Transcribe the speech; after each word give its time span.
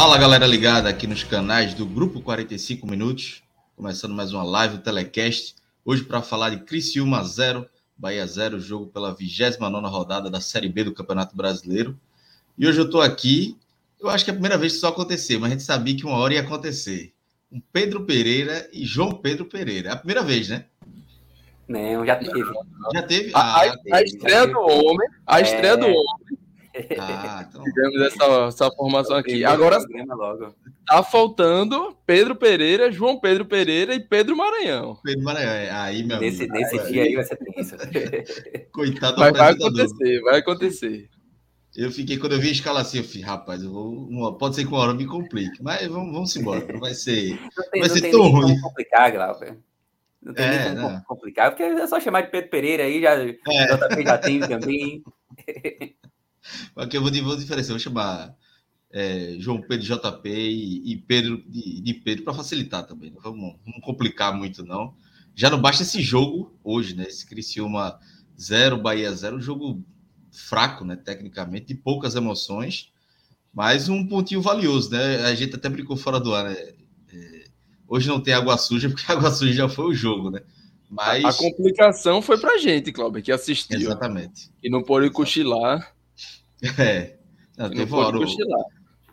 Fala 0.00 0.16
galera 0.16 0.46
ligada 0.46 0.88
aqui 0.88 1.08
nos 1.08 1.24
canais 1.24 1.74
do 1.74 1.84
Grupo 1.84 2.20
45 2.20 2.86
Minutos, 2.86 3.42
começando 3.74 4.14
mais 4.14 4.32
uma 4.32 4.44
live 4.44 4.78
telecast. 4.78 5.56
Hoje 5.84 6.04
para 6.04 6.22
falar 6.22 6.50
de 6.50 6.58
Criciúma 6.58 7.20
0, 7.24 7.66
Bahia 7.96 8.24
0, 8.24 8.60
jogo 8.60 8.86
pela 8.86 9.12
29 9.12 9.88
rodada 9.88 10.30
da 10.30 10.40
Série 10.40 10.68
B 10.68 10.84
do 10.84 10.94
Campeonato 10.94 11.36
Brasileiro. 11.36 11.98
E 12.56 12.64
hoje 12.64 12.78
eu 12.78 12.84
estou 12.84 13.00
aqui, 13.02 13.56
eu 14.00 14.08
acho 14.08 14.24
que 14.24 14.30
é 14.30 14.34
a 14.34 14.36
primeira 14.36 14.56
vez 14.56 14.70
que 14.74 14.76
isso 14.76 14.86
aconteceu, 14.86 15.40
mas 15.40 15.50
a 15.50 15.54
gente 15.54 15.64
sabia 15.64 15.96
que 15.96 16.06
uma 16.06 16.16
hora 16.18 16.34
ia 16.34 16.42
acontecer. 16.42 17.12
Um 17.50 17.60
Pedro 17.72 18.04
Pereira 18.04 18.70
e 18.72 18.84
João 18.86 19.10
Pedro 19.10 19.46
Pereira. 19.46 19.88
É 19.88 19.92
a 19.94 19.96
primeira 19.96 20.22
vez, 20.22 20.48
né? 20.48 20.66
Não, 21.66 22.06
já 22.06 22.14
teve. 22.14 22.44
Já 22.94 23.02
teve? 23.02 23.32
A, 23.34 23.40
Ah, 23.40 23.62
a- 23.64 23.96
a 23.96 24.02
estreia 24.04 24.46
do 24.46 24.60
homem, 24.60 25.08
a 25.26 25.40
É. 25.40 25.42
estreia 25.42 25.76
do 25.76 25.86
homem, 25.86 26.38
ah, 26.98 27.46
então. 27.48 27.62
tivemos 27.64 28.00
essa, 28.02 28.24
essa 28.48 28.70
formação 28.72 29.16
aqui. 29.16 29.44
Agora 29.44 29.78
tá 30.86 31.02
faltando 31.02 31.96
Pedro 32.06 32.34
Pereira, 32.36 32.90
João 32.90 33.18
Pedro 33.20 33.44
Pereira 33.44 33.94
e 33.94 34.00
Pedro 34.00 34.36
Maranhão. 34.36 34.98
Pedro 35.02 35.24
Maranhão, 35.24 35.50
é, 35.52 35.70
aí, 35.70 36.02
meu 36.02 36.18
Nesse, 36.18 36.44
amigo, 36.44 36.54
nesse 36.58 36.78
aí, 36.80 36.92
dia 36.92 37.02
aí 37.02 37.14
vai 37.14 37.24
ser 37.24 37.36
tenso. 37.36 37.76
Coitado 38.72 39.16
do 39.16 39.20
Mas 39.20 39.32
vai 39.36 39.52
acontecer, 39.52 40.20
vai 40.22 40.38
acontecer. 40.38 41.08
Eu 41.76 41.92
fiquei, 41.92 42.18
quando 42.18 42.32
eu 42.32 42.40
vi 42.40 42.48
a 42.48 42.52
escala 42.52 42.80
assim, 42.80 42.98
eu 42.98 43.04
falei, 43.04 43.22
rapaz, 43.22 43.62
eu 43.62 43.70
vou, 43.70 43.92
uma- 44.08 44.36
pode 44.36 44.56
ser 44.56 44.62
que 44.64 44.68
uma 44.68 44.78
hora 44.80 44.94
me 44.94 45.06
complique, 45.06 45.62
mas 45.62 45.86
vamos, 45.86 46.12
vamos 46.12 46.36
embora, 46.36 46.66
não 46.72 46.80
vai 46.80 46.94
ser. 46.94 47.38
Não 47.56 47.70
tem, 47.70 47.80
Vai 47.80 47.88
não 47.88 47.96
ser 47.96 48.10
tão 48.10 48.20
nem 48.20 48.32
ruim. 48.32 48.60
complicar, 48.60 49.12
Glauber. 49.12 49.58
Não 50.20 50.34
tem 50.34 50.44
É, 50.46 50.68
nem 50.74 50.82
como 50.82 51.04
complicar, 51.04 51.50
porque 51.50 51.62
é 51.62 51.86
só 51.86 52.00
chamar 52.00 52.22
de 52.22 52.30
Pedro 52.30 52.50
Pereira 52.50 52.82
aí, 52.82 53.00
já, 53.00 53.12
É, 53.14 53.34
JP 53.36 54.02
já 54.02 54.18
tem 54.18 54.40
também. 54.40 55.02
aqui 56.76 56.96
eu 56.96 57.02
vou, 57.02 57.10
vou 57.10 57.36
diferenciar, 57.36 57.74
vou 57.74 57.78
chamar 57.78 58.34
é, 58.90 59.36
João 59.38 59.60
Pedro 59.60 59.86
JP 59.86 60.28
e, 60.28 60.92
e 60.92 60.96
Pedro 60.96 61.42
de, 61.46 61.80
de 61.80 61.94
Pedro 61.94 62.24
para 62.24 62.34
facilitar 62.34 62.86
também. 62.86 63.10
Não 63.10 63.20
vamos, 63.20 63.56
não 63.66 63.80
complicar 63.80 64.34
muito, 64.34 64.64
não. 64.64 64.94
Já 65.34 65.50
não 65.50 65.60
basta 65.60 65.82
esse 65.82 66.00
jogo 66.00 66.58
hoje, 66.64 66.96
né? 66.96 67.04
Esse 67.04 67.26
Criciúma 67.26 67.98
0, 68.40 68.78
Bahia 68.78 69.12
0, 69.12 69.36
um 69.36 69.40
jogo 69.40 69.84
fraco, 70.32 70.84
né? 70.84 70.96
Tecnicamente, 70.96 71.66
de 71.66 71.74
poucas 71.74 72.14
emoções, 72.14 72.92
mas 73.52 73.88
um 73.88 74.06
pontinho 74.06 74.42
valioso, 74.42 74.90
né? 74.90 75.24
A 75.24 75.34
gente 75.34 75.54
até 75.54 75.68
brincou 75.68 75.96
fora 75.96 76.18
do 76.18 76.34
ar, 76.34 76.44
né? 76.44 76.56
É, 77.12 77.44
hoje 77.86 78.08
não 78.08 78.20
tem 78.20 78.34
água 78.34 78.56
suja, 78.56 78.88
porque 78.88 79.10
água 79.12 79.30
suja 79.30 79.52
já 79.52 79.68
foi 79.68 79.86
o 79.86 79.94
jogo, 79.94 80.30
né? 80.30 80.40
Mas. 80.90 81.24
A 81.24 81.32
complicação 81.32 82.22
foi 82.22 82.38
pra 82.38 82.58
gente, 82.58 82.90
Cláudio, 82.92 83.22
que 83.22 83.30
assistiu. 83.30 83.78
Exatamente. 83.78 84.50
E 84.62 84.70
não 84.70 84.82
pôde 84.82 85.10
cochilar. 85.10 85.94
É. 86.78 87.18
Não, 87.56 87.68
não 87.68 87.76
teve 87.76 87.92
uma 87.92 88.06
hora. 88.06 88.18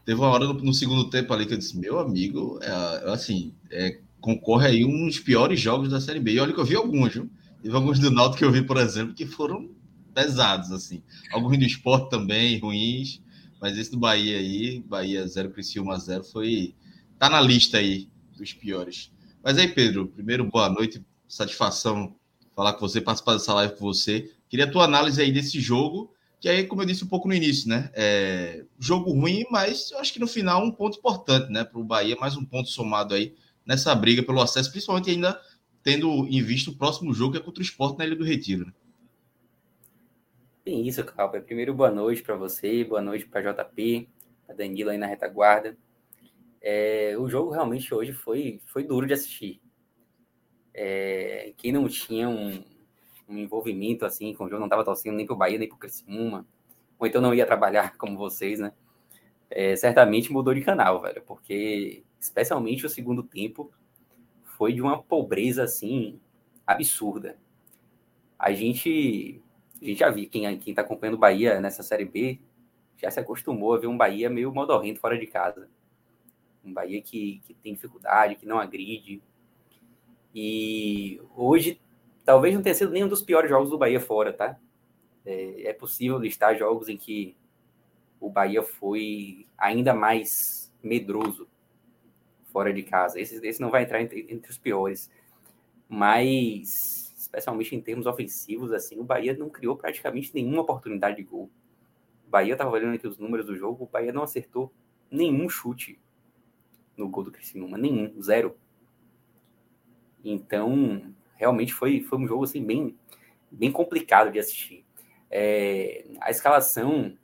Teve 0.06 0.20
uma 0.20 0.30
hora 0.30 0.46
no, 0.46 0.54
no 0.54 0.74
segundo 0.74 1.10
tempo 1.10 1.34
ali 1.34 1.48
que 1.48 1.54
eu 1.54 1.58
disse, 1.58 1.78
meu 1.78 2.00
amigo, 2.00 2.60
é, 2.62 3.12
assim, 3.12 3.56
é, 3.72 4.00
concorre 4.22 4.68
aí 4.68 4.86
dos 4.86 5.20
piores 5.20 5.60
jogos 5.60 5.90
da 5.90 6.00
Série 6.00 6.20
B. 6.20 6.34
E 6.34 6.40
olha 6.40 6.54
que 6.54 6.60
eu 6.60 6.66
vi 6.66 6.76
alguns, 6.76 7.14
viu? 7.14 7.30
Teve 7.62 7.76
alguns 7.76 7.98
do 7.98 8.12
Náutico 8.12 8.38
que 8.38 8.46
eu 8.46 8.52
vi, 8.52 8.64
por 8.64 8.78
exemplo, 8.78 9.16
que 9.16 9.26
foram 9.26 9.72
pesados, 10.14 10.72
assim. 10.72 11.02
Alguns 11.32 11.58
do 11.58 11.64
esporte 11.64 12.12
também, 12.12 12.60
ruins. 12.60 13.20
Mas 13.60 13.78
esse 13.78 13.90
do 13.90 13.98
Bahia 13.98 14.38
aí, 14.38 14.84
Bahia 14.88 15.28
0, 15.28 15.50
Criciúma 15.50 15.98
0, 15.98 16.24
foi... 16.24 16.76
Tá 17.18 17.30
na 17.30 17.42
lista 17.42 17.78
aí 17.78 18.08
dos 18.38 18.54
piores. 18.54 19.12
Mas 19.44 19.58
aí, 19.58 19.68
Pedro, 19.68 20.08
primeiro, 20.08 20.44
boa 20.46 20.70
noite. 20.70 21.04
Satisfação 21.28 22.16
falar 22.56 22.74
com 22.74 22.88
você, 22.88 23.02
participar 23.02 23.34
dessa 23.34 23.54
live 23.54 23.76
com 23.76 23.86
você. 23.86 24.32
Queria 24.48 24.66
a 24.66 24.72
tua 24.72 24.86
análise 24.86 25.20
aí 25.20 25.32
desse 25.32 25.60
jogo 25.60 26.15
que 26.40 26.50
aí, 26.50 26.66
como 26.68 26.82
eu 26.82 26.86
disse 26.86 27.04
um 27.04 27.08
pouco 27.08 27.28
no 27.28 27.34
início, 27.34 27.70
né? 27.70 27.90
É, 27.94 28.66
jogo 28.80 29.12
ruim, 29.12 29.46
mas 29.50 29.92
eu 29.92 30.00
acho 30.00 30.14
que 30.14 30.20
no 30.20 30.28
final 30.28 30.64
um 30.64 30.72
ponto 30.72 30.98
importante, 30.98 31.52
né? 31.52 31.64
Para 31.64 31.80
o 31.80 31.84
Bahia, 31.84 32.16
mais 32.20 32.36
um 32.36 32.46
ponto 32.46 32.70
somado 32.70 33.14
aí 33.14 33.36
nessa 33.66 33.96
briga 33.96 34.22
pelo 34.22 34.42
acesso, 34.42 34.70
principalmente 34.70 35.10
ainda 35.10 35.40
tendo 35.82 36.28
em 36.28 36.42
vista 36.42 36.70
o 36.70 36.76
próximo 36.76 37.14
jogo 37.14 37.34
que 37.34 37.38
é 37.38 37.42
contra 37.42 37.62
o 37.62 37.66
Sport 37.66 37.98
na 37.98 38.06
Ilha 38.06 38.16
do 38.16 38.24
Retiro. 38.24 38.66
Né? 38.66 38.74
Tem 40.64 40.88
isso, 40.88 41.04
Cláudio. 41.04 41.44
Primeiro, 41.44 41.74
boa 41.74 41.92
noite 41.92 42.24
para 42.24 42.36
você, 42.36 42.84
boa 42.84 43.02
noite 43.02 43.26
para 43.26 43.54
JP, 43.54 44.10
para 44.46 44.56
Danilo 44.56 44.90
aí 44.90 44.98
na 44.98 45.06
retaguarda. 45.06 45.78
É, 46.60 47.16
o 47.20 47.30
jogo 47.30 47.52
realmente 47.52 47.94
hoje 47.94 48.14
foi, 48.14 48.60
foi 48.66 48.84
duro 48.84 49.06
de 49.06 49.14
assistir. 49.14 49.62
É, 50.74 51.54
quem 51.58 51.72
não 51.72 51.88
tinha 51.88 52.28
um, 52.28 52.64
um 53.28 53.38
envolvimento 53.38 54.06
assim 54.06 54.34
com 54.34 54.46
o 54.46 54.50
jogo, 54.50 54.60
não 54.60 54.68
estava 54.68 54.84
torcendo 54.84 55.16
nem 55.16 55.26
pro 55.26 55.36
Bahia, 55.36 55.58
nem 55.58 55.68
pro 55.68 55.78
Criciúma, 55.78 56.46
ou 56.98 57.08
então 57.08 57.22
não 57.22 57.34
ia 57.34 57.46
trabalhar 57.46 57.96
como 57.98 58.18
vocês, 58.18 58.60
né? 58.60 58.74
É, 59.50 59.76
certamente 59.76 60.32
mudou 60.32 60.54
de 60.54 60.62
canal, 60.62 61.02
velho, 61.02 61.22
porque 61.22 62.04
especialmente 62.20 62.86
o 62.86 62.90
segundo 62.90 63.22
tempo 63.22 63.72
foi 64.44 64.74
de 64.74 64.82
uma 64.82 65.02
pobreza 65.02 65.64
assim 65.64 66.20
absurda. 66.66 67.38
A 68.38 68.52
gente, 68.52 69.42
a 69.82 69.86
gente 69.86 70.00
já 70.00 70.10
viu, 70.10 70.28
quem, 70.30 70.58
quem 70.60 70.74
tá 70.74 70.82
acompanhando 70.82 71.16
o 71.16 71.20
Bahia 71.20 71.62
nessa 71.62 71.84
Série 71.84 72.06
B 72.06 72.40
já 72.98 73.12
se 73.12 73.20
acostumou 73.20 73.74
a 73.74 73.78
ver 73.78 73.88
um 73.88 73.98
Bahia 73.98 74.30
meio 74.30 74.54
modorrento 74.54 75.00
fora 75.00 75.18
de 75.18 75.28
casa. 75.28 75.70
Um 76.64 76.74
Bahia 76.74 77.02
que, 77.02 77.42
que 77.46 77.54
tem 77.54 77.74
dificuldade, 77.74 78.36
que 78.36 78.46
não 78.46 78.60
agride. 78.60 79.22
E 80.34 81.22
hoje 81.36 81.80
talvez 82.26 82.54
não 82.54 82.62
tenha 82.62 82.76
sido 82.76 82.92
nenhum 82.92 83.08
dos 83.08 83.22
piores 83.22 83.50
jogos 83.50 83.70
do 83.70 83.78
Bahia 83.78 84.00
fora, 84.00 84.34
tá? 84.34 84.60
É, 85.26 85.70
é 85.70 85.74
possível 85.74 86.18
listar 86.18 86.58
jogos 86.58 86.90
em 86.90 86.98
que 86.98 87.38
o 88.20 88.30
Bahia 88.30 88.64
foi 88.64 89.46
ainda 89.58 89.94
mais 89.94 90.74
medroso 90.84 91.48
fora 92.52 92.74
de 92.74 92.84
casa. 92.84 93.20
Esse, 93.20 93.46
esse 93.46 93.62
não 93.62 93.70
vai 93.70 93.84
entrar 93.84 94.02
entre, 94.02 94.26
entre 94.30 94.50
os 94.50 94.58
piores. 94.58 95.12
Mas, 95.88 97.14
especialmente 97.18 97.76
em 97.76 97.82
termos 97.82 98.08
ofensivos, 98.08 98.72
assim, 98.72 99.00
o 99.00 99.04
Bahia 99.04 99.38
não 99.38 99.50
criou 99.50 99.78
praticamente 99.78 100.32
nenhuma 100.34 100.64
oportunidade 100.64 101.18
de 101.18 101.24
gol. 101.24 101.50
O 102.26 102.30
Bahia 102.30 102.54
estava 102.54 102.72
olhando 102.72 102.96
aqui 102.96 103.08
os 103.08 103.20
números 103.20 103.46
do 103.46 103.56
jogo, 103.56 103.84
o 103.84 103.88
Bahia 103.88 104.12
não 104.12 104.24
acertou 104.24 104.74
nenhum 105.12 105.48
chute 105.48 106.00
no 106.98 107.08
gol 107.08 107.24
do 107.24 107.32
Criciúma, 107.32 107.78
nenhum, 107.78 108.20
zero. 108.22 108.58
Então, 110.24 111.14
realmente 111.36 111.74
foi, 111.74 112.02
foi 112.02 112.20
um 112.20 112.28
jogo 112.28 112.44
assim 112.44 112.64
bem, 112.64 112.98
bem 113.52 113.72
complicado 113.72 114.32
de 114.32 114.40
assistir. 114.40 114.86
É, 115.30 116.06
a 116.22 116.32
escalação 116.32 117.18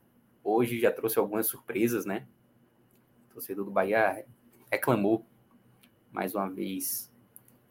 hoje 0.44 0.80
já 0.80 0.92
trouxe 0.92 1.19
algumas 1.19 1.48
surpresas, 1.48 2.06
né? 2.06 2.28
O 3.30 3.34
torcedor 3.34 3.66
do 3.66 3.72
Bahia 3.72 4.25
reclamou 4.69 5.25
mais 6.12 6.36
uma 6.36 6.50
vez 6.50 7.12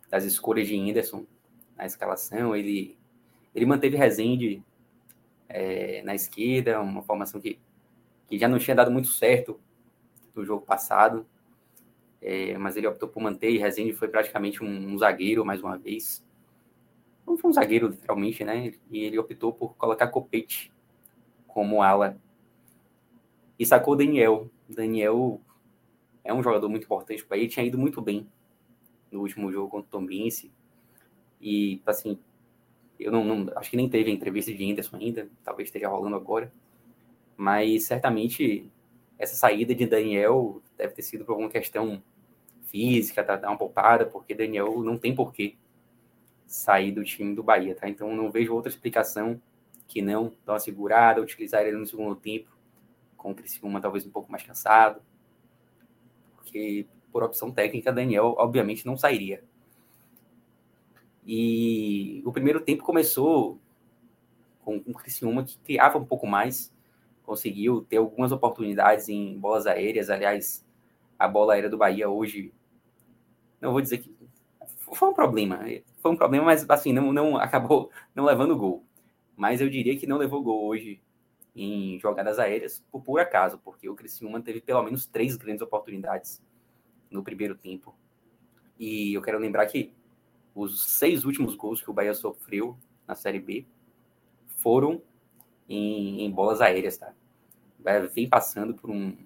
das 0.09 0.25
escolhas 0.25 0.67
de 0.67 0.75
Henderson 0.75 1.27
na 1.77 1.87
escalação. 1.87 2.57
Ele, 2.57 2.99
ele 3.55 3.67
manteve 3.67 3.97
Rezende 3.97 4.63
é, 5.49 6.03
na 6.03 6.15
esquerda, 6.15 6.81
uma 6.81 7.03
formação 7.03 7.41
que, 7.41 7.59
que 8.27 8.39
já 8.39 8.49
não 8.49 8.59
tinha 8.59 8.75
dado 8.75 8.91
muito 8.91 9.09
certo 9.09 9.61
no 10.35 10.45
jogo 10.45 10.65
passado. 10.65 11.27
É, 12.23 12.57
mas 12.59 12.77
ele 12.77 12.87
optou 12.87 13.09
por 13.09 13.23
manter 13.23 13.51
e 13.51 13.59
Rezende 13.59 13.95
foi 13.95 14.09
praticamente 14.09 14.63
um, 14.63 14.93
um, 14.93 14.99
zagueiro 14.99 15.45
mais 15.45 15.63
uma 15.63 15.79
vez. 15.79 16.25
Não 17.31 17.39
foi 17.39 17.49
um 17.49 17.53
zagueiro, 17.53 17.87
literalmente, 17.87 18.43
né? 18.43 18.75
E 18.91 19.05
ele 19.05 19.17
optou 19.17 19.53
por 19.53 19.77
colocar 19.77 20.09
Copete 20.09 20.73
como 21.47 21.81
ala. 21.81 22.19
E 23.57 23.65
sacou 23.65 23.95
Daniel. 23.95 24.51
Daniel 24.69 25.41
é 26.25 26.35
um 26.35 26.43
jogador 26.43 26.69
muito 26.69 26.85
importante 26.85 27.25
para 27.25 27.37
ele, 27.37 27.47
tinha 27.47 27.65
ido 27.65 27.79
muito 27.79 28.03
bem 28.03 28.27
no 29.13 29.21
último 29.21 29.53
jogo 29.53 29.71
contra 29.71 29.87
o 29.87 29.91
Tombense. 29.91 30.51
E, 31.41 31.81
assim, 31.87 32.19
Eu 32.99 33.13
não, 33.13 33.25
não, 33.25 33.53
acho 33.57 33.71
que 33.71 33.77
nem 33.77 33.89
teve 33.89 34.11
a 34.11 34.15
entrevista 34.15 34.53
de 34.53 34.69
Anderson 34.69 34.97
ainda, 34.97 35.31
talvez 35.45 35.69
esteja 35.69 35.89
rolando 35.89 36.17
agora. 36.17 36.53
Mas 37.37 37.85
certamente 37.85 38.69
essa 39.17 39.37
saída 39.37 39.73
de 39.73 39.87
Daniel 39.87 40.61
deve 40.77 40.95
ter 40.95 41.03
sido 41.03 41.25
por 41.25 41.33
alguma 41.33 41.49
questão 41.49 42.03
física, 42.67 43.23
tá, 43.23 43.37
dar 43.37 43.51
uma 43.51 43.57
poupada, 43.57 44.05
porque 44.05 44.35
Daniel 44.35 44.83
não 44.83 44.99
tem 44.99 45.15
porquê 45.15 45.55
sair 46.51 46.91
do 46.91 47.05
time 47.05 47.33
do 47.33 47.45
Bahia, 47.45 47.77
tá? 47.77 47.89
Então 47.89 48.15
não 48.15 48.29
vejo 48.29 48.53
outra 48.53 48.69
explicação 48.69 49.41
que 49.87 50.03
não 50.03 50.33
dar 50.45 50.55
uma 50.55 50.59
segurada, 50.59 51.21
utilizar 51.23 51.63
ele 51.63 51.77
no 51.77 51.87
segundo 51.87 52.17
tempo, 52.17 52.51
com 53.17 53.31
o 53.31 53.35
Criciúma 53.35 53.81
talvez 53.81 54.05
um 54.05 54.11
pouco 54.11 54.31
mais 54.31 54.43
cansado, 54.43 55.01
porque 56.37 56.87
por 57.13 57.23
opção 57.23 57.53
técnica, 57.53 57.93
Daniel 57.93 58.35
obviamente 58.37 58.85
não 58.85 58.97
sairia. 58.97 59.45
E 61.25 62.21
o 62.27 62.33
primeiro 62.33 62.61
tempo 62.61 62.83
começou 62.83 63.61
com 64.65 64.79
o 64.79 64.95
Criciúma 64.95 65.45
que 65.45 65.57
criava 65.59 65.99
um 65.99 66.05
pouco 66.05 66.27
mais, 66.27 66.75
conseguiu 67.23 67.83
ter 67.89 67.99
algumas 67.99 68.33
oportunidades 68.33 69.09
em 69.09 69.39
bolas 69.39 69.69
aéreas. 69.69 70.11
Aliás, 70.11 70.67
a 71.17 71.29
bola 71.29 71.55
aérea 71.55 71.71
do 71.71 71.79
Bahia 71.79 72.09
hoje, 72.09 72.53
não 73.61 73.71
vou 73.71 73.81
dizer 73.81 73.99
que 73.99 74.13
foi 74.95 75.09
um 75.09 75.15
problema, 75.15 75.61
foi 75.99 76.11
um 76.13 76.17
problema, 76.17 76.47
mas 76.47 76.69
assim, 76.69 76.93
não, 76.93 77.13
não 77.13 77.37
acabou 77.37 77.91
não 78.15 78.25
levando 78.25 78.57
gol. 78.57 78.85
Mas 79.37 79.61
eu 79.61 79.71
diria 79.71 79.97
que 79.99 80.07
não 80.07 80.19
levou 80.19 80.43
gol 80.43 80.67
hoje 80.67 81.01
em 81.55 81.99
jogadas 81.99 82.39
aéreas 82.39 82.85
por 82.91 83.03
puro 83.03 83.23
acaso, 83.23 83.59
porque 83.59 83.89
o 83.89 83.95
Criciúma 83.95 84.41
teve 84.41 84.61
pelo 84.61 84.83
menos 84.83 85.07
três 85.07 85.37
grandes 85.37 85.63
oportunidades 85.63 86.43
no 87.11 87.23
primeiro 87.23 87.55
tempo. 87.55 87.95
E 88.79 89.15
eu 89.15 89.23
quero 89.23 89.39
lembrar 89.39 89.67
que 89.67 89.93
os 90.55 90.87
seis 90.99 91.25
últimos 91.25 91.55
gols 91.55 91.81
que 91.83 91.91
o 91.91 91.93
Bahia 91.93 92.15
sofreu 92.15 92.79
na 93.07 93.15
Série 93.15 93.41
B 93.41 93.67
foram 94.57 95.03
em, 95.69 96.23
em 96.23 96.31
bolas 96.31 96.61
aéreas, 96.61 96.97
tá? 96.97 97.13
O 97.79 97.83
Bahia 97.83 98.07
vem 98.09 98.29
passando 98.29 98.75
por 98.75 98.91
um, 98.91 99.17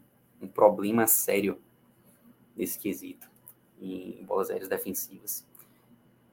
um 0.40 0.48
problema 0.48 1.06
sério 1.06 1.60
nesse 2.56 2.78
quesito, 2.78 3.30
em 3.80 4.24
bolas 4.24 4.50
aéreas 4.50 4.68
defensivas. 4.68 5.46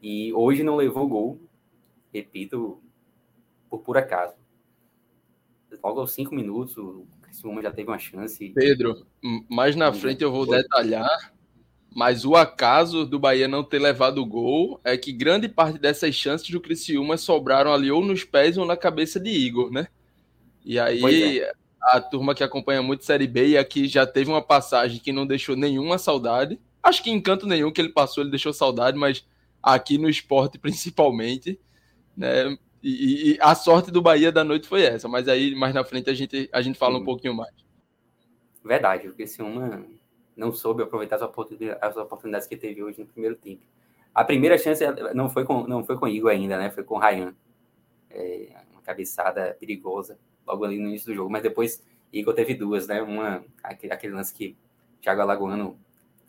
E 0.02 0.34
hoje 0.34 0.64
não 0.64 0.76
levou 0.76 1.08
gol, 1.08 1.40
repito, 2.14 2.82
por 3.70 3.80
por 3.80 3.98
acaso. 3.98 4.34
Logo 5.84 6.00
aos 6.00 6.12
cinco 6.12 6.36
minutos, 6.36 6.78
o 6.78 7.06
Criciúma 7.22 7.62
já 7.62 7.72
teve 7.72 7.90
uma 7.90 8.00
chance. 8.00 8.50
Pedro, 8.50 9.06
mais 9.50 9.76
na 9.76 9.94
frente 9.94 10.24
eu 10.24 10.32
vou 10.32 10.46
detalhar 10.46 11.32
mas 11.94 12.24
o 12.24 12.36
acaso 12.38 13.06
do 13.06 13.20
Bahia 13.20 13.50
não 13.50 13.64
ter 13.66 13.80
levado 13.80 14.20
o 14.20 14.26
gol 14.26 14.80
é 14.82 14.96
que 14.96 15.12
grande 15.12 15.50
parte 15.50 15.78
dessas 15.78 16.16
chances 16.16 16.50
do 16.50 16.62
Criciúma 16.62 17.18
sobraram 17.18 17.74
ali 17.74 17.92
ou 17.92 18.02
nos 18.04 18.24
pés 18.24 18.58
ou 18.58 18.66
na 18.66 18.78
cabeça 18.78 19.20
de 19.20 19.30
Igor, 19.30 19.70
né? 19.70 19.88
E 20.64 20.80
aí 20.80 21.42
é. 21.42 21.52
a 21.82 22.00
turma 22.00 22.34
que 22.34 22.46
acompanha 22.46 22.82
muito 22.82 23.04
Série 23.04 23.28
B 23.28 23.50
e 23.50 23.58
aqui 23.58 23.90
já 23.90 24.08
teve 24.08 24.30
uma 24.30 24.42
passagem 24.42 25.02
que 25.02 25.12
não 25.12 25.28
deixou 25.28 25.58
nenhuma 25.58 25.98
saudade. 25.98 26.58
Acho 26.82 27.04
que 27.04 27.12
encanto 27.12 27.46
nenhum 27.46 27.72
que 27.72 27.82
ele 27.82 27.90
passou, 27.90 28.24
ele 28.24 28.32
deixou 28.32 28.54
saudade, 28.54 28.98
mas 28.98 29.28
aqui 29.62 29.98
no 29.98 30.10
esporte 30.10 30.58
principalmente, 30.60 31.60
né? 32.16 32.58
E, 32.84 33.34
e 33.34 33.38
a 33.40 33.54
sorte 33.54 33.92
do 33.92 34.02
Bahia 34.02 34.32
da 34.32 34.44
noite 34.44 34.68
foi 34.68 34.82
essa, 34.84 35.08
mas 35.08 35.28
aí 35.28 35.54
mais 35.54 35.74
na 35.74 35.84
frente 35.84 36.10
a 36.10 36.14
gente, 36.14 36.50
a 36.52 36.62
gente 36.62 36.80
fala 36.80 36.98
um 36.98 37.04
pouquinho 37.04 37.34
mais. 37.34 37.54
Verdade, 38.64 39.08
o 39.08 39.14
Criciúma 39.14 39.86
não 40.36 40.52
soube 40.52 40.84
aproveitar 40.84 41.18
as 41.18 41.22
oportunidades, 41.22 41.82
as 41.82 41.98
oportunidades 41.98 42.48
que 42.48 42.58
teve 42.58 42.84
hoje 42.84 43.00
no 43.00 43.08
primeiro 43.08 43.36
tempo. 43.36 43.62
A 44.14 44.24
primeira 44.24 44.58
chance 44.58 44.84
não 45.14 45.30
foi 45.30 45.46
com, 45.46 45.66
não 45.68 45.84
foi 45.84 45.98
com 45.98 46.08
Igor 46.08 46.32
ainda, 46.32 46.58
né? 46.58 46.70
Foi 46.70 46.84
com 46.84 46.98
Ryan. 46.98 47.34
É, 48.10 48.50
uma 48.72 48.82
cabeçada 48.82 49.56
perigosa 49.60 50.20
logo 50.46 50.66
ali 50.66 50.78
no 50.78 50.90
início 50.90 51.08
do 51.08 51.16
jogo. 51.16 51.30
Mas 51.30 51.44
depois 51.44 51.84
Igor 52.12 52.34
teve 52.34 52.54
duas, 52.54 52.88
né? 52.88 53.02
Uma, 53.02 53.44
aquele, 53.64 53.94
aquele 53.94 54.14
lance 54.14 54.34
que 54.34 54.58
Thiago 55.02 55.22
Alagoano 55.22 55.80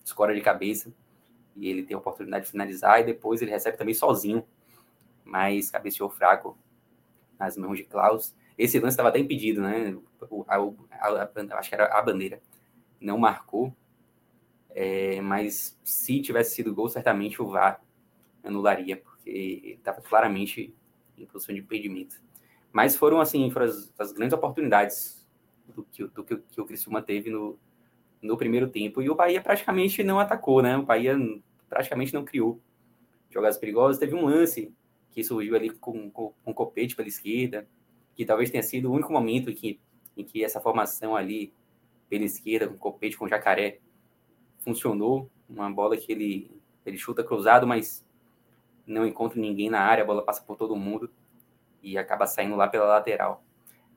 escora 0.05 0.35
de 0.35 0.41
cabeça 0.41 0.93
e 1.57 1.69
ele 1.69 1.83
tem 1.83 1.95
a 1.95 1.99
oportunidade 1.99 2.47
de 2.47 2.51
finalizar 2.51 3.01
e 3.01 3.05
depois 3.05 3.43
ele 3.43 3.51
recebe 3.51 3.77
também 3.77 3.95
sozinho, 3.95 4.45
mas 5.25 5.71
cabeceou 5.71 6.09
fraco 6.09 6.57
nas 7.39 7.57
mãos 7.57 7.77
de 7.77 7.85
Klaus. 7.85 8.35
Esse 8.57 8.79
lance 8.79 8.95
estava 8.95 9.09
até 9.09 9.19
impedido, 9.19 9.61
né? 9.63 9.97
O, 10.31 10.45
a, 10.47 10.57
a, 10.57 11.23
a, 11.23 11.59
acho 11.59 11.69
que 11.69 11.75
era 11.75 11.87
a 11.87 12.03
bandeira. 12.03 12.41
Não 13.01 13.19
marcou. 13.19 13.75
É, 14.71 15.21
mas 15.21 15.79
se 15.85 16.21
tivesse 16.21 16.55
sido 16.55 16.75
gol, 16.75 16.89
certamente 16.89 17.43
o 17.43 17.47
VAR 17.47 17.83
anularia, 18.43 18.97
porque 18.97 19.77
estava 19.79 20.01
claramente 20.01 20.75
em 21.17 21.27
posição 21.27 21.55
de 21.55 21.61
impedimento. 21.61 22.23
Mas 22.73 22.97
foram, 22.97 23.21
assim, 23.21 23.51
foram 23.51 23.67
as, 23.67 23.93
as 23.99 24.13
grandes 24.13 24.33
oportunidades 24.33 25.27
do 25.69 25.85
que, 25.85 26.07
do 26.07 26.25
que, 26.25 26.37
que 26.37 26.61
o 26.61 26.65
Criciúma 26.65 27.03
teve 27.03 27.31
no, 27.31 27.59
no 28.23 28.37
primeiro 28.37 28.69
tempo. 28.69 29.03
E 29.03 29.11
o 29.11 29.15
Bahia 29.15 29.43
praticamente 29.43 30.03
não 30.05 30.21
atacou, 30.21 30.63
né? 30.63 30.77
O 30.79 30.85
Bahia 30.85 31.19
praticamente 31.69 32.15
não 32.15 32.25
criou 32.25 32.61
jogadas 33.29 33.59
perigosas. 33.59 33.99
Teve 33.99 34.15
um 34.15 34.25
lance 34.25 34.73
que 35.11 35.25
surgiu 35.25 35.57
ali 35.57 35.71
com, 35.71 36.11
com, 36.11 36.33
com 36.43 36.55
Copete 36.55 36.95
pela 36.95 37.09
esquerda, 37.09 37.69
que 38.15 38.25
talvez 38.25 38.51
tenha 38.51 38.63
sido 38.63 38.91
o 38.91 38.95
único 38.95 39.13
momento 39.13 39.51
em 39.51 39.55
que, 39.55 39.81
em 40.17 40.25
que 40.25 40.45
essa 40.45 40.61
formação 40.61 41.17
ali 41.17 41.53
pela 42.09 42.25
esquerda, 42.25 42.69
com 42.69 42.77
Copete, 42.77 43.17
com 43.17 43.29
Jacaré, 43.29 43.81
funcionou. 44.61 45.31
Uma 45.49 45.71
bola 45.71 45.97
que 45.97 46.13
ele, 46.13 46.51
ele 46.87 46.97
chuta 46.97 47.25
cruzado, 47.25 47.67
mas 47.67 48.07
não 48.87 49.07
encontra 49.07 49.41
ninguém 49.41 49.69
na 49.69 49.81
área, 49.81 50.03
a 50.03 50.07
bola 50.07 50.25
passa 50.25 50.43
por 50.43 50.57
todo 50.57 50.77
mundo 50.77 51.11
e 51.83 51.99
acaba 51.99 52.27
saindo 52.27 52.57
lá 52.57 52.69
pela 52.69 52.87
lateral. 52.87 53.45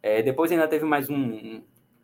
É, 0.01 0.21
depois 0.21 0.51
ainda 0.51 0.67
teve 0.67 0.85
mais 0.85 1.09
um, 1.09 1.61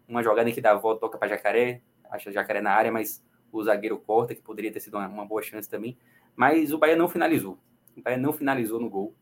uma 0.08 0.24
jogada 0.24 0.52
que 0.52 0.62
dá 0.62 0.72
a 0.72 0.76
volta, 0.76 1.02
toca 1.02 1.18
para 1.18 1.30
Jacaré, 1.30 1.82
acha 2.12 2.32
Jacaré 2.32 2.62
na 2.62 2.72
área, 2.72 2.92
mas 2.92 3.24
o 3.52 3.64
zagueiro 3.64 3.98
corta, 3.98 4.36
que 4.36 4.42
poderia 4.42 4.72
ter 4.72 4.80
sido 4.80 4.98
uma, 4.98 5.08
uma, 5.08 5.26
boa 5.26 5.42
chance 5.42 5.70
também. 5.70 5.98
Mas 6.36 6.72
o 6.72 6.78
Bahia 6.78 6.96
não 6.96 7.10
finalizou. 7.10 7.58
O 7.98 8.02
Bahia 8.02 8.18
não 8.18 8.34
finalizou 8.34 8.80
no 8.80 8.90
gol 8.90 9.16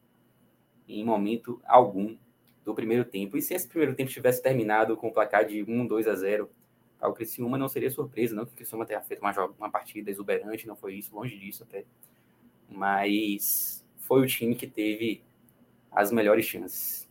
em 0.88 1.04
momento 1.04 1.62
algum 1.66 2.18
do 2.66 2.74
primeiro 2.74 3.06
tempo. 3.06 3.38
E 3.38 3.42
se 3.42 3.54
esse 3.54 3.68
primeiro 3.68 3.96
tempo 3.96 4.10
tivesse 4.10 4.42
terminado 4.42 4.98
com 4.98 5.08
o 5.08 5.14
placar 5.14 5.46
de 5.46 5.64
1, 5.64 5.88
2 5.88 6.08
a 6.08 6.16
0, 6.16 6.50
o 7.02 7.14
Criciúma 7.14 7.58
não 7.58 7.70
seria 7.70 7.90
surpresa, 7.90 8.36
não 8.36 8.46
que 8.46 8.52
o 8.52 8.56
Criciúma 8.56 8.86
tenha 8.86 9.02
feito 9.02 9.22
uma, 9.22 9.34
uma 9.58 9.70
partida 9.70 10.12
exuberante, 10.12 10.68
não 10.68 10.76
foi 10.76 10.96
isso, 10.96 11.16
longe 11.16 11.38
disso 11.38 11.64
até. 11.64 11.86
Mas 12.70 13.86
foi 14.00 14.22
o 14.22 14.28
time 14.28 14.56
que 14.56 14.68
teve 14.68 15.24
as 15.92 16.12
melhores 16.12 16.46
chances. 16.46 17.10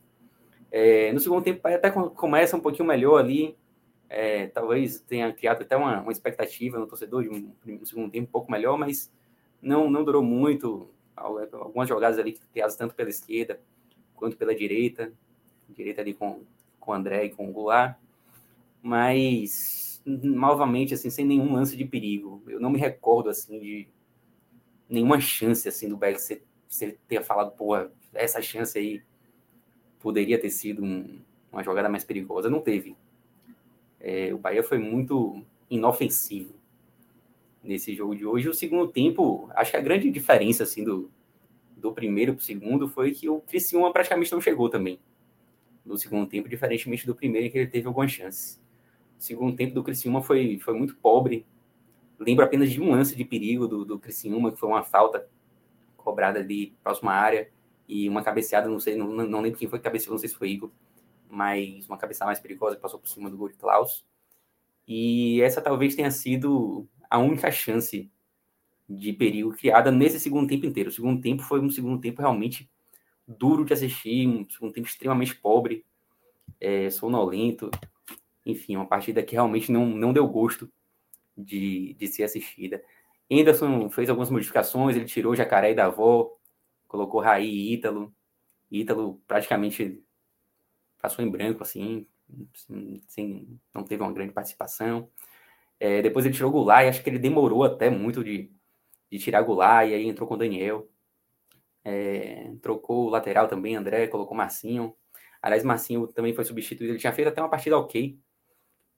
É, 0.70 1.12
no 1.12 1.20
segundo 1.20 1.42
tempo, 1.42 1.66
até 1.66 1.90
começa 1.90 2.56
um 2.56 2.60
pouquinho 2.60 2.86
melhor 2.86 3.18
ali. 3.18 3.56
É, 4.08 4.46
talvez 4.46 5.00
tenha 5.00 5.32
criado 5.32 5.62
até 5.62 5.76
uma, 5.76 6.00
uma, 6.00 6.12
expectativa 6.12 6.78
no 6.78 6.86
torcedor 6.86 7.22
de 7.22 7.28
um, 7.28 7.52
um, 7.66 7.84
segundo 7.84 8.10
tempo 8.10 8.28
um 8.28 8.32
pouco 8.32 8.50
melhor, 8.50 8.78
mas 8.78 9.12
não, 9.60 9.90
não 9.90 10.04
durou 10.04 10.22
muito. 10.22 10.90
Algumas 11.14 11.88
jogadas 11.88 12.18
ali 12.18 12.38
criadas 12.52 12.76
tanto 12.76 12.94
pela 12.94 13.10
esquerda 13.10 13.60
quanto 14.14 14.36
pela 14.36 14.54
direita. 14.54 15.12
Direita 15.68 16.00
ali 16.00 16.14
com, 16.14 16.42
com 16.80 16.92
o 16.92 16.94
André 16.94 17.26
e 17.26 17.30
com 17.30 17.48
o 17.48 17.52
Goulart 17.52 17.96
mas 18.82 20.00
novamente 20.04 20.94
assim 20.94 21.10
sem 21.10 21.24
nenhum 21.24 21.52
lance 21.52 21.76
de 21.76 21.84
perigo. 21.84 22.42
Eu 22.46 22.60
não 22.60 22.70
me 22.70 22.78
recordo 22.78 23.28
assim 23.28 23.58
de 23.58 23.88
nenhuma 24.88 25.20
chance 25.20 25.68
assim 25.68 25.88
do 25.88 25.96
Beck 25.96 26.18
você, 26.18 26.42
você 26.68 26.98
ter 27.06 27.22
falado, 27.22 27.52
porra, 27.52 27.92
essa 28.14 28.40
chance 28.40 28.78
aí 28.78 29.02
poderia 30.00 30.40
ter 30.40 30.50
sido 30.50 30.82
um, 30.82 31.20
uma 31.52 31.62
jogada 31.62 31.88
mais 31.88 32.04
perigosa. 32.04 32.48
Não 32.48 32.60
teve. 32.60 32.96
É, 34.00 34.32
o 34.32 34.38
Bahia 34.38 34.62
foi 34.62 34.78
muito 34.78 35.44
inofensivo 35.70 36.54
nesse 37.62 37.94
jogo 37.94 38.14
de 38.14 38.24
hoje. 38.24 38.48
O 38.48 38.54
segundo 38.54 38.88
tempo, 38.88 39.48
acho 39.54 39.72
que 39.72 39.76
a 39.76 39.80
grande 39.80 40.10
diferença 40.10 40.62
assim 40.62 40.84
do, 40.84 41.10
do 41.76 41.92
primeiro 41.92 42.34
para 42.34 42.40
o 42.40 42.44
segundo 42.44 42.88
foi 42.88 43.12
que 43.12 43.28
o 43.28 43.40
Criciúma 43.40 43.92
praticamente 43.92 44.32
não 44.32 44.40
chegou 44.40 44.68
também 44.68 44.98
no 45.84 45.96
segundo 45.96 46.28
tempo, 46.28 46.48
diferentemente 46.48 47.06
do 47.06 47.14
primeiro 47.14 47.46
em 47.46 47.50
que 47.50 47.58
ele 47.58 47.66
teve 47.66 47.86
algumas 47.86 48.10
chances. 48.10 48.60
O 49.18 49.22
segundo 49.22 49.56
tempo 49.56 49.74
do 49.74 49.82
Criciúma 49.82 50.22
foi, 50.22 50.58
foi 50.58 50.74
muito 50.74 50.94
pobre. 50.96 51.46
Lembro 52.18 52.44
apenas 52.44 52.70
de 52.70 52.80
um 52.80 52.90
lance 52.90 53.16
de 53.16 53.24
perigo 53.24 53.66
do, 53.66 53.84
do 53.84 53.98
Criciúma, 53.98 54.52
que 54.52 54.58
foi 54.58 54.68
uma 54.68 54.82
falta 54.82 55.26
cobrada 55.96 56.38
ali 56.38 56.74
próxima 56.82 57.12
área 57.12 57.50
e 57.88 58.08
uma 58.08 58.22
cabeceada, 58.22 58.68
não 58.68 58.78
sei, 58.78 58.96
não, 58.96 59.08
não 59.08 59.40
lembro 59.40 59.58
quem 59.58 59.68
foi 59.68 59.78
que 59.78 59.84
cabeceou, 59.84 60.12
não 60.12 60.18
sei 60.18 60.28
se 60.28 60.34
foi 60.34 60.50
Igor, 60.50 60.70
mas 61.30 61.86
uma 61.88 61.98
cabeçada 61.98 62.26
mais 62.26 62.40
perigosa 62.40 62.76
que 62.76 62.82
passou 62.82 62.98
por 62.98 63.08
cima 63.08 63.30
do 63.30 63.48
de 63.48 63.54
Klaus. 63.54 64.04
E 64.86 65.40
essa 65.42 65.60
talvez 65.60 65.94
tenha 65.94 66.10
sido 66.10 66.88
a 67.10 67.18
única 67.18 67.50
chance 67.50 68.10
de 68.88 69.12
perigo 69.12 69.54
criada 69.54 69.90
nesse 69.90 70.18
segundo 70.18 70.48
tempo 70.48 70.66
inteiro. 70.66 70.88
O 70.88 70.92
segundo 70.92 71.20
tempo 71.20 71.42
foi 71.42 71.60
um 71.60 71.70
segundo 71.70 72.00
tempo 72.00 72.20
realmente 72.22 72.70
duro 73.26 73.64
de 73.64 73.74
assistir, 73.74 74.26
um 74.26 74.48
segundo 74.48 74.72
tempo 74.72 74.88
extremamente 74.88 75.34
pobre, 75.34 75.84
é, 76.58 76.88
sonolento. 76.88 77.70
Enfim, 78.46 78.76
uma 78.76 78.86
partida 78.86 79.22
que 79.22 79.32
realmente 79.34 79.70
não, 79.70 79.86
não 79.86 80.12
deu 80.12 80.26
gosto 80.26 80.70
de, 81.36 81.94
de 81.94 82.06
ser 82.06 82.24
assistida. 82.24 82.82
Anderson 83.30 83.90
fez 83.90 84.08
algumas 84.08 84.30
modificações, 84.30 84.96
ele 84.96 85.04
tirou 85.04 85.36
Jacaré 85.36 85.72
e 85.72 85.74
Davó, 85.74 86.34
colocou 86.86 87.20
Raí 87.20 87.46
e 87.46 87.74
Ítalo, 87.74 88.14
Ítalo 88.70 89.20
praticamente 89.28 90.02
passou 91.00 91.24
em 91.24 91.30
branco, 91.30 91.62
assim, 91.62 92.06
sem, 93.06 93.58
não 93.74 93.84
teve 93.84 94.02
uma 94.02 94.12
grande 94.12 94.32
participação. 94.32 95.08
É, 95.80 96.02
depois 96.02 96.26
ele 96.26 96.34
tirou 96.34 96.50
Goulart 96.50 96.84
e 96.84 96.88
acho 96.88 97.02
que 97.02 97.10
ele 97.10 97.18
demorou 97.18 97.64
até 97.64 97.88
muito 97.88 98.22
de, 98.24 98.50
de 99.10 99.18
tirar 99.18 99.42
Goulart, 99.42 99.88
e 99.88 99.94
aí 99.94 100.06
entrou 100.06 100.28
com 100.28 100.34
o 100.34 100.38
Daniel. 100.38 100.88
É, 101.84 102.52
trocou 102.60 103.06
o 103.06 103.10
lateral 103.10 103.48
também, 103.48 103.76
André, 103.76 104.08
colocou 104.08 104.36
Marcinho. 104.36 104.94
Aliás, 105.40 105.64
Marcinho 105.64 106.06
também 106.08 106.34
foi 106.34 106.44
substituído. 106.44 106.92
Ele 106.92 106.98
tinha 106.98 107.12
feito 107.12 107.28
até 107.28 107.40
uma 107.40 107.48
partida 107.48 107.78
ok 107.78 108.18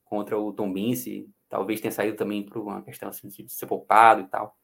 contra 0.05 0.39
o 0.39 0.53
Tom 0.53 0.73
Bince. 0.73 1.29
Talvez 1.49 1.81
tenha 1.81 1.93
saído 1.93 2.17
também 2.17 2.45
por 2.45 2.63
uma 2.63 2.83
questão 2.83 3.09
assim, 3.11 3.29
de 3.29 3.53
ser 3.53 3.67
poupado 3.67 4.23
e 4.23 4.27
tal. 4.29 4.57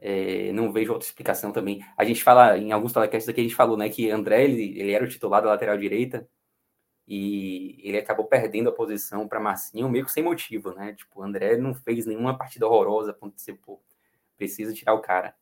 É, 0.00 0.52
não 0.52 0.72
vejo 0.72 0.92
outra 0.92 1.08
explicação 1.08 1.50
também. 1.50 1.84
A 1.96 2.04
gente 2.04 2.22
fala, 2.22 2.56
em 2.58 2.70
alguns 2.72 2.92
telecasts 2.92 3.28
aqui, 3.28 3.40
a 3.40 3.44
gente 3.44 3.54
falou 3.54 3.76
né, 3.76 3.88
que 3.88 4.10
André 4.10 4.44
ele, 4.44 4.78
ele 4.78 4.92
era 4.92 5.04
o 5.04 5.08
titular 5.08 5.42
da 5.42 5.48
lateral 5.48 5.76
direita 5.76 6.28
e 7.10 7.80
ele 7.82 7.96
acabou 7.96 8.26
perdendo 8.26 8.68
a 8.68 8.72
posição 8.72 9.26
para 9.26 9.40
Marcinho 9.40 9.88
meio 9.88 10.04
que 10.04 10.12
sem 10.12 10.22
motivo, 10.22 10.74
né? 10.74 10.92
Tipo, 10.92 11.20
o 11.20 11.22
André 11.22 11.56
não 11.56 11.74
fez 11.74 12.04
nenhuma 12.04 12.36
partida 12.36 12.66
horrorosa 12.66 13.14
para 13.14 13.30
ser, 13.34 13.54
pô, 13.54 13.80
precisa 14.36 14.74
tirar 14.74 14.92
o 14.92 15.00
cara. 15.00 15.34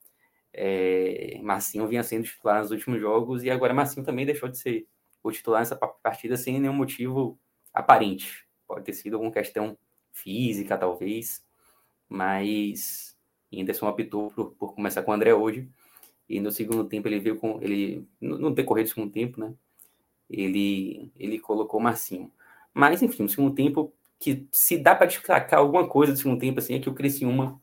É, 0.52 1.40
Marcinho 1.42 1.88
vinha 1.88 2.04
sendo 2.04 2.24
titular 2.24 2.62
nos 2.62 2.70
últimos 2.70 3.00
jogos 3.00 3.42
e 3.42 3.50
agora 3.50 3.74
Marcinho 3.74 4.06
também 4.06 4.24
deixou 4.24 4.48
de 4.48 4.58
ser 4.58 4.86
o 5.24 5.32
titular 5.32 5.60
nessa 5.60 5.74
partida 5.76 6.36
sem 6.36 6.60
nenhum 6.60 6.72
motivo 6.72 7.36
aparente. 7.74 8.46
Pode 8.64 8.84
ter 8.84 8.92
sido 8.92 9.14
alguma 9.14 9.32
questão 9.32 9.76
física, 10.12 10.78
talvez, 10.78 11.44
mas 12.08 13.18
Anderson 13.52 13.88
optou 13.88 14.30
por, 14.30 14.52
por 14.52 14.72
começar 14.72 15.02
com 15.02 15.10
o 15.10 15.14
André 15.14 15.34
hoje. 15.34 15.68
E 16.28 16.40
no 16.40 16.52
segundo 16.52 16.84
tempo 16.88 17.08
ele 17.08 17.18
veio 17.18 17.36
com. 17.36 17.60
ele 17.60 18.06
No 18.20 18.52
decorrer 18.52 18.84
do 18.84 18.88
segundo 18.88 19.12
tempo, 19.12 19.40
né? 19.40 19.52
Ele, 20.28 21.10
ele 21.16 21.38
colocou 21.38 21.80
o 21.80 21.82
Marcinho. 21.82 22.30
Mas, 22.74 23.02
enfim, 23.02 23.22
no 23.22 23.28
segundo 23.28 23.54
tempo, 23.54 23.92
que 24.18 24.46
se 24.52 24.78
dá 24.78 24.94
para 24.94 25.06
destacar 25.06 25.60
alguma 25.60 25.88
coisa 25.88 26.12
do 26.12 26.18
segundo 26.18 26.40
tempo, 26.40 26.58
assim, 26.58 26.74
é 26.74 26.78
que 26.78 26.88
o 26.88 26.94
Criciúma 26.94 27.60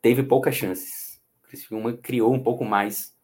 teve 0.00 0.22
poucas 0.22 0.54
chances. 0.54 1.20
O 1.44 1.48
Criciúma 1.48 1.92
criou 1.94 2.32
um 2.32 2.42
pouco 2.42 2.64
mais 2.64 3.16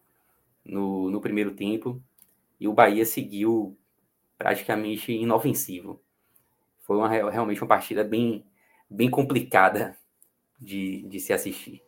no, 0.64 1.10
no 1.10 1.20
primeiro 1.20 1.54
tempo 1.54 2.02
e 2.58 2.66
o 2.66 2.72
Bahia 2.72 3.04
seguiu 3.04 3.76
praticamente 4.38 5.12
inofensivo. 5.12 6.02
Foi 6.80 6.96
uma, 6.96 7.08
realmente 7.08 7.60
uma 7.60 7.68
partida 7.68 8.02
bem, 8.02 8.44
bem 8.90 9.08
complicada 9.08 9.96
de, 10.60 11.02
de 11.02 11.20
se 11.20 11.32
assistir. 11.32 11.82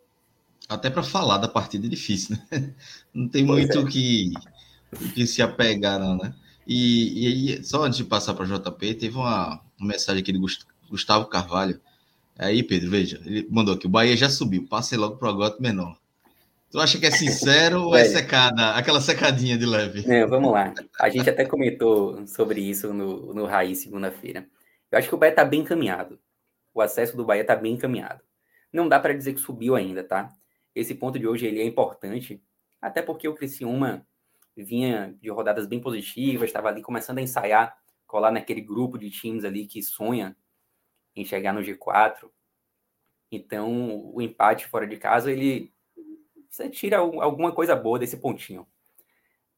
Até 0.69 0.89
para 0.89 1.03
falar 1.03 1.39
da 1.39 1.49
partida 1.49 1.87
é 1.87 1.91
difícil, 1.91 2.37
né? 2.37 2.75
Não 3.13 3.29
tem 3.29 3.47
pois 3.47 3.67
muito 3.67 3.87
é. 3.87 3.91
que, 3.91 4.33
que 5.15 5.27
se 5.27 5.43
apegar, 5.43 5.99
não, 5.99 6.17
né? 6.17 6.35
E, 6.67 7.57
e 7.57 7.65
só 7.65 7.85
antes 7.85 7.99
de 7.99 8.05
passar 8.05 8.35
para 8.35 8.47
JP, 8.47 8.95
teve 8.95 9.17
uma, 9.17 9.61
uma 9.79 9.89
mensagem 9.89 10.23
aqui 10.23 10.33
de 10.33 10.41
Gustavo 10.89 11.27
Carvalho. 11.27 11.81
Aí, 12.39 12.63
Pedro, 12.63 12.91
veja, 12.91 13.21
ele 13.25 13.47
mandou 13.51 13.75
aqui: 13.75 13.87
o 13.87 13.91
Bahia 13.91 14.17
já 14.17 14.29
subiu, 14.29 14.67
passe 14.67 14.97
logo 14.97 15.17
para 15.17 15.29
o 15.29 15.31
Agote 15.31 15.61
menor. 15.61 15.97
Tu 16.71 16.81
acha 16.81 16.99
que 16.99 17.07
é 17.07 17.11
sincero 17.13 17.85
ou 17.85 17.97
é 17.97 18.05
secada? 18.05 18.71
Aquela 18.73 19.01
secadinha 19.01 19.57
de 19.57 19.65
leve? 19.65 20.05
Não, 20.09 20.29
vamos 20.29 20.51
lá. 20.51 20.75
A 20.99 21.09
gente 21.09 21.31
até 21.31 21.45
comentou 21.45 22.27
sobre 22.27 22.61
isso 22.61 22.93
no, 22.93 23.33
no 23.33 23.47
Raiz 23.47 23.79
segunda-feira. 23.79 24.45
Eu 24.91 24.99
acho 24.99 25.09
que 25.09 25.15
o 25.15 25.19
Bahia 25.19 25.31
está 25.31 25.45
bem 25.45 25.61
encaminhado. 25.61 26.19
O 26.75 26.81
acesso 26.81 27.17
do 27.17 27.25
Bahia 27.25 27.43
está 27.43 27.55
bem 27.55 27.75
encaminhado. 27.75 28.21
Não 28.73 28.89
dá 28.89 28.99
para 28.99 29.15
dizer 29.15 29.35
que 29.35 29.41
subiu 29.41 29.77
ainda, 29.77 30.03
tá? 30.03 30.33
Esse 30.75 30.97
ponto 30.97 31.17
de 31.17 31.29
hoje 31.29 31.47
ele 31.47 31.61
é 31.61 31.65
importante, 31.65 32.43
até 32.83 33.01
porque 33.01 33.29
o 33.29 33.35
Criciúma 33.35 34.05
vinha 34.63 35.17
de 35.21 35.31
rodadas 35.31 35.67
bem 35.67 35.81
positivas, 35.81 36.49
estava 36.49 36.69
ali 36.69 36.83
começando 36.83 37.19
a 37.19 37.23
ensaiar, 37.23 37.77
colar 38.07 38.31
naquele 38.31 38.61
grupo 38.61 38.99
de 38.99 39.11
times 39.11 39.45
ali 39.45 39.67
que 39.67 39.83
sonha 39.83 40.37
em 41.17 41.25
chegar 41.25 41.53
no 41.53 41.61
G4. 41.61 42.31
Então, 43.31 44.13
o 44.15 44.23
empate 44.23 44.67
fora 44.67 44.87
de 44.87 44.97
casa, 44.97 45.33
ele 45.33 45.75
você 46.55 46.71
tira 46.71 46.99
alguma 46.99 47.53
coisa 47.53 47.75
boa 47.75 47.99
desse 47.99 48.17
pontinho. 48.17 48.65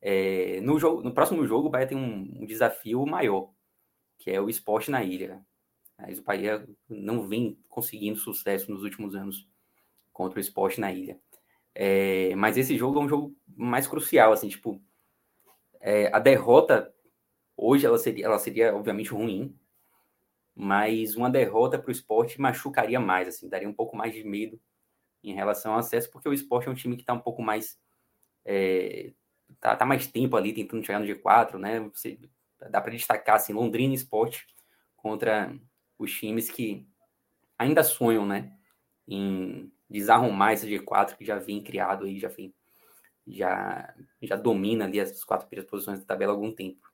É, 0.01 0.61
no, 0.63 0.79
jogo, 0.79 1.03
no 1.03 1.13
próximo 1.13 1.47
jogo, 1.47 1.69
o 1.69 1.71
Bahia 1.71 1.87
tem 1.87 1.99
um, 1.99 2.43
um, 2.43 2.47
desafio 2.47 3.05
maior, 3.05 3.51
que 4.19 4.31
é 4.31 4.41
o 4.41 4.49
esporte 4.49 4.91
na 4.91 5.05
ilha. 5.05 5.45
Mas 5.99 6.19
o 6.19 6.23
Bahia 6.23 6.67
não 6.89 7.29
vem 7.29 7.59
conseguindo 7.69 8.19
sucesso 8.19 8.71
nos 8.71 8.83
últimos 8.83 9.15
anos 9.15 9.47
contra 10.11 10.39
o 10.39 10.41
esporte 10.41 10.81
na 10.81 10.91
ilha. 10.91 11.21
É, 11.75 12.35
mas 12.35 12.57
esse 12.57 12.79
jogo 12.79 12.99
é 12.99 13.03
um 13.03 13.09
jogo 13.09 13.37
mais 13.47 13.87
crucial, 13.87 14.33
assim, 14.33 14.49
tipo, 14.49 14.83
é, 15.81 16.11
a 16.15 16.19
derrota 16.19 16.93
hoje 17.57 17.87
ela 17.87 17.99
seria, 17.99 18.27
ela 18.27 18.39
seria 18.39 18.75
obviamente 18.75 19.11
ruim, 19.11 19.59
mas 20.55 21.17
uma 21.17 21.31
derrota 21.31 21.79
para 21.79 21.89
o 21.89 21.93
esporte 21.93 22.41
machucaria 22.41 23.01
mais, 23.01 23.29
assim, 23.29 23.49
daria 23.49 23.69
um 23.69 23.75
pouco 23.75 23.97
mais 23.97 24.15
de 24.15 24.25
medo 24.25 24.61
em 25.23 25.35
relação 25.35 25.73
ao 25.73 25.79
acesso, 25.79 26.11
porque 26.11 26.29
o 26.29 26.33
esporte 26.33 26.69
é 26.69 26.71
um 26.71 26.75
time 26.75 26.97
que 26.97 27.03
está 27.03 27.13
um 27.13 27.21
pouco 27.21 27.43
mais. 27.43 27.79
É, 28.45 29.13
tá, 29.61 29.75
tá, 29.77 29.85
mais 29.85 30.07
tempo 30.07 30.37
ali 30.37 30.53
tentando 30.53 30.85
chegar 30.85 31.01
no 31.01 31.07
G4, 31.07 31.59
né? 31.59 31.81
Você, 31.93 32.19
dá 32.71 32.81
para 32.81 32.93
destacar 32.93 33.37
assim, 33.37 33.53
Londrina 33.53 33.95
esporte 33.95 34.47
contra 34.97 35.55
os 35.99 36.13
times 36.13 36.49
que 36.51 36.87
ainda 37.59 37.83
sonham, 37.83 38.25
né? 38.25 38.57
Em 39.07 39.71
desarrumar 39.91 40.53
esse 40.53 40.69
G4 40.69 41.17
que 41.17 41.25
já 41.25 41.39
vem 41.39 41.63
criado 41.63 42.05
aí, 42.05 42.19
já 42.19 42.29
vem, 42.29 42.55
já, 43.27 43.95
já 44.23 44.37
domina 44.37 44.85
ali 44.85 45.01
as 45.01 45.25
quatro 45.25 45.47
primeiras 45.47 45.71
posições 45.71 46.01
da 46.01 46.05
tabela 46.05 46.33
há 46.33 46.35
algum 46.35 46.53
tempo. 46.53 46.91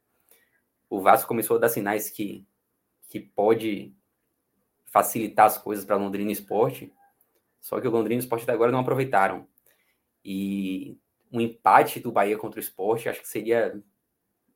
O 0.88 1.00
Vasco 1.00 1.28
começou 1.28 1.56
a 1.56 1.60
dar 1.60 1.68
sinais 1.68 2.10
que, 2.10 2.46
que 3.08 3.20
pode 3.20 3.94
facilitar 4.86 5.46
as 5.46 5.58
coisas 5.58 5.84
para 5.84 5.96
Londrina 5.96 6.30
Esporte, 6.30 6.92
só 7.62 7.80
que 7.80 7.86
o 7.86 7.90
Londrina 7.90 8.20
e 8.20 8.22
o 8.22 8.26
Sport 8.26 8.42
até 8.42 8.52
agora 8.52 8.72
não 8.72 8.80
aproveitaram. 8.80 9.46
E 10.24 10.98
um 11.32 11.40
empate 11.40 12.00
do 12.00 12.12
Bahia 12.12 12.36
contra 12.36 12.58
o 12.58 12.62
Sport 12.62 13.06
acho 13.06 13.22
que 13.22 13.28
seria 13.28 13.80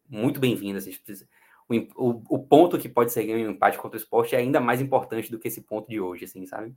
muito 0.09 0.41
bem-vindo. 0.41 0.77
Assim, 0.77 0.93
o, 1.69 1.75
o, 1.97 2.23
o, 2.29 2.39
ponto 2.39 2.79
que 2.79 2.89
pode 2.89 3.13
ser 3.13 3.25
ganho 3.25 3.49
um 3.49 3.53
empate 3.53 3.79
contra 3.79 3.97
o 3.97 4.01
Sport 4.01 4.33
é 4.33 4.37
ainda 4.37 4.61
mais 4.61 4.81
importante 4.81 5.31
do 5.31 5.39
que 5.39 5.49
esse 5.49 5.63
ponto 5.63 5.89
de 5.89 6.01
hoje, 6.01 6.25
assim, 6.25 6.45
sabe? 6.47 6.75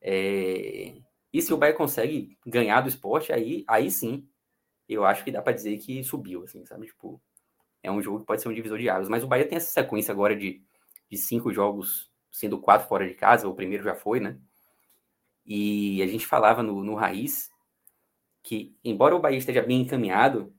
É... 0.00 0.94
E 1.32 1.42
se 1.42 1.52
o 1.52 1.56
Bahia 1.56 1.74
consegue 1.74 2.38
ganhar 2.46 2.80
do 2.80 2.88
esporte, 2.88 3.32
aí, 3.32 3.64
aí 3.68 3.90
sim, 3.90 4.28
eu 4.88 5.04
acho 5.04 5.24
que 5.24 5.32
dá 5.32 5.42
para 5.42 5.52
dizer 5.52 5.78
que 5.78 6.02
subiu, 6.04 6.44
assim, 6.44 6.64
sabe? 6.64 6.86
Tipo, 6.86 7.20
é 7.82 7.90
um 7.90 8.02
jogo 8.02 8.20
que 8.20 8.26
pode 8.26 8.42
ser 8.42 8.48
um 8.48 8.54
divisor 8.54 8.78
de 8.78 8.88
águas. 8.88 9.08
Mas 9.08 9.22
o 9.22 9.26
Bahia 9.26 9.46
tem 9.46 9.56
essa 9.56 9.70
sequência 9.70 10.12
agora 10.12 10.36
de, 10.36 10.62
de 11.10 11.16
cinco 11.16 11.52
jogos, 11.52 12.10
sendo 12.30 12.58
quatro 12.60 12.88
fora 12.88 13.06
de 13.06 13.14
casa, 13.14 13.48
o 13.48 13.54
primeiro 13.54 13.84
já 13.84 13.94
foi, 13.94 14.20
né? 14.20 14.38
E 15.44 16.02
a 16.02 16.06
gente 16.06 16.26
falava 16.26 16.62
no, 16.62 16.82
no 16.82 16.94
Raiz 16.94 17.50
que, 18.42 18.76
embora 18.84 19.14
o 19.14 19.20
Bahia 19.20 19.38
esteja 19.38 19.62
bem 19.62 19.82
encaminhado, 19.82 20.54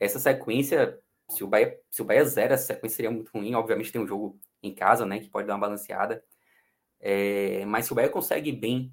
essa 0.00 0.18
sequência, 0.18 0.98
se 1.28 1.44
o 1.44 1.46
Bahia, 1.46 1.78
se 1.90 2.00
o 2.00 2.04
Bahia 2.04 2.24
zera, 2.24 2.54
essa 2.54 2.66
sequência 2.66 2.96
seria 2.96 3.10
muito 3.10 3.30
ruim. 3.30 3.54
Obviamente 3.54 3.92
tem 3.92 4.00
um 4.00 4.06
jogo 4.06 4.38
em 4.62 4.74
casa, 4.74 5.04
né, 5.04 5.18
que 5.20 5.28
pode 5.28 5.46
dar 5.46 5.54
uma 5.54 5.60
balanceada. 5.60 6.24
É, 7.00 7.64
mas 7.66 7.86
se 7.86 7.92
o 7.92 7.94
Bahia 7.94 8.08
consegue 8.10 8.52
bem, 8.52 8.92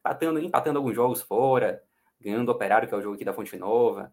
empatando, 0.00 0.38
empatando 0.38 0.78
alguns 0.78 0.94
jogos 0.94 1.22
fora, 1.22 1.82
ganhando 2.20 2.48
o 2.48 2.52
Operário, 2.52 2.88
que 2.88 2.94
é 2.94 2.98
o 2.98 3.02
jogo 3.02 3.14
aqui 3.14 3.24
da 3.24 3.32
Fonte 3.32 3.56
Nova, 3.56 4.12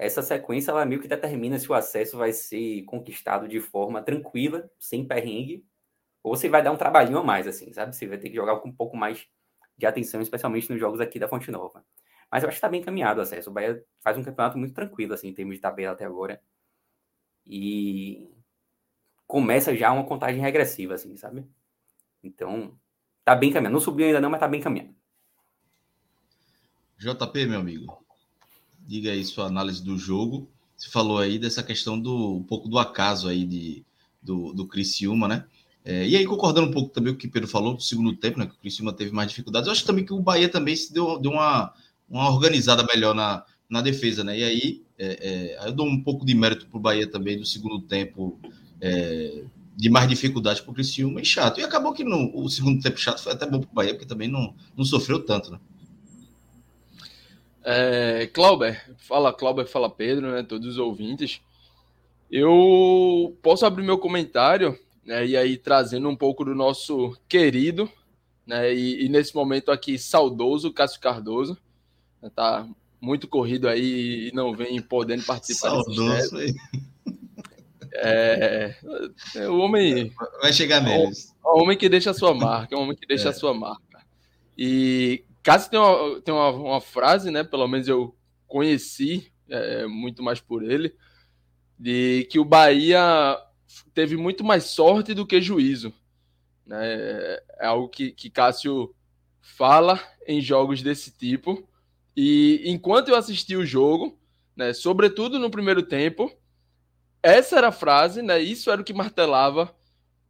essa 0.00 0.22
sequência 0.22 0.70
ela 0.70 0.86
meio 0.86 1.00
que 1.00 1.06
determina 1.06 1.58
se 1.58 1.70
o 1.70 1.74
acesso 1.74 2.16
vai 2.16 2.32
ser 2.32 2.84
conquistado 2.84 3.46
de 3.46 3.60
forma 3.60 4.02
tranquila, 4.02 4.70
sem 4.78 5.06
perrengue, 5.06 5.66
ou 6.22 6.34
você 6.34 6.48
vai 6.48 6.62
dar 6.62 6.72
um 6.72 6.76
trabalhinho 6.76 7.18
a 7.18 7.22
mais, 7.22 7.46
assim, 7.46 7.70
sabe? 7.72 7.94
Você 7.94 8.06
vai 8.06 8.16
ter 8.16 8.30
que 8.30 8.34
jogar 8.36 8.58
com 8.60 8.70
um 8.70 8.74
pouco 8.74 8.96
mais 8.96 9.28
de 9.76 9.84
atenção, 9.84 10.22
especialmente 10.22 10.70
nos 10.70 10.80
jogos 10.80 11.00
aqui 11.00 11.18
da 11.18 11.28
Fonte 11.28 11.50
Nova. 11.50 11.84
Mas 12.30 12.42
eu 12.42 12.48
acho 12.48 12.56
que 12.56 12.58
está 12.58 12.68
bem 12.68 12.80
encaminhado 12.80 13.20
o 13.20 13.22
acesso. 13.22 13.50
O 13.50 13.52
Bahia 13.52 13.84
faz 14.00 14.16
um 14.16 14.24
campeonato 14.24 14.56
muito 14.56 14.72
tranquilo, 14.72 15.12
assim, 15.12 15.28
em 15.28 15.34
termos 15.34 15.56
de 15.56 15.60
tabela 15.60 15.92
até 15.92 16.06
agora. 16.06 16.40
E 17.46 18.26
começa 19.26 19.76
já 19.76 19.92
uma 19.92 20.06
contagem 20.06 20.40
regressiva, 20.40 20.94
assim, 20.94 21.14
sabe? 21.16 21.46
Então, 22.22 22.78
tá 23.24 23.34
bem 23.34 23.52
caminhado. 23.52 23.72
Não 23.72 23.80
subiu 23.80 24.06
ainda 24.06 24.20
não, 24.20 24.30
mas 24.30 24.40
tá 24.40 24.48
bem 24.48 24.60
caminhado. 24.60 24.94
JP, 26.98 27.46
meu 27.46 27.60
amigo, 27.60 28.04
diga 28.80 29.10
aí 29.10 29.24
sua 29.24 29.46
análise 29.46 29.82
do 29.82 29.96
jogo. 29.96 30.48
Você 30.76 30.90
falou 30.90 31.18
aí 31.18 31.38
dessa 31.38 31.62
questão 31.62 31.98
do 31.98 32.36
um 32.36 32.42
pouco 32.42 32.68
do 32.68 32.78
acaso 32.78 33.28
aí 33.28 33.44
de, 33.44 33.84
do, 34.22 34.52
do 34.52 34.66
Criciúma, 34.66 35.26
né? 35.28 35.44
É, 35.84 36.06
e 36.06 36.14
aí, 36.14 36.26
concordando 36.26 36.68
um 36.68 36.72
pouco 36.72 36.90
também 36.90 37.12
com 37.12 37.16
o 37.16 37.20
que 37.20 37.26
o 37.26 37.30
Pedro 37.30 37.48
falou 37.48 37.74
do 37.74 37.82
segundo 37.82 38.14
tempo, 38.14 38.38
né? 38.38 38.46
Que 38.46 38.54
o 38.54 38.58
Criciúma 38.58 38.92
teve 38.92 39.12
mais 39.12 39.28
dificuldades. 39.28 39.66
Eu 39.66 39.72
acho 39.72 39.84
também 39.84 40.04
que 40.04 40.12
o 40.12 40.20
Bahia 40.20 40.48
também 40.48 40.76
se 40.76 40.92
deu, 40.92 41.18
deu 41.18 41.32
uma, 41.32 41.72
uma 42.08 42.30
organizada 42.30 42.84
melhor 42.84 43.14
na, 43.14 43.44
na 43.68 43.80
defesa, 43.80 44.22
né? 44.22 44.38
E 44.38 44.44
aí, 44.44 44.82
é, 44.98 45.56
é, 45.58 45.68
eu 45.68 45.72
dou 45.72 45.86
um 45.86 46.02
pouco 46.02 46.26
de 46.26 46.34
mérito 46.34 46.66
para 46.66 46.76
o 46.76 46.80
Bahia 46.80 47.06
também 47.06 47.38
do 47.38 47.46
segundo 47.46 47.80
tempo, 47.80 48.38
é, 48.80 49.44
de 49.76 49.88
mais 49.88 50.08
dificuldades 50.08 50.60
para 50.60 50.70
o 50.70 50.74
Criciúma 50.74 51.20
e 51.20 51.24
chato. 51.24 51.60
E 51.60 51.64
acabou 51.64 51.92
que 51.92 52.04
no, 52.04 52.30
o 52.34 52.48
segundo 52.48 52.82
tempo 52.82 52.98
chato 52.98 53.22
foi 53.22 53.32
até 53.32 53.46
bom 53.46 53.60
para 53.60 53.70
o 53.70 53.74
Bahia, 53.74 53.94
porque 53.94 54.06
também 54.06 54.28
não, 54.28 54.54
não 54.76 54.84
sofreu 54.84 55.24
tanto, 55.24 55.50
né? 55.50 55.60
É, 57.62 58.26
Clauber, 58.32 58.94
fala 58.98 59.32
Clauber, 59.32 59.66
fala 59.66 59.90
Pedro, 59.90 60.30
né? 60.32 60.42
Todos 60.42 60.66
os 60.66 60.78
ouvintes. 60.78 61.40
Eu 62.30 63.36
posso 63.42 63.66
abrir 63.66 63.84
meu 63.84 63.98
comentário, 63.98 64.78
né? 65.04 65.26
E 65.26 65.36
aí 65.36 65.56
trazendo 65.56 66.08
um 66.08 66.16
pouco 66.16 66.44
do 66.44 66.54
nosso 66.54 67.16
querido, 67.28 67.90
né? 68.46 68.74
E, 68.74 69.04
e 69.04 69.08
nesse 69.08 69.34
momento 69.34 69.70
aqui 69.70 69.98
saudoso 69.98 70.72
Cássio 70.72 71.00
Cardoso, 71.00 71.56
né, 72.22 72.30
tá 72.34 72.66
muito 73.00 73.26
corrido 73.28 73.68
aí 73.68 74.28
e 74.28 74.34
não 74.34 74.54
vem 74.54 74.80
podendo 74.80 75.24
participar. 75.24 75.70
Saudoso 75.70 76.36
aí. 76.36 76.54
É, 77.92 78.74
é, 79.36 79.48
o 79.48 79.58
homem. 79.58 80.12
Vai 80.40 80.52
chegar 80.52 80.80
neles. 80.80 81.34
É 81.44 81.48
o 81.48 81.62
homem 81.62 81.76
que 81.76 81.88
deixa 81.88 82.10
a 82.10 82.14
sua 82.14 82.34
marca, 82.34 82.74
é 82.74 82.78
o 82.78 82.82
homem 82.82 82.96
que 82.96 83.06
deixa 83.06 83.28
é. 83.28 83.30
a 83.30 83.34
sua 83.34 83.52
marca. 83.52 84.04
E 84.56 85.24
Cássio 85.42 85.70
tem, 85.70 85.80
uma, 85.80 86.20
tem 86.20 86.34
uma, 86.34 86.50
uma, 86.50 86.80
frase, 86.80 87.30
né? 87.30 87.42
Pelo 87.42 87.66
menos 87.66 87.88
eu 87.88 88.14
conheci 88.46 89.32
é, 89.48 89.86
muito 89.86 90.22
mais 90.22 90.40
por 90.40 90.62
ele, 90.62 90.94
de 91.78 92.28
que 92.30 92.38
o 92.38 92.44
Bahia 92.44 93.38
teve 93.94 94.16
muito 94.16 94.44
mais 94.44 94.64
sorte 94.64 95.14
do 95.14 95.26
que 95.26 95.40
juízo. 95.40 95.92
Né? 96.66 97.38
É 97.58 97.66
algo 97.66 97.88
que, 97.88 98.12
que 98.12 98.30
Cássio 98.30 98.94
fala 99.40 100.00
em 100.26 100.40
jogos 100.40 100.82
desse 100.82 101.10
tipo. 101.10 101.66
E 102.16 102.62
enquanto 102.66 103.08
eu 103.08 103.16
assisti 103.16 103.56
o 103.56 103.66
jogo, 103.66 104.18
né, 104.54 104.72
sobretudo 104.72 105.38
no 105.38 105.50
primeiro 105.50 105.82
tempo, 105.82 106.30
essa 107.22 107.56
era 107.58 107.68
a 107.68 107.72
frase, 107.72 108.22
né? 108.22 108.40
Isso 108.40 108.70
era 108.70 108.80
o 108.80 108.84
que 108.84 108.92
martelava 108.92 109.74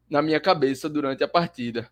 na 0.08 0.20
minha 0.20 0.40
cabeça 0.40 0.88
durante 0.88 1.22
a 1.22 1.28
partida. 1.28 1.90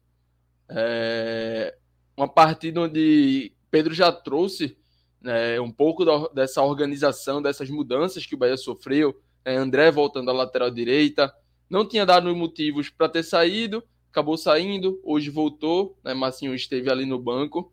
É... 0.69 1.77
Uma 2.17 2.29
partida 2.29 2.81
onde 2.81 3.53
Pedro 3.71 3.95
já 3.95 4.11
trouxe 4.11 4.77
né, 5.21 5.61
um 5.61 5.71
pouco 5.71 6.05
dessa 6.33 6.63
organização, 6.63 7.43
dessas 7.43 7.71
mudanças 7.71 8.27
que 8.27 8.35
o 8.35 8.39
Bahia 8.39 8.57
sofreu. 8.57 9.21
Né, 9.45 9.57
André 9.57 9.91
voltando 9.91 10.31
à 10.31 10.35
lateral 10.35 10.71
direita, 10.71 11.33
não 11.69 11.87
tinha 11.87 12.05
dado 12.07 12.35
motivos 12.35 12.89
para 12.91 13.09
ter 13.09 13.23
saído, 13.23 13.83
acabou 14.11 14.37
saindo, 14.37 15.01
hoje 15.05 15.31
voltou, 15.31 15.99
né, 16.03 16.15
Massinho 16.15 16.55
esteve 16.55 16.91
ali 16.91 17.05
no 17.05 17.19
banco. 17.19 17.73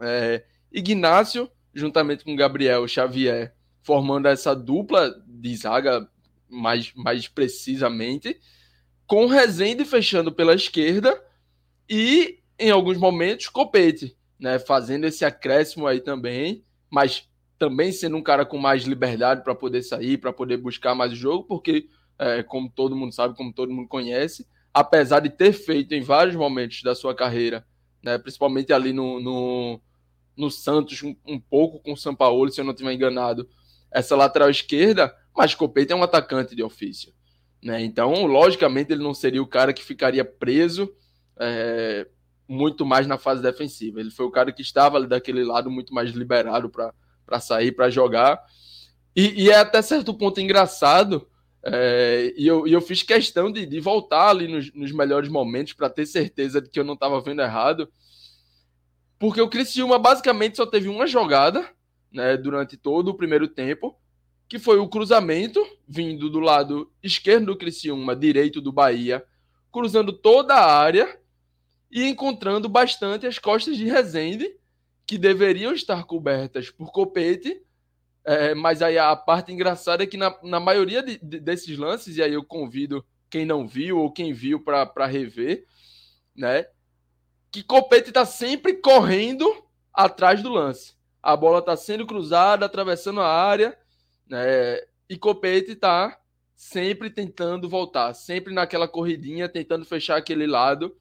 É, 0.00 0.44
Ignácio, 0.72 1.48
juntamente 1.72 2.24
com 2.24 2.34
Gabriel 2.34 2.86
Xavier, 2.88 3.54
formando 3.82 4.26
essa 4.26 4.54
dupla 4.54 5.14
de 5.26 5.56
zaga 5.56 6.08
mais, 6.54 6.92
mais 6.94 7.28
precisamente, 7.28 8.40
com 9.06 9.26
Rezende 9.26 9.84
fechando 9.84 10.32
pela 10.32 10.54
esquerda 10.54 11.22
e, 11.88 12.38
em 12.58 12.70
alguns 12.70 12.96
momentos, 12.96 13.48
Copete, 13.48 14.16
né, 14.38 14.58
fazendo 14.58 15.04
esse 15.04 15.24
acréscimo 15.24 15.86
aí 15.86 16.00
também, 16.00 16.64
mas 16.90 17.28
também 17.58 17.92
sendo 17.92 18.16
um 18.16 18.22
cara 18.22 18.44
com 18.44 18.58
mais 18.58 18.84
liberdade 18.84 19.42
para 19.42 19.54
poder 19.54 19.82
sair, 19.82 20.18
para 20.18 20.32
poder 20.32 20.56
buscar 20.56 20.94
mais 20.94 21.12
o 21.12 21.16
jogo, 21.16 21.44
porque, 21.44 21.88
é, 22.18 22.42
como 22.42 22.70
todo 22.70 22.96
mundo 22.96 23.14
sabe, 23.14 23.36
como 23.36 23.52
todo 23.52 23.72
mundo 23.72 23.88
conhece, 23.88 24.46
apesar 24.72 25.20
de 25.20 25.30
ter 25.30 25.52
feito 25.52 25.94
em 25.94 26.02
vários 26.02 26.34
momentos 26.34 26.82
da 26.82 26.94
sua 26.94 27.14
carreira, 27.14 27.66
né, 28.02 28.18
principalmente 28.18 28.72
ali 28.72 28.92
no, 28.92 29.20
no, 29.20 29.80
no 30.36 30.50
Santos, 30.50 31.02
um, 31.02 31.14
um 31.26 31.38
pouco 31.38 31.78
com 31.80 31.92
o 31.92 31.96
São 31.96 32.14
Paulo, 32.14 32.50
se 32.50 32.60
eu 32.60 32.64
não 32.64 32.72
estiver 32.72 32.92
enganado, 32.92 33.48
essa 33.94 34.16
lateral 34.16 34.50
esquerda, 34.50 35.14
mas 35.34 35.54
Copete 35.54 35.92
é 35.92 35.96
um 35.96 36.02
atacante 36.02 36.54
de 36.56 36.62
ofício. 36.62 37.12
Né? 37.62 37.82
Então, 37.84 38.26
logicamente, 38.26 38.92
ele 38.92 39.02
não 39.02 39.14
seria 39.14 39.40
o 39.40 39.46
cara 39.46 39.72
que 39.72 39.84
ficaria 39.84 40.24
preso 40.24 40.92
é, 41.38 42.06
muito 42.48 42.84
mais 42.84 43.06
na 43.06 43.16
fase 43.16 43.40
defensiva. 43.40 44.00
Ele 44.00 44.10
foi 44.10 44.26
o 44.26 44.30
cara 44.30 44.52
que 44.52 44.62
estava 44.62 44.96
ali 44.96 45.06
daquele 45.06 45.44
lado 45.44 45.70
muito 45.70 45.94
mais 45.94 46.10
liberado 46.10 46.68
para 46.68 47.40
sair, 47.40 47.70
para 47.70 47.88
jogar. 47.88 48.42
E, 49.14 49.44
e, 49.44 49.50
é 49.50 49.56
até 49.56 49.80
certo 49.80 50.12
ponto 50.12 50.40
engraçado. 50.40 51.28
É, 51.62 52.34
e, 52.36 52.46
eu, 52.46 52.66
e 52.66 52.72
eu 52.72 52.80
fiz 52.80 53.04
questão 53.04 53.50
de, 53.50 53.64
de 53.64 53.80
voltar 53.80 54.28
ali 54.28 54.48
nos, 54.48 54.74
nos 54.74 54.90
melhores 54.90 55.30
momentos 55.30 55.72
para 55.72 55.88
ter 55.88 56.04
certeza 56.04 56.60
de 56.60 56.68
que 56.68 56.80
eu 56.80 56.84
não 56.84 56.94
estava 56.94 57.20
vendo 57.20 57.40
errado. 57.40 57.88
Porque 59.20 59.40
o 59.40 59.48
Criciúma 59.48 60.00
basicamente 60.00 60.56
só 60.56 60.66
teve 60.66 60.88
uma 60.88 61.06
jogada 61.06 61.73
né, 62.14 62.36
durante 62.36 62.76
todo 62.76 63.08
o 63.08 63.14
primeiro 63.14 63.48
tempo, 63.48 63.98
que 64.48 64.58
foi 64.58 64.78
o 64.78 64.88
cruzamento 64.88 65.60
vindo 65.86 66.30
do 66.30 66.38
lado 66.38 66.90
esquerdo 67.02 67.46
do 67.46 67.56
Criciúma, 67.56 68.14
direito 68.14 68.60
do 68.60 68.72
Bahia, 68.72 69.24
cruzando 69.72 70.12
toda 70.12 70.54
a 70.54 70.78
área 70.78 71.18
e 71.90 72.04
encontrando 72.04 72.68
bastante 72.68 73.26
as 73.26 73.38
costas 73.38 73.76
de 73.76 73.86
Rezende, 73.86 74.54
que 75.06 75.18
deveriam 75.18 75.74
estar 75.74 76.04
cobertas 76.04 76.70
por 76.70 76.92
Copete, 76.92 77.60
é, 78.24 78.54
mas 78.54 78.80
aí 78.80 78.96
a 78.96 79.14
parte 79.14 79.52
engraçada 79.52 80.04
é 80.04 80.06
que 80.06 80.16
na, 80.16 80.34
na 80.42 80.60
maioria 80.60 81.02
de, 81.02 81.18
de, 81.18 81.40
desses 81.40 81.76
lances, 81.76 82.16
e 82.16 82.22
aí 82.22 82.32
eu 82.32 82.44
convido 82.44 83.04
quem 83.28 83.44
não 83.44 83.66
viu 83.66 83.98
ou 83.98 84.10
quem 84.10 84.32
viu 84.32 84.60
para 84.60 85.06
rever, 85.06 85.66
né? 86.34 86.66
Que 87.50 87.62
Copete 87.62 88.08
está 88.08 88.24
sempre 88.24 88.74
correndo 88.74 89.44
atrás 89.92 90.42
do 90.42 90.48
lance 90.48 90.94
a 91.24 91.34
bola 91.34 91.60
está 91.60 91.74
sendo 91.74 92.06
cruzada, 92.06 92.66
atravessando 92.66 93.20
a 93.20 93.26
área, 93.26 93.76
né? 94.28 94.78
E 95.08 95.16
Copete 95.16 95.72
está 95.72 96.18
sempre 96.54 97.08
tentando 97.08 97.66
voltar, 97.66 98.12
sempre 98.12 98.52
naquela 98.52 98.86
corridinha, 98.86 99.48
tentando 99.48 99.86
fechar 99.86 100.18
aquele 100.18 100.46
lado, 100.46 100.94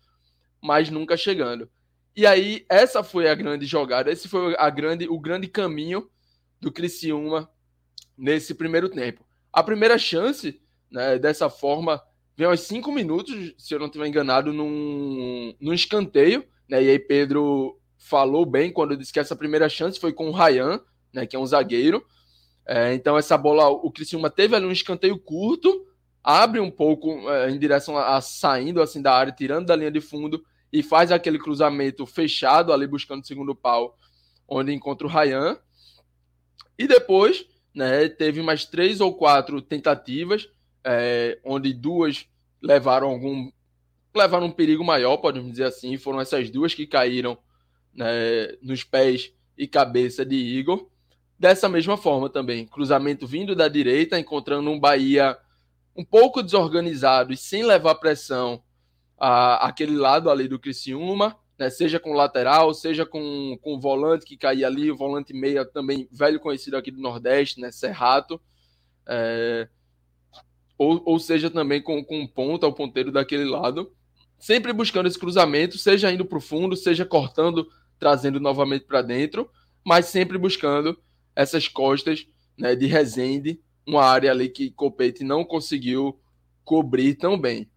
mas 0.61 0.89
nunca 0.89 1.17
chegando. 1.17 1.69
E 2.15 2.25
aí, 2.25 2.65
essa 2.69 3.03
foi 3.03 3.27
a 3.27 3.35
grande 3.35 3.65
jogada, 3.65 4.09
esse 4.09 4.29
foi 4.29 4.55
a 4.57 4.69
grande, 4.69 5.09
o 5.09 5.19
grande 5.19 5.47
caminho 5.47 6.09
do 6.61 6.71
Criciúma 6.71 7.49
nesse 8.17 8.53
primeiro 8.53 8.87
tempo. 8.87 9.25
A 9.51 9.61
primeira 9.61 9.97
chance, 9.97 10.61
né, 10.89 11.19
dessa 11.19 11.49
forma, 11.49 12.01
vem 12.37 12.47
aos 12.47 12.61
cinco 12.61 12.93
minutos, 12.93 13.53
se 13.57 13.73
eu 13.73 13.79
não 13.79 13.87
estiver 13.87 14.07
enganado, 14.07 14.53
num, 14.53 15.53
num 15.59 15.73
escanteio, 15.73 16.45
né, 16.69 16.81
e 16.81 16.89
aí 16.91 16.99
Pedro 16.99 17.77
falou 18.03 18.45
bem 18.45 18.71
quando 18.71 18.97
disse 18.97 19.13
que 19.13 19.19
essa 19.19 19.35
primeira 19.35 19.69
chance 19.69 19.99
foi 19.99 20.11
com 20.11 20.29
o 20.29 20.31
Ryan, 20.31 20.79
né, 21.13 21.25
que 21.25 21.35
é 21.35 21.39
um 21.39 21.45
zagueiro. 21.45 22.05
É, 22.65 22.93
então 22.93 23.17
essa 23.17 23.37
bola, 23.37 23.67
o 23.69 23.91
Criciúma 23.91 24.29
teve 24.29 24.55
ali 24.55 24.65
um 24.65 24.71
escanteio 24.71 25.17
curto, 25.17 25.85
abre 26.23 26.59
um 26.59 26.71
pouco 26.71 27.29
é, 27.29 27.49
em 27.49 27.57
direção 27.57 27.97
a, 27.97 28.17
a, 28.17 28.21
saindo 28.21 28.81
assim 28.81 29.01
da 29.01 29.13
área, 29.13 29.33
tirando 29.33 29.67
da 29.67 29.75
linha 29.75 29.91
de 29.91 30.01
fundo 30.01 30.43
e 30.71 30.83
faz 30.83 31.11
aquele 31.11 31.39
cruzamento 31.39 32.05
fechado 32.05 32.73
ali 32.73 32.87
buscando 32.87 33.23
o 33.23 33.27
segundo 33.27 33.55
pau, 33.55 33.97
onde 34.47 34.73
encontra 34.73 35.07
o 35.07 35.09
Ryan. 35.09 35.57
E 36.77 36.87
depois, 36.87 37.45
né, 37.73 38.09
teve 38.09 38.41
mais 38.41 38.65
três 38.65 38.99
ou 38.99 39.13
quatro 39.13 39.61
tentativas, 39.61 40.49
é, 40.83 41.39
onde 41.43 41.73
duas 41.73 42.25
levaram 42.61 43.09
algum 43.09 43.51
levaram 44.15 44.45
um 44.45 44.51
perigo 44.51 44.83
maior, 44.83 45.17
podemos 45.17 45.49
dizer 45.49 45.63
assim, 45.63 45.97
foram 45.97 46.21
essas 46.21 46.47
duas 46.51 46.75
que 46.75 46.85
caíram 46.85 47.35
né, 47.93 48.55
nos 48.61 48.83
pés 48.83 49.31
e 49.57 49.67
cabeça 49.67 50.25
de 50.25 50.35
Igor. 50.35 50.87
Dessa 51.37 51.67
mesma 51.67 51.97
forma 51.97 52.29
também, 52.29 52.65
cruzamento 52.65 53.27
vindo 53.27 53.55
da 53.55 53.67
direita, 53.67 54.19
encontrando 54.19 54.69
um 54.69 54.79
Bahia 54.79 55.37
um 55.95 56.03
pouco 56.03 56.41
desorganizado 56.41 57.33
e 57.33 57.37
sem 57.37 57.63
levar 57.63 57.95
pressão 57.95 58.63
a, 59.19 59.67
aquele 59.67 59.95
lado 59.95 60.29
ali 60.29 60.47
do 60.47 60.59
Criciúma, 60.59 61.35
né, 61.57 61.69
seja 61.69 61.99
com 61.99 62.13
lateral, 62.13 62.73
seja 62.73 63.05
com, 63.05 63.57
com 63.61 63.75
o 63.75 63.79
volante 63.79 64.25
que 64.25 64.37
caía 64.37 64.67
ali, 64.67 64.91
o 64.91 64.97
volante 64.97 65.33
meia 65.33 65.63
também 65.65 66.07
velho 66.11 66.39
conhecido 66.39 66.77
aqui 66.77 66.89
do 66.89 67.01
Nordeste, 67.01 67.59
né, 67.59 67.71
Serrato, 67.71 68.41
é, 69.07 69.67
ou, 70.77 71.01
ou 71.05 71.19
seja 71.19 71.49
também 71.49 71.81
com, 71.81 72.03
com 72.03 72.25
ponta, 72.25 72.67
o 72.67 72.73
ponteiro 72.73 73.11
daquele 73.11 73.45
lado, 73.45 73.93
sempre 74.39 74.73
buscando 74.73 75.07
esse 75.07 75.19
cruzamento, 75.19 75.77
seja 75.77 76.11
indo 76.11 76.25
para 76.25 76.37
o 76.37 76.41
fundo, 76.41 76.75
seja 76.75 77.05
cortando 77.05 77.67
trazendo 78.03 78.37
novamente 78.37 78.83
para 78.83 79.01
dentro, 79.01 79.49
mas 79.81 80.07
sempre 80.07 80.37
buscando 80.37 80.99
essas 81.33 81.69
costas 81.69 82.27
né, 82.59 82.75
de 82.75 82.85
Resende, 82.85 83.61
uma 83.87 84.03
área 84.03 84.29
ali 84.29 84.49
que 84.49 84.71
Copete 84.71 85.23
não 85.23 85.45
conseguiu 85.45 86.19
cobrir 86.65 87.15
tão 87.15 87.39
bem. 87.39 87.71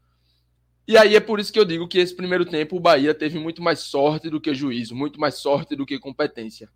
E 0.89 0.99
aí 0.99 1.15
é 1.15 1.21
por 1.21 1.39
isso 1.39 1.53
que 1.53 1.61
eu 1.61 1.65
digo 1.65 1.87
que 1.87 1.99
esse 1.99 2.15
primeiro 2.15 2.45
tempo 2.45 2.77
o 2.77 2.81
Bahia 2.81 3.15
teve 3.15 3.39
muito 3.39 3.62
mais 3.62 3.81
sorte 3.81 4.29
do 4.29 4.41
que 4.41 4.53
juízo, 4.53 4.97
muito 4.97 5.21
mais 5.21 5.37
sorte 5.37 5.77
do 5.77 5.87
que 5.87 5.97
competência. 5.97 6.69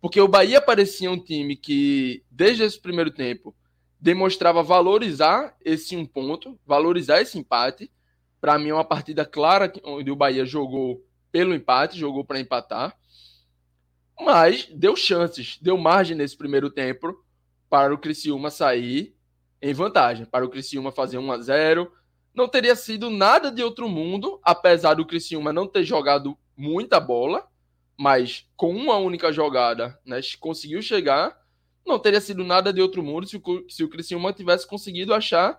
Porque 0.00 0.18
o 0.18 0.28
Bahia 0.28 0.60
parecia 0.60 1.10
um 1.10 1.22
time 1.22 1.54
que, 1.54 2.22
desde 2.30 2.62
esse 2.62 2.80
primeiro 2.80 3.10
tempo, 3.10 3.54
demonstrava 4.00 4.62
valorizar 4.62 5.54
esse 5.62 5.94
um 5.94 6.06
ponto, 6.06 6.58
valorizar 6.66 7.20
esse 7.20 7.38
empate. 7.38 7.90
Para 8.40 8.58
mim, 8.58 8.70
é 8.70 8.74
uma 8.74 8.84
partida 8.84 9.26
clara 9.26 9.70
onde 9.84 10.10
o 10.10 10.16
Bahia 10.16 10.46
jogou 10.46 11.02
pelo 11.30 11.54
empate, 11.54 11.98
jogou 11.98 12.24
para 12.24 12.40
empatar, 12.40 12.96
mas 14.20 14.66
deu 14.72 14.96
chances, 14.96 15.58
deu 15.60 15.76
margem 15.76 16.16
nesse 16.16 16.36
primeiro 16.36 16.70
tempo 16.70 17.22
para 17.68 17.94
o 17.94 17.98
Criciúma 17.98 18.50
sair 18.50 19.14
em 19.60 19.74
vantagem, 19.74 20.24
para 20.24 20.44
o 20.44 20.48
Criciúma 20.48 20.90
fazer 20.90 21.18
1 21.18 21.32
a 21.32 21.38
0. 21.38 21.92
Não 22.34 22.48
teria 22.48 22.76
sido 22.76 23.10
nada 23.10 23.50
de 23.50 23.62
outro 23.62 23.88
mundo, 23.88 24.40
apesar 24.42 24.94
do 24.94 25.06
Criciúma 25.06 25.52
não 25.52 25.66
ter 25.66 25.84
jogado 25.84 26.36
muita 26.56 26.98
bola, 26.98 27.46
mas 27.98 28.46
com 28.56 28.74
uma 28.74 28.96
única 28.96 29.32
jogada, 29.32 29.98
né, 30.04 30.20
conseguiu 30.38 30.82
chegar, 30.82 31.36
não 31.84 31.98
teria 31.98 32.20
sido 32.20 32.44
nada 32.44 32.72
de 32.72 32.80
outro 32.80 33.02
mundo 33.02 33.26
se 33.26 33.36
o, 33.36 33.42
se 33.68 33.84
o 33.84 33.88
Criciúma 33.88 34.32
tivesse 34.32 34.66
conseguido 34.66 35.14
achar 35.14 35.58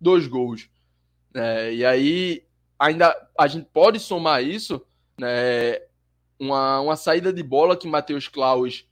dois 0.00 0.26
gols. 0.26 0.68
É, 1.34 1.72
e 1.72 1.84
aí, 1.84 2.44
ainda 2.78 3.14
a 3.38 3.46
gente 3.46 3.68
pode 3.72 4.00
somar 4.00 4.42
isso, 4.42 4.84
né, 5.20 5.78
uma, 6.38 6.80
uma 6.80 6.96
saída 6.96 7.32
de 7.32 7.42
bola 7.42 7.76
que 7.76 7.86
Matheus 7.86 8.26
Klaus 8.26 8.88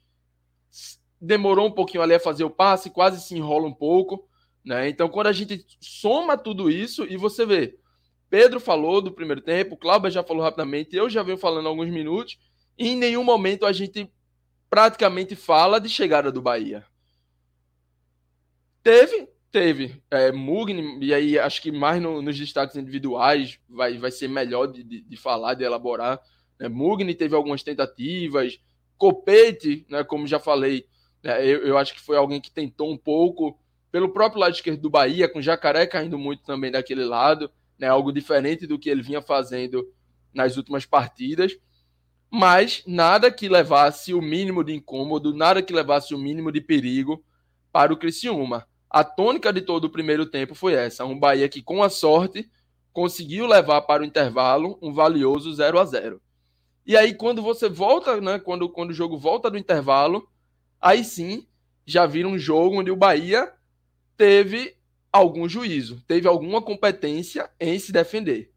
demorou 1.19 1.67
um 1.67 1.73
pouquinho 1.73 2.03
ali 2.03 2.14
a 2.14 2.21
fazer 2.21 2.45
o 2.45 2.51
passe, 2.51 2.91
quase 2.91 3.21
se 3.21 3.35
enrola 3.35 3.67
um 3.67 3.73
pouco. 3.73 4.29
Né? 4.62 4.88
Então, 4.91 5.09
quando 5.09 5.29
a 5.29 5.33
gente 5.33 5.64
soma 5.81 6.37
tudo 6.37 6.71
isso 6.71 7.05
e 7.05 7.17
você 7.17 7.47
vê, 7.47 7.79
Pedro 8.29 8.61
falou 8.61 9.01
do 9.01 9.11
primeiro 9.11 9.41
tempo, 9.41 9.77
Cláudio 9.77 10.11
já 10.11 10.23
falou 10.23 10.43
rapidamente, 10.43 10.95
eu 10.95 11.09
já 11.09 11.23
venho 11.23 11.38
falando 11.38 11.67
há 11.67 11.71
alguns 11.71 11.88
minutos, 11.88 12.38
e 12.77 12.88
em 12.88 12.97
nenhum 12.97 13.25
momento 13.25 13.64
a 13.64 13.73
gente 13.73 14.12
praticamente 14.69 15.35
fala 15.35 15.81
de 15.81 15.88
chegada 15.88 16.31
do 16.31 16.43
Bahia. 16.43 16.85
Teve, 18.83 19.29
teve. 19.50 20.00
É, 20.11 20.32
Mugni, 20.32 20.98
e 21.04 21.14
aí 21.14 21.38
acho 21.38 21.62
que 21.62 21.72
mais 21.72 22.00
no, 22.00 22.22
nos 22.22 22.38
destaques 22.38 22.76
individuais 22.76 23.58
vai, 23.68 23.98
vai 23.98 24.11
ser 24.11 24.28
melhor 24.28 24.66
de, 24.66 24.82
de, 24.82 25.00
de 25.02 25.16
falar, 25.16 25.54
de 25.54 25.64
elaborar. 25.64 26.20
Né? 26.58 26.68
Mugni 26.68 27.14
teve 27.14 27.34
algumas 27.34 27.62
tentativas, 27.62 28.61
Copete, 28.96 29.87
né, 29.88 30.02
como 30.02 30.26
já 30.26 30.40
falei, 30.40 30.84
né, 31.22 31.44
eu, 31.46 31.61
eu 31.64 31.78
acho 31.78 31.94
que 31.94 32.00
foi 32.00 32.16
alguém 32.16 32.40
que 32.40 32.50
tentou 32.50 32.90
um 32.90 32.96
pouco, 32.96 33.56
pelo 33.92 34.08
próprio 34.08 34.40
lado 34.40 34.54
esquerdo 34.54 34.80
do 34.80 34.90
Bahia, 34.90 35.28
com 35.28 35.40
Jacaré 35.40 35.87
caindo 35.87 36.18
muito 36.18 36.42
também 36.42 36.72
daquele 36.72 37.04
lado, 37.04 37.48
né, 37.78 37.87
algo 37.87 38.12
diferente 38.12 38.66
do 38.66 38.78
que 38.78 38.90
ele 38.90 39.02
vinha 39.02 39.22
fazendo 39.22 39.88
nas 40.34 40.56
últimas 40.56 40.84
partidas 40.84 41.56
mas 42.30 42.82
nada 42.87 43.30
que 43.30 43.48
levasse 43.48 44.12
o 44.12 44.20
mínimo 44.20 44.62
de 44.62 44.74
incômodo, 44.74 45.34
nada 45.34 45.62
que 45.62 45.72
levasse 45.72 46.14
o 46.14 46.18
mínimo 46.18 46.52
de 46.52 46.61
perigo 46.61 47.24
para 47.72 47.92
o 47.92 47.96
Criciúma. 47.96 48.66
A 48.90 49.05
tônica 49.05 49.53
de 49.53 49.61
todo 49.61 49.85
o 49.85 49.90
primeiro 49.90 50.27
tempo 50.27 50.55
foi 50.55 50.74
essa, 50.74 51.05
um 51.05 51.18
Bahia 51.18 51.48
que 51.48 51.62
com 51.62 51.83
a 51.83 51.90
sorte 51.90 52.51
conseguiu 52.92 53.46
levar 53.46 53.83
para 53.83 54.03
o 54.03 54.07
intervalo 54.07 54.79
um 54.81 54.92
valioso 54.92 55.53
0 55.53 55.79
a 55.79 55.85
0. 55.85 56.20
E 56.87 56.96
aí 56.96 57.14
quando 57.14 57.42
você 57.42 57.68
volta, 57.68 58.20
né, 58.20 58.38
quando, 58.38 58.68
quando 58.68 58.90
o 58.90 58.94
jogo 58.94 59.18
volta 59.18 59.51
do 59.51 59.59
intervalo, 59.59 60.29
aí 60.81 61.05
sim 61.05 61.46
já 61.87 62.07
vira 62.07 62.27
um 62.27 62.38
jogo 62.38 62.81
onde 62.81 62.90
o 62.90 62.96
Bahia 62.96 63.53
teve 64.16 64.77
algum 65.12 65.48
juízo, 65.48 66.03
teve 66.07 66.27
alguma 66.27 66.62
competência 66.62 67.51
em 67.61 67.79
se 67.79 67.92
defender. 67.92 68.53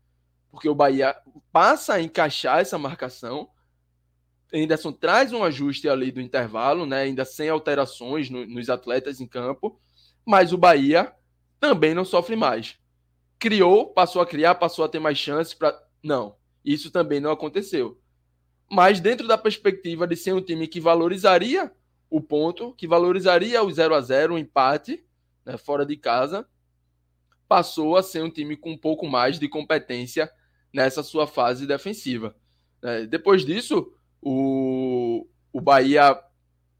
Porque 0.49 0.67
o 0.67 0.75
Bahia 0.75 1.15
passa 1.51 1.93
a 1.93 2.01
encaixar 2.01 2.59
essa 2.59 2.77
marcação, 2.77 3.49
Henderson 4.51 4.91
traz 4.91 5.31
um 5.31 5.43
ajuste 5.43 5.87
ali 5.87 6.11
do 6.11 6.19
intervalo, 6.19 6.85
né? 6.85 7.03
Ainda 7.03 7.23
sem 7.23 7.47
alterações 7.47 8.29
no, 8.29 8.45
nos 8.45 8.69
atletas 8.69 9.21
em 9.21 9.27
campo, 9.27 9.79
mas 10.25 10.53
o 10.53 10.57
Bahia 10.57 11.13
também 11.59 11.93
não 11.93 12.05
sofre 12.05 12.35
mais. 12.35 12.77
Criou, 13.39 13.87
passou 13.87 14.21
a 14.21 14.25
criar, 14.25 14.55
passou 14.55 14.85
a 14.85 14.89
ter 14.89 14.99
mais 14.99 15.17
chances 15.17 15.53
para. 15.53 15.79
Não, 16.03 16.35
isso 16.63 16.91
também 16.91 17.19
não 17.19 17.31
aconteceu. 17.31 17.99
Mas 18.69 18.99
dentro 18.99 19.27
da 19.27 19.37
perspectiva 19.37 20.07
de 20.07 20.15
ser 20.15 20.33
um 20.33 20.41
time 20.41 20.67
que 20.67 20.79
valorizaria 20.79 21.71
o 22.09 22.21
ponto, 22.21 22.73
que 22.73 22.87
valorizaria 22.87 23.63
o 23.63 23.71
0 23.71 23.95
a 23.95 24.01
0 24.01 24.35
o 24.35 24.37
empate, 24.37 25.03
né, 25.45 25.57
fora 25.57 25.85
de 25.85 25.95
casa, 25.97 26.47
passou 27.47 27.97
a 27.97 28.03
ser 28.03 28.23
um 28.23 28.29
time 28.29 28.55
com 28.55 28.71
um 28.71 28.77
pouco 28.77 29.07
mais 29.07 29.37
de 29.37 29.47
competência 29.47 30.31
nessa 30.73 31.03
sua 31.03 31.27
fase 31.27 31.67
defensiva. 31.67 32.35
É, 32.81 33.05
depois 33.05 33.45
disso, 33.45 33.93
o, 34.21 35.27
o 35.51 35.59
Bahia, 35.59 36.17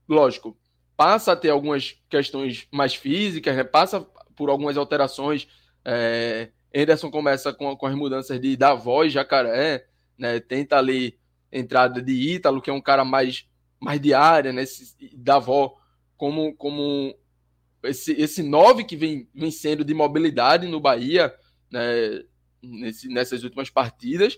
lógico, 0.08 0.58
passa 0.96 1.32
a 1.32 1.36
ter 1.36 1.50
algumas 1.50 1.96
questões 2.10 2.68
mais 2.72 2.94
físicas, 2.94 3.56
né? 3.56 3.64
passa 3.64 4.02
por 4.36 4.50
algumas 4.50 4.78
alterações. 4.78 5.48
É, 5.84 6.50
Anderson 6.76 7.10
começa 7.10 7.54
com, 7.54 7.76
com 7.76 7.86
as 7.86 7.96
mudanças 7.96 8.40
de 8.40 8.56
Davó 8.56 9.04
e 9.04 9.10
Jacaré, 9.10 9.86
né? 10.18 10.40
tenta 10.40 10.78
ali 10.78 11.20
entrada 11.52 12.02
de 12.02 12.14
Ítalo, 12.14 12.62
que 12.62 12.70
é 12.70 12.74
um 12.74 12.82
cara 12.82 13.04
mais, 13.04 13.48
mais 13.80 14.00
de 14.00 14.14
área, 14.14 14.54
né? 14.54 14.64
Davó 15.14 15.78
como, 16.16 16.56
como 16.56 17.16
esse, 17.84 18.14
esse 18.14 18.44
nove 18.44 18.84
que 18.84 18.96
vem, 18.96 19.28
vem 19.34 19.52
sendo 19.52 19.84
de 19.84 19.94
mobilidade 19.94 20.68
no 20.68 20.80
Bahia 20.80 21.34
né? 21.72 22.24
Nesse, 22.62 23.08
nessas 23.08 23.44
últimas 23.44 23.70
partidas. 23.70 24.38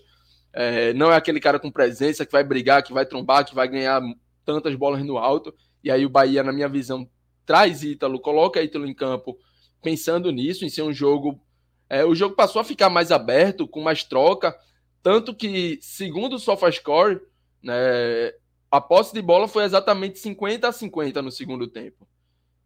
É, 0.52 0.94
não 0.94 1.12
é 1.12 1.16
aquele 1.16 1.40
cara 1.40 1.58
com 1.58 1.70
presença 1.70 2.24
que 2.24 2.32
vai 2.32 2.42
brigar, 2.42 2.82
que 2.82 2.92
vai 2.92 3.04
trombar, 3.04 3.44
que 3.44 3.54
vai 3.54 3.68
ganhar 3.68 4.00
tantas 4.44 4.74
bolas 4.76 5.04
no 5.04 5.18
alto. 5.18 5.54
E 5.84 5.90
aí 5.90 6.06
o 6.06 6.08
Bahia, 6.08 6.42
na 6.42 6.52
minha 6.52 6.68
visão, 6.68 7.06
traz 7.44 7.84
Ítalo, 7.84 8.18
coloca 8.18 8.62
Ítalo 8.62 8.86
em 8.86 8.94
campo 8.94 9.38
pensando 9.82 10.32
nisso, 10.32 10.64
em 10.64 10.70
ser 10.70 10.82
um 10.82 10.92
jogo. 10.92 11.38
É, 11.90 12.02
o 12.06 12.14
jogo 12.14 12.34
passou 12.34 12.58
a 12.58 12.64
ficar 12.64 12.88
mais 12.88 13.12
aberto, 13.12 13.68
com 13.68 13.82
mais 13.82 14.02
troca. 14.02 14.58
Tanto 15.02 15.34
que, 15.34 15.78
segundo 15.82 16.36
o 16.36 16.38
SofaScore, 16.38 17.20
né, 17.62 18.32
a 18.70 18.80
posse 18.80 19.12
de 19.12 19.20
bola 19.20 19.46
foi 19.46 19.64
exatamente 19.64 20.18
50 20.18 20.66
a 20.66 20.72
50 20.72 21.20
no 21.20 21.30
segundo 21.30 21.68
tempo. 21.68 22.08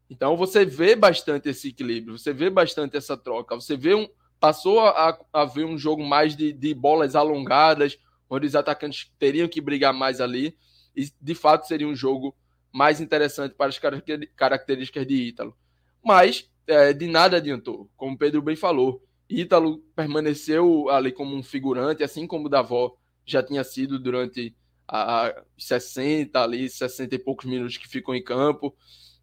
Então 0.08 0.36
você 0.36 0.64
vê 0.64 0.94
bastante 0.94 1.48
esse 1.48 1.68
equilíbrio, 1.68 2.16
você 2.16 2.32
vê 2.32 2.48
bastante 2.48 2.96
essa 2.96 3.16
troca, 3.16 3.56
você 3.56 3.76
vê 3.76 3.94
um, 3.94 4.08
passou 4.40 4.80
a, 4.80 5.18
a 5.32 5.44
ver 5.44 5.66
um 5.66 5.76
jogo 5.76 6.02
mais 6.02 6.34
de, 6.34 6.52
de 6.52 6.72
bolas 6.72 7.14
alongadas, 7.14 7.98
onde 8.30 8.46
os 8.46 8.54
atacantes 8.54 9.12
teriam 9.18 9.48
que 9.48 9.60
brigar 9.60 9.92
mais 9.92 10.20
ali, 10.20 10.56
e 10.96 11.10
de 11.20 11.34
fato 11.34 11.66
seria 11.66 11.86
um 11.86 11.94
jogo 11.94 12.34
mais 12.72 13.00
interessante 13.00 13.54
para 13.54 13.70
as 13.70 13.78
características 14.36 15.06
de 15.06 15.14
Ítalo. 15.14 15.56
Mas 16.04 16.50
é, 16.66 16.92
de 16.92 17.06
nada 17.06 17.38
adiantou, 17.38 17.90
como 17.96 18.16
Pedro 18.16 18.42
bem 18.42 18.56
falou. 18.56 19.02
Ítalo 19.28 19.78
permaneceu 19.94 20.88
ali 20.88 21.12
como 21.12 21.34
um 21.34 21.42
figurante, 21.42 22.02
assim 22.02 22.26
como 22.26 22.46
o 22.46 22.48
Davó 22.48 22.94
já 23.26 23.42
tinha 23.42 23.62
sido 23.62 23.98
durante 23.98 24.54
a 24.86 25.42
60 25.58 26.42
ali, 26.42 26.68
60 26.68 27.14
e 27.14 27.18
poucos 27.18 27.44
minutos 27.44 27.76
que 27.76 27.86
ficou 27.86 28.14
em 28.14 28.24
campo, 28.24 28.74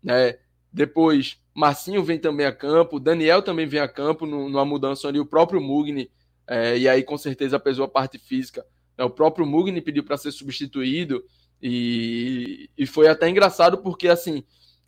né? 0.04 0.38
Depois 0.72 1.42
Marcinho 1.56 2.04
vem 2.04 2.20
também 2.20 2.46
a 2.46 2.52
campo, 2.52 3.00
Daniel 3.00 3.42
também 3.42 3.66
vem 3.66 3.80
a 3.80 3.88
campo 3.88 4.26
numa 4.26 4.66
mudança 4.66 5.08
ali, 5.08 5.20
o 5.20 5.26
próprio 5.26 5.62
Mugni, 5.62 6.12
é, 6.48 6.78
e 6.78 6.88
aí 6.88 7.02
com 7.02 7.18
certeza 7.18 7.60
pesou 7.60 7.86
a 7.86 7.90
parte 7.90 8.20
física. 8.20 8.64
É, 8.98 9.04
o 9.04 9.10
próprio 9.10 9.46
Mugni 9.46 9.82
pediu 9.82 10.04
para 10.04 10.18
ser 10.18 10.32
substituído, 10.32 11.24
e, 11.68 12.70
e 12.78 12.86
foi 12.86 13.08
até 13.08 13.28
engraçado 13.28 13.80
porque 13.80 14.08
assim 14.08 14.44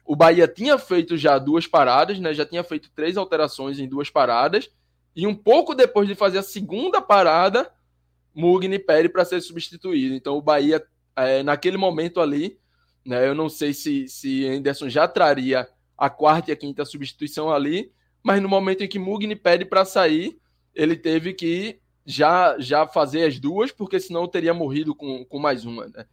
o 0.05 0.15
Bahia 0.15 0.47
tinha 0.47 0.77
feito 0.77 1.17
já 1.17 1.39
duas 1.39 1.65
paradas, 1.65 2.19
né? 2.19 2.35
Já 2.35 2.45
tinha 2.45 2.63
feito 2.63 2.91
três 2.93 3.17
alterações 3.17 3.79
em 3.79 3.87
duas 3.87 4.11
paradas, 4.11 4.69
e 5.15 5.25
um 5.25 5.33
pouco 5.33 5.73
depois 5.73 6.07
de 6.07 6.13
fazer 6.13 6.37
a 6.37 6.43
segunda 6.43 7.01
parada, 7.01 7.71
Mugni 8.31 8.77
pede 8.77 9.09
para 9.09 9.25
ser 9.25 9.41
substituído. 9.41 10.13
Então 10.13 10.37
o 10.37 10.41
Bahia, 10.41 10.85
é, 11.15 11.41
naquele 11.41 11.77
momento 11.77 12.21
ali, 12.21 12.59
né? 13.03 13.27
Eu 13.27 13.33
não 13.33 13.49
sei 13.49 13.73
se, 13.73 14.07
se 14.07 14.45
Anderson 14.47 14.87
já 14.87 15.07
traria 15.07 15.67
a 15.97 16.11
quarta 16.11 16.51
e 16.51 16.53
a 16.53 16.55
quinta 16.55 16.85
substituição 16.85 17.51
ali, 17.51 17.91
mas 18.21 18.39
no 18.39 18.47
momento 18.47 18.83
em 18.83 18.87
que 18.87 18.99
Mugni 18.99 19.35
pede 19.35 19.65
para 19.65 19.83
sair, 19.83 20.39
ele 20.75 20.95
teve 20.95 21.33
que 21.33 21.79
já 22.05 22.55
já 22.59 22.85
fazer 22.85 23.23
as 23.23 23.39
duas, 23.39 23.71
porque 23.71 23.99
senão 23.99 24.27
teria 24.27 24.53
morrido 24.53 24.93
com, 24.93 25.25
com 25.25 25.39
mais 25.39 25.65
uma, 25.65 25.87
né? 25.87 26.05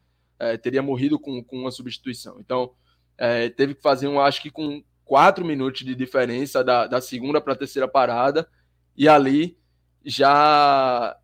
É, 0.44 0.56
teria 0.56 0.82
morrido 0.82 1.18
com, 1.18 1.42
com 1.42 1.58
uma 1.58 1.70
substituição. 1.70 2.38
Então, 2.40 2.72
é, 3.16 3.48
teve 3.48 3.74
que 3.74 3.82
fazer 3.82 4.08
um, 4.08 4.20
acho 4.20 4.42
que 4.42 4.50
com 4.50 4.82
quatro 5.04 5.44
minutos 5.44 5.84
de 5.84 5.94
diferença 5.94 6.64
da, 6.64 6.86
da 6.86 7.00
segunda 7.00 7.40
para 7.40 7.52
a 7.52 7.56
terceira 7.56 7.86
parada, 7.86 8.48
e 8.96 9.08
ali 9.08 9.56
já 10.04 11.16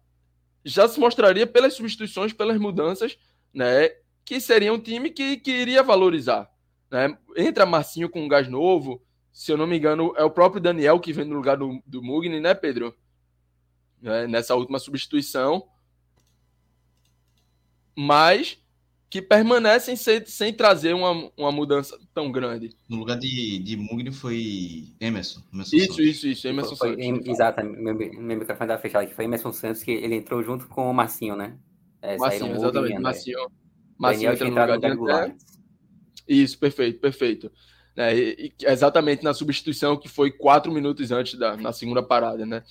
já 0.64 0.87
se 0.87 1.00
mostraria 1.00 1.46
pelas 1.46 1.74
substituições, 1.74 2.35
pelas 2.35 2.59
mudanças, 2.59 3.18
né, 3.52 3.88
que 4.24 4.38
seria 4.38 4.72
um 4.72 4.78
time 4.78 5.11
que, 5.11 5.38
que 5.38 5.50
iria 5.50 5.83
valorizar. 5.83 6.50
Né? 6.90 7.16
Entra 7.35 7.64
Marcinho 7.64 8.11
com 8.11 8.22
um 8.22 8.28
gás 8.28 8.46
novo, 8.46 9.02
se 9.33 9.50
eu 9.50 9.56
não 9.56 9.66
me 9.66 9.78
engano, 9.78 10.12
é 10.16 10.24
o 10.24 10.30
próprio 10.30 10.61
Daniel 10.61 11.00
que 11.00 11.12
vem 11.12 11.24
no 11.24 11.37
lugar 11.37 11.56
do, 11.56 11.83
do 11.87 12.02
Mugni, 12.02 12.40
né, 12.40 12.52
Pedro? 12.52 12.94
É, 14.02 14.26
nessa 14.26 14.54
última 14.54 14.78
substituição. 14.78 15.66
Mas 17.96 18.62
que 19.10 19.20
permanecem 19.20 19.96
sem, 19.96 20.24
sem 20.24 20.52
trazer 20.52 20.94
uma, 20.94 21.30
uma 21.36 21.50
mudança 21.50 21.98
tão 22.14 22.30
grande. 22.30 22.70
No 22.88 22.98
lugar 22.98 23.18
de, 23.18 23.58
de 23.58 23.76
Mugni 23.76 24.12
foi 24.12 24.84
Emerson. 25.00 25.42
Emerson 25.52 25.76
isso, 25.76 25.86
Santos. 25.86 25.98
isso, 25.98 26.28
isso, 26.28 26.48
Emerson 26.48 26.76
foi, 26.76 26.94
foi, 26.94 27.04
Santos. 27.04 27.28
Exato, 27.28 27.64
meu, 27.64 27.92
meu 27.92 28.38
microfone 28.38 28.52
estava 28.52 28.78
fechado 28.78 29.02
aqui. 29.02 29.14
Foi 29.14 29.24
Emerson 29.24 29.52
Santos 29.52 29.82
que 29.82 29.90
ele 29.90 30.14
entrou 30.14 30.40
junto 30.44 30.68
com 30.68 30.88
o 30.88 30.94
Marcinho, 30.94 31.34
né? 31.34 31.58
É, 32.00 32.16
Marcinho, 32.16 32.54
exatamente, 32.54 32.98
Marcinho. 33.00 33.50
Marcinho 33.98 34.32
entra 34.32 34.44
no 34.44 34.50
lugar 34.50 34.78
de 34.78 34.86
André. 34.86 35.34
Isso, 36.28 36.56
perfeito, 36.56 37.00
perfeito. 37.00 37.50
É, 37.96 38.16
e, 38.16 38.52
exatamente 38.62 39.24
na 39.24 39.34
substituição 39.34 39.96
que 39.96 40.08
foi 40.08 40.30
quatro 40.30 40.70
minutos 40.70 41.10
antes 41.10 41.36
da 41.36 41.56
na 41.56 41.72
segunda 41.72 42.00
parada, 42.00 42.46
né? 42.46 42.62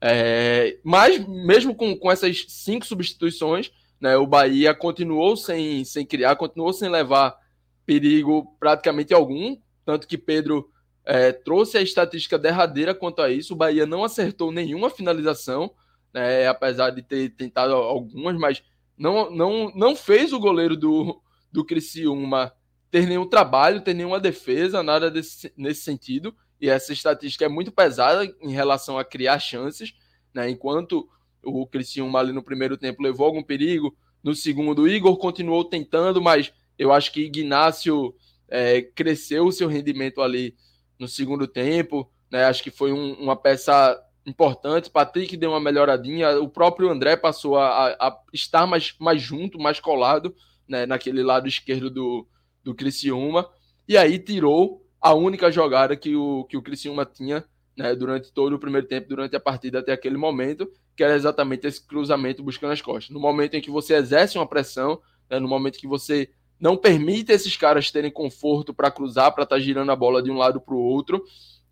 É, 0.00 0.78
mas 0.82 1.24
mesmo 1.26 1.76
com, 1.76 1.96
com 1.96 2.10
essas 2.10 2.44
cinco 2.48 2.84
substituições, 2.84 3.70
né, 4.00 4.16
o 4.16 4.26
Bahia 4.26 4.74
continuou 4.74 5.36
sem, 5.36 5.84
sem 5.84 6.04
criar, 6.04 6.36
continuou 6.36 6.72
sem 6.72 6.88
levar 6.88 7.36
perigo 7.84 8.56
praticamente 8.58 9.14
algum, 9.14 9.56
tanto 9.84 10.06
que 10.06 10.18
Pedro 10.18 10.70
é, 11.04 11.32
trouxe 11.32 11.78
a 11.78 11.82
estatística 11.82 12.38
derradeira 12.38 12.94
quanto 12.94 13.22
a 13.22 13.30
isso. 13.30 13.54
O 13.54 13.56
Bahia 13.56 13.86
não 13.86 14.04
acertou 14.04 14.50
nenhuma 14.50 14.90
finalização, 14.90 15.70
né, 16.12 16.46
apesar 16.48 16.90
de 16.90 17.02
ter 17.02 17.30
tentado 17.30 17.74
algumas, 17.74 18.36
mas 18.36 18.62
não, 18.98 19.30
não, 19.30 19.72
não 19.74 19.94
fez 19.94 20.32
o 20.32 20.40
goleiro 20.40 20.76
do, 20.76 21.20
do 21.52 21.64
Criciúma 21.64 22.52
ter 22.90 23.06
nenhum 23.06 23.28
trabalho, 23.28 23.80
ter 23.80 23.94
nenhuma 23.94 24.18
defesa, 24.18 24.82
nada 24.82 25.10
desse, 25.10 25.52
nesse 25.56 25.82
sentido. 25.82 26.34
E 26.60 26.68
essa 26.68 26.92
estatística 26.92 27.44
é 27.44 27.48
muito 27.48 27.70
pesada 27.70 28.24
em 28.40 28.52
relação 28.52 28.98
a 28.98 29.04
criar 29.04 29.38
chances, 29.38 29.92
né? 30.32 30.48
Enquanto 30.48 31.08
o 31.46 31.66
Criciúma 31.66 32.18
ali 32.18 32.32
no 32.32 32.42
primeiro 32.42 32.76
tempo 32.76 33.02
levou 33.02 33.26
algum 33.26 33.42
perigo, 33.42 33.96
no 34.22 34.34
segundo 34.34 34.82
o 34.82 34.88
Igor 34.88 35.16
continuou 35.16 35.64
tentando, 35.64 36.20
mas 36.20 36.52
eu 36.78 36.92
acho 36.92 37.12
que 37.12 37.22
Ignácio 37.22 38.14
é, 38.48 38.82
cresceu 38.82 39.46
o 39.46 39.52
seu 39.52 39.68
rendimento 39.68 40.20
ali 40.20 40.54
no 40.98 41.08
segundo 41.08 41.46
tempo, 41.46 42.10
né? 42.30 42.44
Acho 42.44 42.62
que 42.62 42.70
foi 42.70 42.92
um, 42.92 43.14
uma 43.14 43.36
peça 43.36 43.98
importante. 44.26 44.90
Patrick 44.90 45.36
deu 45.36 45.50
uma 45.50 45.60
melhoradinha, 45.60 46.38
o 46.40 46.48
próprio 46.48 46.90
André 46.90 47.16
passou 47.16 47.56
a, 47.56 47.88
a 47.88 48.18
estar 48.32 48.66
mais, 48.66 48.94
mais 48.98 49.22
junto, 49.22 49.58
mais 49.58 49.80
colado, 49.80 50.34
né? 50.68 50.86
Naquele 50.86 51.22
lado 51.22 51.46
esquerdo 51.46 51.88
do, 51.88 52.26
do 52.64 52.74
Criciúma, 52.74 53.48
e 53.88 53.96
aí 53.96 54.18
tirou 54.18 54.84
a 55.00 55.14
única 55.14 55.52
jogada 55.52 55.96
que 55.96 56.16
o, 56.16 56.44
que 56.44 56.56
o 56.56 56.62
Criciúma 56.62 57.06
tinha 57.06 57.44
né, 57.76 57.94
durante 57.94 58.32
todo 58.32 58.54
o 58.54 58.58
primeiro 58.58 58.86
tempo, 58.86 59.08
durante 59.08 59.36
a 59.36 59.40
partida 59.40 59.80
até 59.80 59.92
aquele 59.92 60.16
momento, 60.16 60.70
que 60.96 61.04
era 61.04 61.14
exatamente 61.14 61.66
esse 61.66 61.84
cruzamento 61.86 62.42
buscando 62.42 62.72
as 62.72 62.80
costas. 62.80 63.10
No 63.10 63.20
momento 63.20 63.54
em 63.54 63.60
que 63.60 63.70
você 63.70 63.94
exerce 63.94 64.38
uma 64.38 64.46
pressão, 64.46 65.00
né, 65.28 65.38
no 65.38 65.48
momento 65.48 65.78
que 65.78 65.86
você 65.86 66.30
não 66.58 66.76
permite 66.76 67.32
esses 67.32 67.56
caras 67.56 67.90
terem 67.90 68.10
conforto 68.10 68.72
para 68.72 68.90
cruzar, 68.90 69.32
para 69.32 69.44
estar 69.44 69.56
tá 69.56 69.60
girando 69.60 69.92
a 69.92 69.96
bola 69.96 70.22
de 70.22 70.30
um 70.30 70.38
lado 70.38 70.60
para 70.60 70.74
o 70.74 70.82
outro, 70.82 71.22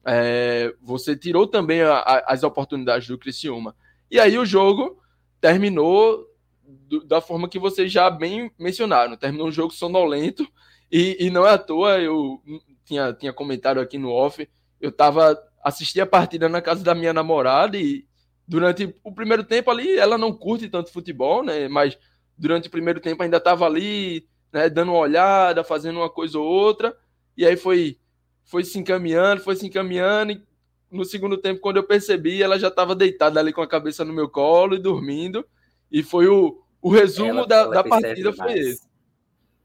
é, 0.05 0.75
você 0.83 1.17
tirou 1.17 1.47
também 1.47 1.81
a, 1.81 1.95
a, 1.95 2.35
as 2.35 2.43
oportunidades 2.43 3.09
do 3.09 3.19
Criciúma. 3.19 3.75
E 4.11 4.21
aí 4.21 4.39
o 4.39 4.45
jogo 4.45 5.01
terminou 5.41 6.27
do, 6.63 7.05
da 7.05 7.21
forma 7.21 7.49
que 7.49 7.59
vocês 7.59 7.91
já 7.91 8.11
bem 8.11 8.51
mencionaram. 8.59 9.17
Terminou 9.17 9.49
um 9.49 9.53
jogo 9.53 9.73
sonolento 9.73 10.47
e, 10.93 11.17
e 11.19 11.31
não 11.31 11.47
é 11.47 11.53
à 11.53 11.59
toa, 11.59 11.99
eu 11.99 12.43
tinha, 12.85 13.13
tinha 13.15 13.33
comentado 13.33 13.81
aqui 13.81 13.97
no 13.97 14.11
off, 14.11 14.47
eu 14.81 14.93
tava 14.93 15.41
assisti 15.65 15.99
a 16.01 16.07
partida 16.07 16.49
na 16.49 16.61
casa 16.61 16.85
da 16.85 16.95
minha 16.95 17.15
namorada 17.15 17.79
e 17.79 18.07
durante 18.47 18.95
o 19.03 19.11
primeiro 19.11 19.43
tempo 19.43 19.71
ali 19.71 19.97
ela 19.97 20.19
não 20.19 20.31
curte 20.31 20.69
tanto 20.69 20.93
futebol, 20.93 21.43
né? 21.43 21.67
Mas 21.67 21.99
durante 22.37 22.69
o 22.69 22.71
primeiro 22.71 23.01
tempo 23.01 23.23
ainda 23.23 23.41
tava 23.41 23.65
ali, 23.65 24.29
né, 24.53 24.69
dando 24.69 24.93
uma 24.93 25.01
olhada, 25.01 25.65
fazendo 25.65 26.01
uma 26.01 26.11
coisa 26.11 26.39
ou 26.39 26.45
outra, 26.45 26.95
e 27.35 27.47
aí 27.47 27.57
foi 27.57 27.99
foi 28.45 28.63
se 28.63 28.79
encaminhando, 28.79 29.41
foi 29.41 29.57
se 29.57 29.67
encaminhando 29.67 30.33
e 30.33 30.43
no 30.91 31.05
segundo 31.05 31.39
tempo 31.39 31.61
quando 31.61 31.79
eu 31.79 31.85
percebi, 31.85 32.43
ela 32.43 32.59
já 32.59 32.69
estava 32.69 32.95
deitada 32.95 33.41
ali 33.41 33.53
com 33.53 33.63
a 33.63 33.67
cabeça 33.67 34.05
no 34.05 34.13
meu 34.13 34.29
colo 34.29 34.75
e 34.75 34.79
dormindo, 34.79 35.45
e 35.91 36.03
foi 36.03 36.29
o, 36.29 36.63
o 36.83 36.91
resumo 36.91 37.31
ela, 37.31 37.47
da, 37.47 37.57
ela 37.61 37.75
da 37.75 37.85
partida 37.85 38.33
foi 38.33 38.53
esse. 38.53 38.87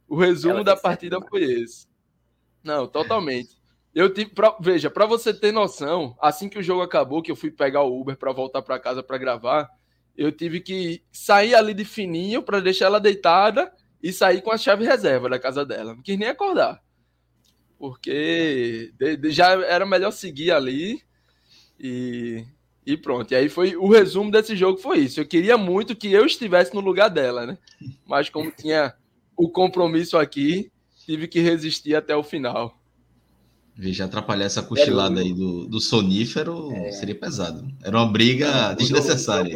O 0.07 0.15
resumo 0.15 0.63
da 0.63 0.75
partida 0.75 1.19
foi 1.21 1.43
esse. 1.43 1.87
Não, 2.63 2.87
totalmente. 2.87 3.58
Eu 3.99 4.13
tive, 4.13 4.29
pra, 4.29 4.55
veja, 4.61 4.89
para 4.89 5.05
você 5.05 5.33
ter 5.33 5.51
noção, 5.51 6.15
assim 6.21 6.47
que 6.47 6.57
o 6.57 6.63
jogo 6.63 6.81
acabou, 6.81 7.21
que 7.21 7.29
eu 7.29 7.35
fui 7.35 7.51
pegar 7.51 7.83
o 7.83 7.99
Uber 7.99 8.15
para 8.15 8.31
voltar 8.31 8.61
para 8.61 8.79
casa 8.79 9.03
para 9.03 9.17
gravar, 9.17 9.69
eu 10.15 10.31
tive 10.31 10.61
que 10.61 11.03
sair 11.11 11.53
ali 11.53 11.73
de 11.73 11.83
fininho 11.83 12.41
para 12.41 12.61
deixar 12.61 12.85
ela 12.85 13.01
deitada 13.01 13.69
e 14.01 14.13
sair 14.13 14.41
com 14.41 14.51
a 14.51 14.57
chave 14.57 14.85
reserva 14.85 15.27
da 15.27 15.37
casa 15.37 15.65
dela. 15.65 15.93
Não 15.93 16.01
quis 16.01 16.17
nem 16.17 16.29
acordar. 16.29 16.81
Porque 17.77 18.93
de, 18.97 19.17
de, 19.17 19.31
já 19.31 19.51
era 19.65 19.85
melhor 19.85 20.11
seguir 20.11 20.51
ali 20.51 21.01
e, 21.77 22.45
e 22.85 22.95
pronto. 22.95 23.33
E 23.33 23.35
aí 23.35 23.49
foi 23.49 23.75
o 23.75 23.89
resumo 23.89 24.31
desse 24.31 24.55
jogo 24.55 24.77
foi 24.77 24.99
isso. 24.99 25.19
Eu 25.19 25.27
queria 25.27 25.57
muito 25.57 25.93
que 25.93 26.09
eu 26.09 26.25
estivesse 26.25 26.73
no 26.73 26.79
lugar 26.79 27.09
dela, 27.09 27.45
né? 27.45 27.57
Mas 28.07 28.29
como 28.29 28.49
tinha 28.49 28.93
o 29.35 29.49
compromisso 29.49 30.17
aqui, 30.17 30.71
tive 31.05 31.27
que 31.27 31.41
resistir 31.41 31.95
até 31.95 32.15
o 32.15 32.23
final. 32.23 32.78
Veja, 33.81 34.03
atrapalhar 34.03 34.43
essa 34.43 34.61
cochilada 34.61 35.21
aí 35.21 35.33
do, 35.33 35.65
do 35.65 35.79
sonífero 35.79 36.69
é. 36.73 36.91
seria 36.91 37.17
pesado. 37.17 37.65
Era 37.81 37.95
uma 37.95 38.11
briga 38.11 38.73
desnecessária. 38.73 39.55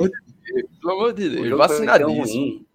Pelo 0.79 0.93
amor 0.93 1.13
de 1.13 1.29
Deus, 1.29 1.57
vacinadíssimo. 1.57 2.65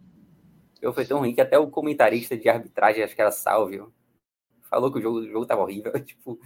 O 0.76 0.82
jogo 0.82 0.94
foi 0.94 1.06
tão 1.06 1.20
ruim 1.20 1.34
que 1.34 1.40
até 1.40 1.58
o 1.58 1.68
comentarista 1.68 2.36
de 2.36 2.50
arbitragem, 2.50 3.02
acho 3.02 3.14
que 3.14 3.20
era 3.22 3.30
Salvio, 3.30 3.90
falou 4.68 4.92
que 4.92 4.98
o 4.98 5.02
jogo, 5.02 5.20
o 5.20 5.26
jogo 5.26 5.46
tava 5.46 5.62
horrível. 5.62 5.90
Tipo, 6.04 6.38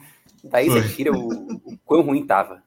daí 0.44 0.68
foi. 0.68 0.82
você 0.82 0.94
tira 0.94 1.10
o, 1.10 1.28
o 1.64 1.78
quão 1.84 2.02
ruim 2.02 2.24
tava. 2.24 2.62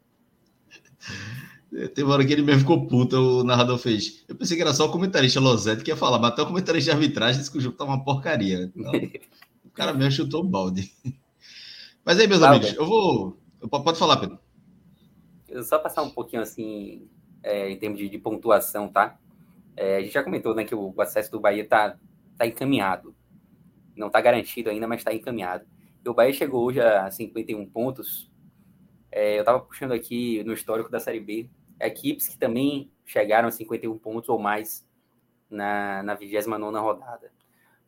Teve 1.71 2.04
uma 2.04 2.15
hora 2.15 2.26
que 2.26 2.34
ele 2.34 2.41
mesmo 2.41 2.62
ficou 2.62 2.86
puto, 2.86 3.15
o 3.15 3.43
narrador 3.45 3.78
fez. 3.78 4.26
Eu 4.28 4.36
pensei 4.36 4.58
que 4.58 4.62
era 4.62 4.74
só 4.74 4.88
o 4.88 4.91
comentarista 4.91 5.39
Losete 5.39 5.86
que 5.86 5.91
ia 5.91 5.95
falar, 5.95 6.19
mas 6.19 6.32
até 6.32 6.41
o 6.41 6.48
comentarista 6.48 6.91
de 6.91 6.98
arbitragem 6.98 7.39
disse 7.39 7.50
que 7.50 7.60
o 7.60 7.62
jogo 7.62 7.78
tava 7.78 7.91
uma 7.91 8.04
porcaria. 8.04 8.69
Então, 8.76 8.91
o 9.63 9.69
cara 9.69 9.93
mesmo 9.93 10.12
chutou 10.12 10.41
o 10.41 10.48
balde. 10.48 10.91
Mas 12.05 12.19
aí, 12.19 12.27
meus 12.27 12.43
amigos, 12.43 12.75
eu 12.75 12.85
vou. 12.85 13.35
Pode 13.67 13.97
falar, 13.97 14.17
Pedro. 14.17 14.37
Eu 15.49 15.63
só 15.63 15.79
passar 15.79 16.03
um 16.03 16.11
pouquinho 16.11 16.43
assim, 16.43 17.09
é, 17.41 17.69
em 17.71 17.77
termos 17.77 17.97
de, 17.97 18.07
de 18.07 18.19
pontuação, 18.19 18.87
tá? 18.87 19.17
É, 19.75 19.97
a 19.97 20.01
gente 20.01 20.13
já 20.13 20.23
comentou 20.23 20.53
né, 20.53 20.63
que 20.63 20.75
o, 20.75 20.93
acesso 21.01 21.31
do 21.31 21.39
Bahia 21.39 21.67
tá, 21.67 21.97
tá 22.37 22.45
encaminhado. 22.45 23.15
Não 23.95 24.09
tá 24.09 24.21
garantido 24.21 24.69
ainda, 24.69 24.87
mas 24.87 24.99
está 24.99 25.13
encaminhado. 25.13 25.65
E 26.03 26.07
o 26.07 26.13
Bahia 26.13 26.31
chegou 26.31 26.63
hoje 26.65 26.79
a 26.79 27.09
51 27.09 27.65
pontos. 27.69 28.29
É, 29.11 29.37
eu 29.37 29.39
estava 29.39 29.59
puxando 29.59 29.93
aqui 29.93 30.43
no 30.43 30.53
histórico 30.53 30.91
da 30.91 30.99
Série 30.99 31.19
B 31.19 31.49
equipes 31.79 32.27
que 32.27 32.37
também 32.37 32.91
chegaram 33.03 33.47
a 33.47 33.51
51 33.51 33.97
pontos 33.97 34.29
ou 34.29 34.39
mais 34.39 34.87
na, 35.49 36.03
na 36.03 36.13
29 36.13 36.77
rodada. 36.77 37.31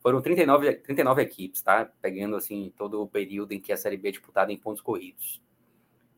Foram 0.07 0.21
39, 0.21 0.75
39 0.75 1.21
equipes, 1.21 1.61
tá? 1.61 1.83
Pegando 2.01 2.37
assim 2.37 2.71
todo 2.77 3.01
o 3.01 3.07
período 3.09 3.51
em 3.51 3.59
que 3.59 3.73
a 3.73 3.75
Série 3.75 3.97
B 3.97 4.07
é 4.07 4.11
disputada 4.11 4.53
em 4.53 4.57
pontos 4.57 4.81
corridos. 4.81 5.41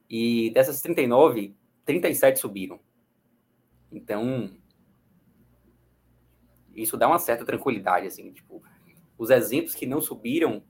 E 0.08 0.52
dessas 0.52 0.80
39, 0.80 1.56
37 1.86 2.38
subiram. 2.38 2.80
Então, 3.92 4.56
isso 6.76 6.96
dá 6.98 7.08
uma 7.08 7.18
certa 7.18 7.44
tranquilidade, 7.44 8.06
assim, 8.06 8.32
tipo, 8.32 8.62
os 9.18 9.32
exemplos 9.32 9.74
que 9.74 9.88
não 9.88 10.00
subiram, 10.00 10.62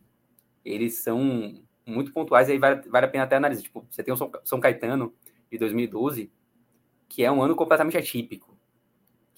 eles 0.64 1.00
são 1.00 1.62
muito 1.86 2.14
pontuais, 2.14 2.50
aí 2.50 2.58
vale, 2.58 2.88
vale 2.88 3.06
a 3.06 3.10
pena 3.10 3.26
até 3.26 3.36
analisar. 3.36 3.64
Tipo, 3.64 3.86
você 3.90 4.02
tem 4.02 4.14
o 4.14 4.32
São 4.46 4.62
Caetano 4.62 5.14
de 5.52 5.58
2012, 5.58 6.32
que 7.10 7.22
é 7.26 7.30
um 7.30 7.44
ano 7.44 7.54
completamente 7.54 7.98
atípico 7.98 8.49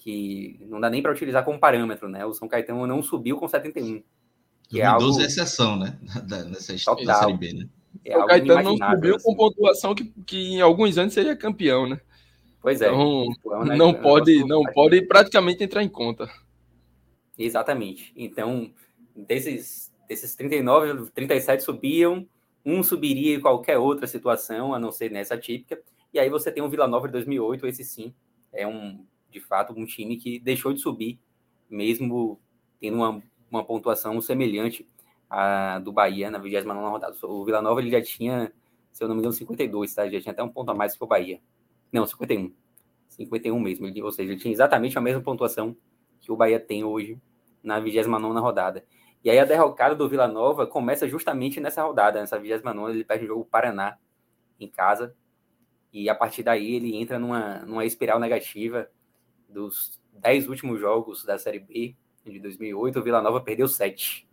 que 0.02 0.58
não 0.68 0.80
dá 0.80 0.90
nem 0.90 1.00
para 1.00 1.12
utilizar 1.12 1.44
como 1.44 1.60
parâmetro, 1.60 2.08
né? 2.08 2.26
O 2.26 2.34
São 2.34 2.48
Caetano 2.48 2.86
não 2.88 3.02
subiu 3.02 3.36
com 3.36 3.46
71. 3.46 4.02
Que 4.68 4.80
2012 4.80 4.80
é, 4.80 4.86
algo... 4.86 5.20
é 5.20 5.24
exceção, 5.24 5.76
né? 5.76 5.96
Da, 6.26 6.44
nessa 6.44 6.74
Total. 6.84 7.20
Série 7.20 7.36
B, 7.36 7.52
né? 7.52 7.68
É 8.04 8.18
o 8.18 8.26
Caetano 8.26 8.76
não 8.76 8.90
subiu 8.90 9.14
assim. 9.14 9.24
com 9.24 9.36
pontuação 9.36 9.94
que, 9.94 10.12
que 10.26 10.54
em 10.54 10.60
alguns 10.60 10.98
anos 10.98 11.14
seria 11.14 11.36
campeão, 11.36 11.88
né? 11.88 12.00
Pois 12.60 12.80
é. 12.80 12.88
Então, 12.88 13.32
tipo, 13.32 13.54
é 13.54 13.76
não 13.76 13.94
pode, 13.94 14.44
não 14.44 14.62
pode 14.64 15.02
praticamente 15.02 15.62
entrar 15.62 15.84
em 15.84 15.88
conta. 15.88 16.28
Exatamente. 17.38 18.12
Então, 18.16 18.72
desses, 19.14 19.92
desses 20.08 20.34
39, 20.34 21.10
37 21.12 21.62
subiam, 21.62 22.26
um 22.64 22.82
subiria 22.82 23.36
em 23.36 23.40
qualquer 23.40 23.78
outra 23.78 24.06
situação, 24.08 24.74
a 24.74 24.80
não 24.80 24.90
ser 24.90 25.12
nessa 25.12 25.36
típica. 25.36 25.80
E 26.12 26.18
aí 26.18 26.28
você 26.28 26.50
tem 26.50 26.62
o 26.62 26.68
Vila 26.68 26.88
Nova 26.88 27.06
de 27.06 27.12
2008, 27.12 27.66
esse 27.68 27.84
sim 27.84 28.12
é 28.52 28.66
um 28.66 29.04
de 29.32 29.40
fato, 29.40 29.72
um 29.72 29.86
time 29.86 30.16
que 30.16 30.38
deixou 30.38 30.72
de 30.72 30.80
subir, 30.80 31.18
mesmo 31.68 32.40
tendo 32.78 32.98
uma, 32.98 33.22
uma 33.50 33.64
pontuação 33.64 34.20
semelhante 34.20 34.86
à 35.28 35.78
do 35.78 35.92
Bahia 35.92 36.30
na 36.30 36.38
29 36.38 36.80
rodada. 36.80 37.16
O 37.22 37.44
Vila 37.44 37.62
Nova 37.62 37.80
ele 37.80 37.90
já 37.90 38.02
tinha, 38.02 38.52
se 38.92 39.02
eu 39.02 39.08
não 39.08 39.14
me 39.14 39.20
engano, 39.20 39.32
52, 39.32 39.94
tá? 39.94 40.08
Já 40.08 40.20
tinha 40.20 40.32
até 40.32 40.42
um 40.42 40.48
ponto 40.48 40.70
a 40.70 40.74
mais 40.74 40.96
que 40.96 41.02
o 41.02 41.06
Bahia. 41.06 41.40
Não, 41.90 42.06
51. 42.06 42.52
51 43.08 43.58
mesmo. 43.58 43.86
Ele, 43.86 44.02
ou 44.02 44.12
seja, 44.12 44.32
ele 44.32 44.40
tinha 44.40 44.52
exatamente 44.52 44.96
a 44.98 45.00
mesma 45.00 45.22
pontuação 45.22 45.76
que 46.20 46.30
o 46.30 46.36
Bahia 46.36 46.60
tem 46.60 46.84
hoje 46.84 47.18
na 47.62 47.80
29 47.80 48.38
rodada. 48.38 48.84
E 49.24 49.30
aí 49.30 49.38
a 49.38 49.44
derrocada 49.44 49.94
do 49.94 50.08
Vila 50.08 50.26
Nova 50.26 50.66
começa 50.66 51.08
justamente 51.08 51.60
nessa 51.60 51.82
rodada, 51.82 52.20
nessa 52.20 52.38
29 52.38 52.92
ele 52.92 53.04
perde 53.04 53.24
o 53.24 53.28
jogo 53.28 53.44
Paraná 53.44 53.96
em 54.58 54.68
casa. 54.68 55.14
E 55.92 56.08
a 56.08 56.14
partir 56.14 56.42
daí 56.42 56.74
ele 56.74 56.96
entra 56.96 57.18
numa, 57.18 57.60
numa 57.60 57.84
espiral 57.84 58.18
negativa 58.18 58.88
dos 59.52 60.00
dez 60.12 60.48
últimos 60.48 60.80
jogos 60.80 61.24
da 61.24 61.38
Série 61.38 61.60
B 61.60 61.94
de 62.24 62.38
2008, 62.38 62.98
o 62.98 63.02
Vila 63.02 63.20
Nova 63.20 63.40
perdeu 63.40 63.68
sete. 63.68 64.26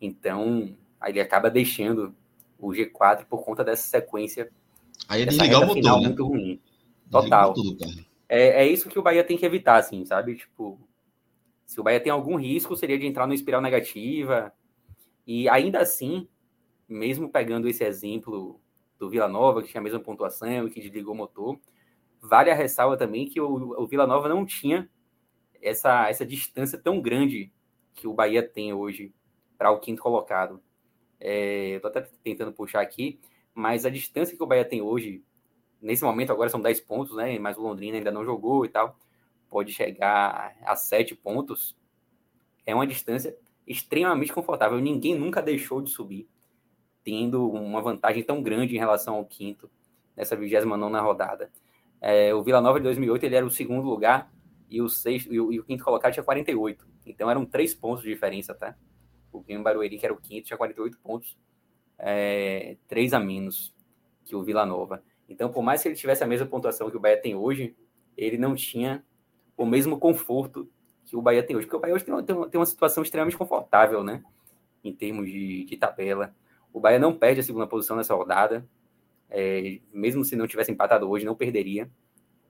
Então, 0.00 0.76
aí 1.00 1.12
ele 1.12 1.20
acaba 1.20 1.50
deixando 1.50 2.14
o 2.58 2.68
G4 2.68 3.24
por 3.26 3.44
conta 3.44 3.64
dessa 3.64 3.86
sequência. 3.86 4.50
Aí 5.08 5.22
ele 5.22 5.30
ligar 5.30 5.60
o 5.60 5.66
motor, 5.66 6.00
né? 6.00 6.06
muito 6.06 6.26
ruim. 6.26 6.60
Total. 7.10 7.54
Tudo, 7.54 7.76
é, 8.28 8.62
é 8.62 8.66
isso 8.66 8.88
que 8.88 8.98
o 8.98 9.02
Bahia 9.02 9.24
tem 9.24 9.38
que 9.38 9.46
evitar, 9.46 9.76
assim, 9.76 10.04
sabe? 10.04 10.36
Tipo, 10.36 10.78
Se 11.64 11.80
o 11.80 11.82
Bahia 11.82 12.00
tem 12.00 12.12
algum 12.12 12.36
risco, 12.36 12.76
seria 12.76 12.98
de 12.98 13.06
entrar 13.06 13.26
no 13.26 13.34
espiral 13.34 13.60
negativa. 13.60 14.52
E 15.26 15.48
ainda 15.48 15.80
assim, 15.80 16.28
mesmo 16.88 17.28
pegando 17.28 17.68
esse 17.68 17.84
exemplo 17.84 18.60
do 18.98 19.08
Vila 19.08 19.28
Nova, 19.28 19.62
que 19.62 19.68
tinha 19.68 19.80
a 19.80 19.84
mesma 19.84 20.00
pontuação 20.00 20.66
e 20.66 20.70
que 20.70 20.80
desligou 20.80 21.14
o 21.14 21.16
motor, 21.16 21.58
vale 22.20 22.50
a 22.50 22.54
ressalva 22.54 22.96
também 22.96 23.28
que 23.28 23.40
o, 23.40 23.80
o 23.80 23.86
Vila 23.86 24.06
Nova 24.06 24.28
não 24.28 24.44
tinha 24.44 24.88
essa, 25.60 26.08
essa 26.08 26.24
distância 26.24 26.78
tão 26.78 27.00
grande 27.00 27.52
que 27.94 28.06
o 28.06 28.14
Bahia 28.14 28.42
tem 28.42 28.72
hoje 28.72 29.12
para 29.56 29.70
o 29.70 29.80
quinto 29.80 30.02
colocado. 30.02 30.62
É, 31.20 31.76
eu 31.76 31.80
tô 31.80 31.88
até 31.88 32.02
tentando 32.22 32.52
puxar 32.52 32.80
aqui, 32.80 33.18
mas 33.52 33.84
a 33.84 33.90
distância 33.90 34.36
que 34.36 34.42
o 34.42 34.46
Bahia 34.46 34.64
tem 34.64 34.80
hoje, 34.80 35.24
nesse 35.80 36.04
momento 36.04 36.32
agora 36.32 36.48
são 36.48 36.60
10 36.60 36.80
pontos, 36.82 37.16
né? 37.16 37.38
Mas 37.38 37.56
o 37.56 37.62
Londrina 37.62 37.98
ainda 37.98 38.12
não 38.12 38.24
jogou 38.24 38.64
e 38.64 38.68
tal, 38.68 38.96
pode 39.48 39.72
chegar 39.72 40.56
a 40.64 40.76
7 40.76 41.16
pontos. 41.16 41.76
É 42.64 42.74
uma 42.74 42.86
distância 42.86 43.36
extremamente 43.66 44.32
confortável. 44.32 44.78
Ninguém 44.78 45.18
nunca 45.18 45.42
deixou 45.42 45.82
de 45.82 45.90
subir, 45.90 46.28
tendo 47.02 47.50
uma 47.50 47.82
vantagem 47.82 48.22
tão 48.22 48.42
grande 48.42 48.76
em 48.76 48.78
relação 48.78 49.16
ao 49.16 49.24
quinto 49.24 49.68
nessa 50.16 50.36
29 50.36 51.00
rodada. 51.00 51.50
É, 52.00 52.32
o 52.34 52.42
Vila 52.42 52.60
Nova 52.60 52.78
de 52.78 52.84
2008 52.84 53.24
ele 53.24 53.36
era 53.36 53.46
o 53.46 53.50
segundo 53.50 53.86
lugar 53.88 54.32
e 54.70 54.80
o, 54.80 54.88
sexto, 54.88 55.32
e 55.32 55.40
o, 55.40 55.52
e 55.52 55.58
o 55.58 55.64
quinto 55.64 55.84
colocado 55.84 56.12
tinha 56.12 56.22
48. 56.22 56.86
Então 57.06 57.30
eram 57.30 57.44
três 57.44 57.74
pontos 57.74 58.02
de 58.02 58.10
diferença, 58.10 58.54
tá? 58.54 58.76
O 59.32 59.40
Grêmio 59.40 59.64
Barueri, 59.64 59.98
que 59.98 60.04
era 60.04 60.14
o 60.14 60.18
quinto, 60.18 60.46
tinha 60.46 60.56
48 60.56 60.98
pontos, 60.98 61.36
é, 61.98 62.76
três 62.86 63.12
a 63.12 63.20
menos 63.20 63.74
que 64.24 64.36
o 64.36 64.42
Vila 64.42 64.64
Nova. 64.64 65.02
Então, 65.28 65.50
por 65.50 65.62
mais 65.62 65.82
que 65.82 65.88
ele 65.88 65.94
tivesse 65.94 66.24
a 66.24 66.26
mesma 66.26 66.46
pontuação 66.46 66.90
que 66.90 66.96
o 66.96 67.00
Bahia 67.00 67.20
tem 67.20 67.34
hoje, 67.34 67.76
ele 68.16 68.38
não 68.38 68.54
tinha 68.54 69.04
o 69.56 69.66
mesmo 69.66 69.98
conforto 69.98 70.70
que 71.04 71.16
o 71.16 71.22
Bahia 71.22 71.42
tem 71.42 71.56
hoje. 71.56 71.66
Porque 71.66 71.76
o 71.76 71.80
Bahia 71.80 71.94
hoje 71.94 72.04
tem 72.04 72.14
uma, 72.14 72.22
tem 72.22 72.58
uma 72.58 72.66
situação 72.66 73.02
extremamente 73.02 73.36
confortável, 73.36 74.02
né? 74.02 74.22
Em 74.82 74.94
termos 74.94 75.26
de, 75.26 75.64
de 75.64 75.76
tabela. 75.76 76.34
O 76.72 76.80
Bahia 76.80 76.98
não 76.98 77.16
perde 77.16 77.40
a 77.40 77.42
segunda 77.42 77.66
posição 77.66 77.96
nessa 77.96 78.14
rodada. 78.14 78.66
É, 79.30 79.80
mesmo 79.92 80.24
se 80.24 80.36
não 80.36 80.46
tivesse 80.46 80.72
empatado 80.72 81.08
hoje, 81.08 81.24
não 81.24 81.34
perderia 81.34 81.90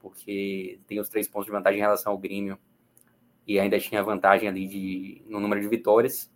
porque 0.01 0.81
tem 0.87 1.01
os 1.01 1.09
três 1.09 1.29
pontos 1.29 1.47
de 1.47 1.53
vantagem 1.53 1.79
em 1.79 1.83
relação 1.83 2.13
ao 2.13 2.19
Grêmio 2.19 2.59
e 3.47 3.59
ainda 3.59 3.79
tinha 3.79 4.03
vantagem 4.03 4.49
ali 4.49 4.67
de, 4.67 5.23
no 5.27 5.41
número 5.41 5.61
de 5.61 5.69
vitórias. 5.69 6.31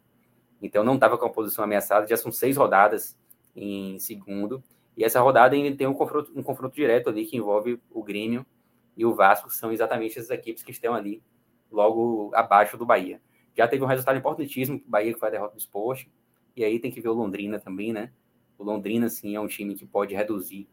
Então 0.60 0.84
não 0.84 0.94
estava 0.94 1.18
com 1.18 1.26
a 1.26 1.30
posição 1.30 1.64
ameaçada, 1.64 2.06
já 2.06 2.16
são 2.16 2.32
seis 2.32 2.56
rodadas 2.56 3.18
em 3.54 3.98
segundo. 3.98 4.62
E 4.96 5.04
essa 5.04 5.20
rodada 5.20 5.54
ainda 5.54 5.76
tem 5.76 5.86
um 5.86 5.94
confronto, 5.94 6.32
um 6.34 6.42
confronto 6.42 6.74
direto 6.74 7.08
ali 7.08 7.24
que 7.24 7.36
envolve 7.36 7.80
o 7.90 8.02
Grêmio 8.02 8.44
e 8.96 9.04
o 9.04 9.14
Vasco, 9.14 9.48
que 9.48 9.54
são 9.54 9.72
exatamente 9.72 10.18
essas 10.18 10.30
equipes 10.30 10.62
que 10.62 10.70
estão 10.70 10.94
ali 10.94 11.22
logo 11.70 12.30
abaixo 12.34 12.76
do 12.76 12.84
Bahia. 12.84 13.20
Já 13.56 13.66
teve 13.66 13.82
um 13.82 13.86
resultado 13.86 14.18
importantíssimo, 14.18 14.82
o 14.86 14.90
Bahia 14.90 15.12
que 15.12 15.18
foi 15.18 15.28
a 15.28 15.32
derrota 15.32 15.54
do 15.54 15.58
esporte, 15.58 16.10
e 16.54 16.62
aí 16.64 16.78
tem 16.78 16.90
que 16.90 17.00
ver 17.00 17.08
o 17.08 17.14
Londrina 17.14 17.58
também, 17.58 17.92
né? 17.92 18.12
O 18.58 18.64
Londrina, 18.64 19.08
sim, 19.08 19.34
é 19.34 19.40
um 19.40 19.46
time 19.46 19.74
que 19.74 19.86
pode 19.86 20.14
reduzir 20.14 20.68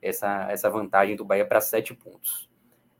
essa, 0.00 0.50
essa 0.50 0.68
vantagem 0.68 1.16
do 1.16 1.24
Bahia 1.24 1.46
para 1.46 1.60
sete 1.60 1.94
pontos. 1.94 2.50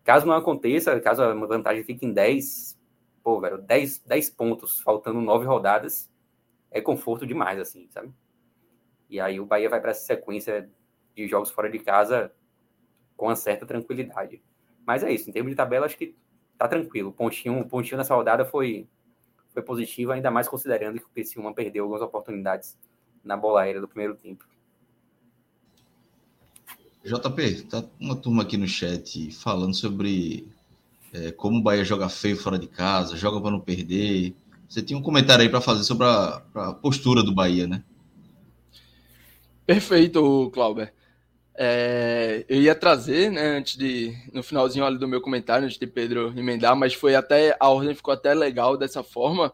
Caso 0.04 0.26
não 0.26 0.35
aconteça, 0.35 0.98
caso 1.00 1.22
a 1.22 1.35
vantagem 1.35 1.85
fique 1.85 2.06
em 2.06 2.12
10, 2.12 2.78
pô, 3.22 3.40
velho, 3.40 3.58
10, 3.58 4.00
10 4.00 4.30
pontos, 4.30 4.80
faltando 4.80 5.20
nove 5.20 5.46
rodadas, 5.46 6.11
é 6.70 6.80
conforto 6.80 7.26
demais, 7.26 7.58
assim, 7.61 7.88
sabe? 7.90 8.12
E 9.08 9.20
aí 9.20 9.38
o 9.38 9.46
Bahia 9.46 9.68
vai 9.68 9.80
para 9.80 9.90
essa 9.90 10.04
sequência 10.04 10.70
de 11.14 11.28
jogos 11.28 11.50
fora 11.50 11.70
de 11.70 11.78
casa 11.78 12.32
com 13.16 13.26
uma 13.26 13.37
certa 13.37 13.66
tranquilidade. 13.66 14.42
Mas 14.87 15.04
é 15.04 15.12
isso, 15.12 15.28
em 15.28 15.32
termos 15.32 15.50
de 15.50 15.56
tabela, 15.56 15.87
acho 15.87 15.96
que 15.96 16.16
tá 16.58 16.66
tranquilo. 16.66 17.11
O 17.11 17.12
pontinho, 17.12 17.64
pontinho 17.68 17.98
nessa 17.98 18.14
rodada 18.14 18.44
foi, 18.44 18.88
foi 19.50 19.62
positivo, 19.62 20.12
ainda 20.12 20.30
mais 20.30 20.48
considerando 20.48 20.98
que 20.98 21.04
o 21.04 21.11
Criciúma 21.11 21.54
perdeu 21.54 21.85
algumas 21.85 22.02
oportunidades 22.02 22.76
na 23.24 23.37
bola 23.37 23.62
aérea 23.62 23.80
do 23.80 23.88
primeiro 23.88 24.14
tempo. 24.14 24.44
JP, 27.04 27.62
tá 27.62 27.85
uma 27.98 28.14
turma 28.14 28.42
aqui 28.42 28.56
no 28.56 28.66
chat 28.66 29.30
falando 29.32 29.74
sobre 29.74 30.46
é, 31.12 31.32
como 31.32 31.58
o 31.58 31.62
Bahia 31.62 31.85
joga 31.85 32.08
feio 32.08 32.37
fora 32.37 32.58
de 32.58 32.68
casa, 32.68 33.16
joga 33.16 33.40
para 33.40 33.50
não 33.50 33.61
perder. 33.61 34.35
Você 34.68 34.80
tinha 34.80 34.98
um 34.98 35.02
comentário 35.02 35.42
aí 35.42 35.48
para 35.48 35.61
fazer 35.61 35.85
sobre 35.85 36.06
a, 36.06 36.42
a, 36.54 36.72
postura 36.72 37.22
do 37.22 37.35
Bahia, 37.35 37.66
né? 37.66 37.82
Perfeito, 39.66 40.50
Clauber. 40.54 40.92
É, 41.54 42.46
eu 42.48 42.62
ia 42.62 42.74
trazer, 42.74 43.30
né, 43.30 43.58
antes 43.58 43.76
de, 43.76 44.16
no 44.32 44.42
finalzinho 44.42 44.87
ali 44.87 44.96
do 44.96 45.06
meu 45.06 45.20
comentário, 45.20 45.66
antes 45.66 45.78
de 45.78 45.87
Pedro 45.87 46.32
emendar, 46.35 46.74
mas 46.74 46.94
foi 46.94 47.14
até, 47.14 47.54
a 47.61 47.68
ordem 47.68 47.94
ficou 47.94 48.14
até 48.14 48.32
legal 48.32 48.76
dessa 48.76 49.02
forma. 49.02 49.52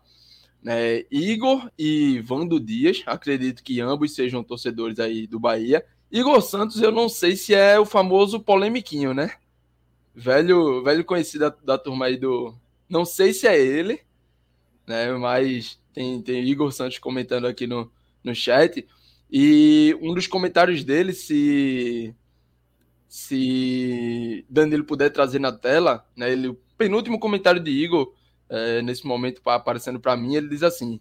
Né? 0.63 1.05
Igor 1.11 1.71
e 1.79 2.21
Vando 2.21 2.59
Dias, 2.59 3.03
acredito 3.07 3.63
que 3.63 3.81
ambos 3.81 4.15
sejam 4.15 4.43
torcedores 4.43 4.99
aí 4.99 5.27
do 5.27 5.39
Bahia, 5.39 5.85
Igor 6.11 6.41
Santos, 6.41 6.81
eu 6.81 6.91
não 6.91 7.09
sei 7.09 7.37
se 7.37 7.55
é 7.55 7.79
o 7.79 7.85
famoso 7.85 8.41
polemiquinho, 8.41 9.13
né? 9.13 9.33
Velho, 10.15 10.83
velho 10.83 11.05
conhecido 11.05 11.51
da, 11.51 11.57
da 11.75 11.79
turma 11.79 12.07
aí 12.07 12.17
do. 12.17 12.55
Não 12.89 13.05
sei 13.05 13.33
se 13.33 13.47
é 13.47 13.61
ele, 13.61 14.01
né? 14.87 15.13
Mas 15.13 15.79
tem, 15.93 16.21
tem 16.23 16.43
Igor 16.49 16.73
Santos 16.73 16.99
comentando 16.99 17.47
aqui 17.47 17.67
no, 17.67 17.93
no 18.25 18.35
chat. 18.35 18.87
E 19.31 19.97
um 20.01 20.15
dos 20.15 20.27
comentários 20.27 20.83
dele, 20.83 21.13
se 21.13 22.15
se 23.07 24.45
Danilo 24.49 24.85
puder 24.85 25.11
trazer 25.11 25.39
na 25.39 25.53
tela, 25.53 26.07
né? 26.17 26.33
Ele, 26.33 26.49
o 26.49 26.59
penúltimo 26.77 27.19
comentário 27.19 27.61
de 27.61 27.71
Igor, 27.71 28.13
é, 28.49 28.83
nesse 28.83 29.07
momento 29.07 29.41
aparecendo 29.45 30.01
para 30.01 30.17
mim, 30.17 30.35
ele 30.35 30.49
diz 30.49 30.63
assim: 30.63 31.01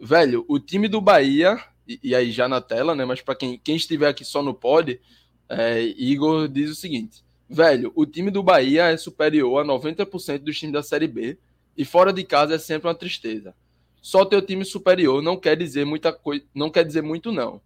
velho, 0.00 0.44
o 0.48 0.58
time 0.58 0.88
do 0.88 1.00
Bahia 1.00 1.58
e, 1.86 1.98
e 2.02 2.14
aí 2.14 2.30
já 2.30 2.48
na 2.48 2.60
tela, 2.60 2.94
né? 2.94 3.04
Mas 3.04 3.20
para 3.20 3.34
quem, 3.34 3.58
quem 3.58 3.76
estiver 3.76 4.08
aqui 4.08 4.24
só 4.24 4.42
no 4.42 4.54
pod, 4.54 5.00
é, 5.48 5.82
Igor 5.82 6.48
diz 6.48 6.70
o 6.70 6.74
seguinte: 6.74 7.24
velho, 7.48 7.92
o 7.94 8.06
time 8.06 8.30
do 8.30 8.42
Bahia 8.42 8.84
é 8.90 8.96
superior 8.96 9.60
a 9.60 9.64
90% 9.64 10.38
dos 10.38 10.58
times 10.58 10.72
da 10.72 10.82
Série 10.82 11.08
B 11.08 11.38
e 11.76 11.84
fora 11.84 12.12
de 12.12 12.24
casa 12.24 12.54
é 12.54 12.58
sempre 12.58 12.88
uma 12.88 12.94
tristeza. 12.94 13.54
Só 14.00 14.24
ter 14.24 14.36
o 14.36 14.42
time 14.42 14.64
superior 14.64 15.22
não 15.22 15.36
quer 15.36 15.56
dizer 15.56 15.84
muita 15.84 16.12
coisa, 16.12 16.44
não 16.54 16.70
quer 16.70 16.84
dizer 16.84 17.02
muito 17.02 17.30
não. 17.30 17.60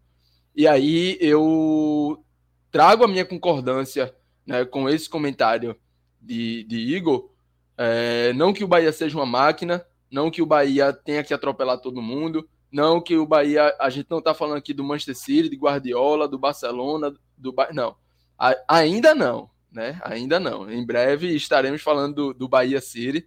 E 0.54 0.66
aí 0.66 1.16
eu 1.20 2.22
trago 2.70 3.04
a 3.04 3.08
minha 3.08 3.24
concordância 3.24 4.14
né, 4.46 4.64
com 4.64 4.88
esse 4.88 5.08
comentário 5.08 5.76
de, 6.20 6.64
de 6.64 6.76
Igor. 6.76 7.30
É, 7.78 8.32
não 8.32 8.52
que 8.52 8.64
o 8.64 8.68
Bahia 8.68 8.92
seja 8.92 9.16
uma 9.16 9.26
máquina, 9.26 9.84
não 10.10 10.30
que 10.30 10.40
o 10.40 10.46
Bahia 10.46 10.92
tenha 10.92 11.22
que 11.22 11.34
atropelar 11.34 11.80
todo 11.80 12.00
mundo, 12.00 12.48
não 12.70 13.00
que 13.00 13.16
o 13.16 13.26
Bahia, 13.26 13.74
a 13.78 13.90
gente 13.90 14.10
não 14.10 14.18
está 14.18 14.34
falando 14.34 14.58
aqui 14.58 14.72
do 14.72 14.84
Manchester 14.84 15.16
City, 15.16 15.48
de 15.48 15.56
Guardiola, 15.56 16.28
do 16.28 16.38
Barcelona, 16.38 17.12
do 17.36 17.54
não, 17.72 17.96
a, 18.38 18.54
ainda 18.68 19.14
não, 19.14 19.50
né? 19.70 20.00
Ainda 20.04 20.40
não. 20.40 20.70
Em 20.70 20.84
breve 20.84 21.34
estaremos 21.34 21.82
falando 21.82 22.14
do, 22.14 22.34
do 22.34 22.48
Bahia 22.48 22.80
City, 22.80 23.26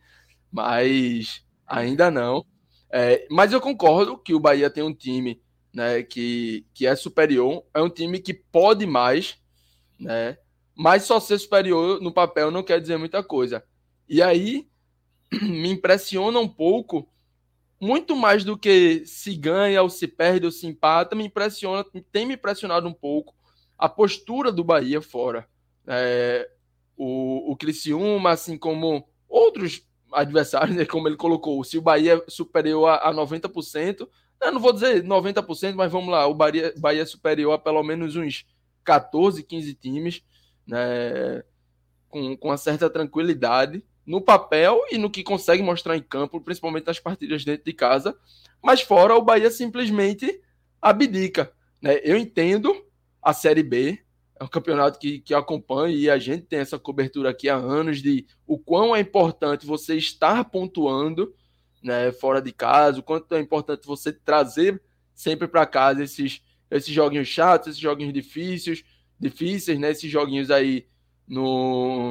mas 0.52 1.44
ainda 1.66 2.10
não. 2.10 2.46
É, 2.92 3.28
mas 3.30 3.54
eu 3.54 3.62
concordo 3.62 4.18
que 4.18 4.34
o 4.34 4.40
Bahia 4.40 4.70
tem 4.70 4.84
um 4.84 4.94
time, 4.94 5.42
né, 5.72 6.02
que, 6.02 6.66
que 6.74 6.88
é 6.88 6.96
superior, 6.96 7.64
é 7.74 7.82
um 7.82 7.90
time 7.90 8.20
que 8.20 8.34
pode 8.34 8.86
mais, 8.88 9.38
né? 10.00 10.38
Mas 10.76 11.04
só 11.04 11.20
ser 11.20 11.38
superior 11.38 12.02
no 12.02 12.12
papel 12.12 12.50
não 12.50 12.64
quer 12.64 12.80
dizer 12.80 12.98
muita 12.98 13.22
coisa. 13.22 13.64
E 14.10 14.22
aí 14.22 14.68
me 15.42 15.70
impressiona 15.70 16.40
um 16.40 16.48
pouco 16.48 17.08
muito 17.80 18.16
mais 18.16 18.44
do 18.44 18.58
que 18.58 19.06
se 19.06 19.36
ganha 19.36 19.82
ou 19.82 19.90
se 19.90 20.08
perde 20.08 20.46
ou 20.46 20.52
se 20.52 20.68
empata, 20.68 21.16
me 21.16 21.26
impressiona, 21.26 21.86
tem 22.12 22.26
me 22.26 22.34
impressionado 22.34 22.88
um 22.88 22.94
pouco 22.94 23.34
a 23.78 23.88
postura 23.88 24.52
do 24.52 24.64
Bahia 24.64 25.02
fora. 25.02 25.48
É, 25.88 26.50
o, 26.98 27.52
o 27.52 27.56
Criciúma, 27.56 28.32
assim 28.32 28.58
como 28.58 29.08
outros 29.30 29.88
adversários, 30.12 30.76
né, 30.76 30.86
como 30.86 31.08
ele 31.08 31.16
colocou, 31.16 31.64
se 31.64 31.78
o 31.78 31.82
Bahia 31.82 32.22
superior 32.28 32.88
a, 32.88 33.10
a 33.10 33.14
90%, 33.14 34.08
eu 34.42 34.52
não 34.52 34.60
vou 34.60 34.74
dizer 34.74 35.04
90%, 35.04 35.76
mas 35.76 35.92
vamos 35.92 36.10
lá, 36.10 36.28
o 36.28 36.34
Bahia, 36.34 36.74
Bahia 36.78 37.06
superior 37.06 37.54
a 37.54 37.60
pelo 37.60 37.84
menos 37.84 38.16
uns 38.16 38.46
14, 38.84 39.44
15 39.44 39.74
times, 39.76 40.24
né, 40.68 41.44
com, 42.10 42.36
com 42.36 42.50
uma 42.50 42.58
certa 42.58 42.90
tranquilidade 42.90 43.84
no 44.10 44.20
papel 44.20 44.82
e 44.90 44.98
no 44.98 45.08
que 45.08 45.22
consegue 45.22 45.62
mostrar 45.62 45.96
em 45.96 46.02
campo, 46.02 46.42
principalmente 46.42 46.88
nas 46.88 47.00
partidas 47.00 47.46
dentro 47.46 47.64
de 47.64 47.74
casa. 47.74 48.18
Mas 48.60 48.82
fora, 48.82 49.16
o 49.16 49.22
Bahia 49.22 49.52
simplesmente 49.52 50.42
abdica. 50.82 51.54
Né? 51.80 52.00
Eu 52.04 52.18
entendo 52.18 52.76
a 53.22 53.34
Série 53.34 53.62
B, 53.62 54.00
é 54.40 54.44
um 54.44 54.48
campeonato 54.48 54.98
que, 54.98 55.20
que 55.20 55.32
acompanha 55.32 55.96
e 55.96 56.10
a 56.10 56.18
gente 56.18 56.48
tem 56.48 56.58
essa 56.58 56.80
cobertura 56.80 57.30
aqui 57.30 57.50
há 57.50 57.56
anos 57.56 58.02
de 58.02 58.26
o 58.48 58.58
quão 58.58 58.96
é 58.96 59.00
importante 59.00 59.68
você 59.68 59.96
estar 59.96 60.44
pontuando 60.46 61.32
né, 61.84 62.12
fora 62.12 62.42
de 62.42 62.52
casa, 62.52 63.02
o 63.02 63.04
quanto 63.04 63.36
é 63.36 63.40
importante 63.40 63.86
você 63.86 64.12
trazer 64.12 64.82
sempre 65.14 65.48
para 65.48 65.68
casa 65.68 66.04
esses, 66.04 66.42
esses 66.72 66.92
joguinhos 66.92 67.28
chatos, 67.28 67.68
esses 67.68 67.80
joguinhos 67.80 68.14
difíceis, 68.14 68.84
difíceis, 69.20 69.78
né, 69.78 69.92
esses 69.92 70.10
joguinhos 70.10 70.50
aí 70.50 70.88
no 71.28 72.09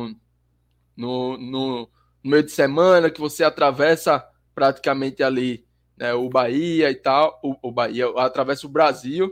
no, 0.99 1.39
no, 1.39 1.89
no 2.23 2.31
meio 2.31 2.43
de 2.43 2.51
semana, 2.51 3.09
que 3.09 3.21
você 3.21 3.45
atravessa 3.45 4.27
praticamente 4.53 5.23
ali 5.23 5.65
né, 5.97 6.13
o 6.13 6.29
Bahia 6.29 6.91
e 6.91 6.95
tal, 6.97 7.39
o, 7.43 7.57
o 7.63 7.71
Bahia 7.71 8.09
atravessa 8.17 8.67
o 8.67 8.71
Brasil, 8.71 9.31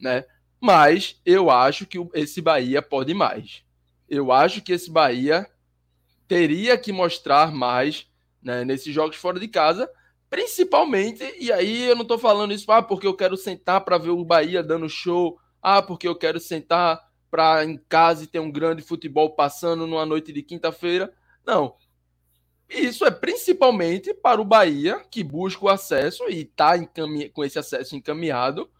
né? 0.00 0.24
Mas 0.60 1.20
eu 1.24 1.50
acho 1.50 1.86
que 1.86 1.98
esse 2.14 2.40
Bahia 2.40 2.82
pode 2.82 3.14
mais. 3.14 3.62
Eu 4.08 4.32
acho 4.32 4.60
que 4.60 4.72
esse 4.72 4.90
Bahia 4.90 5.46
teria 6.26 6.76
que 6.76 6.90
mostrar 6.90 7.52
mais 7.52 8.06
né, 8.42 8.64
nesses 8.64 8.92
jogos 8.92 9.16
fora 9.16 9.38
de 9.38 9.46
casa, 9.46 9.88
principalmente, 10.28 11.22
e 11.38 11.52
aí 11.52 11.84
eu 11.84 11.94
não 11.94 12.02
estou 12.02 12.18
falando 12.18 12.52
isso 12.52 12.70
ah, 12.72 12.82
porque 12.82 13.06
eu 13.06 13.14
quero 13.14 13.36
sentar 13.36 13.84
para 13.84 13.98
ver 13.98 14.10
o 14.10 14.24
Bahia 14.24 14.62
dando 14.62 14.88
show, 14.88 15.38
ah, 15.62 15.80
porque 15.80 16.08
eu 16.08 16.16
quero 16.16 16.40
sentar 16.40 17.00
para 17.34 17.64
em 17.64 17.76
casa 17.88 18.22
e 18.22 18.28
ter 18.28 18.38
um 18.38 18.48
grande 18.48 18.80
futebol 18.80 19.28
passando 19.34 19.88
numa 19.88 20.06
noite 20.06 20.32
de 20.32 20.40
quinta-feira. 20.40 21.12
Não. 21.44 21.74
Isso 22.70 23.04
é 23.04 23.10
principalmente 23.10 24.14
para 24.14 24.40
o 24.40 24.44
Bahia, 24.44 25.02
que 25.10 25.24
busca 25.24 25.64
o 25.64 25.68
acesso 25.68 26.22
e 26.28 26.42
está 26.42 26.74
com 27.32 27.44
esse 27.44 27.58
acesso 27.58 27.96
encaminhado, 27.96 28.70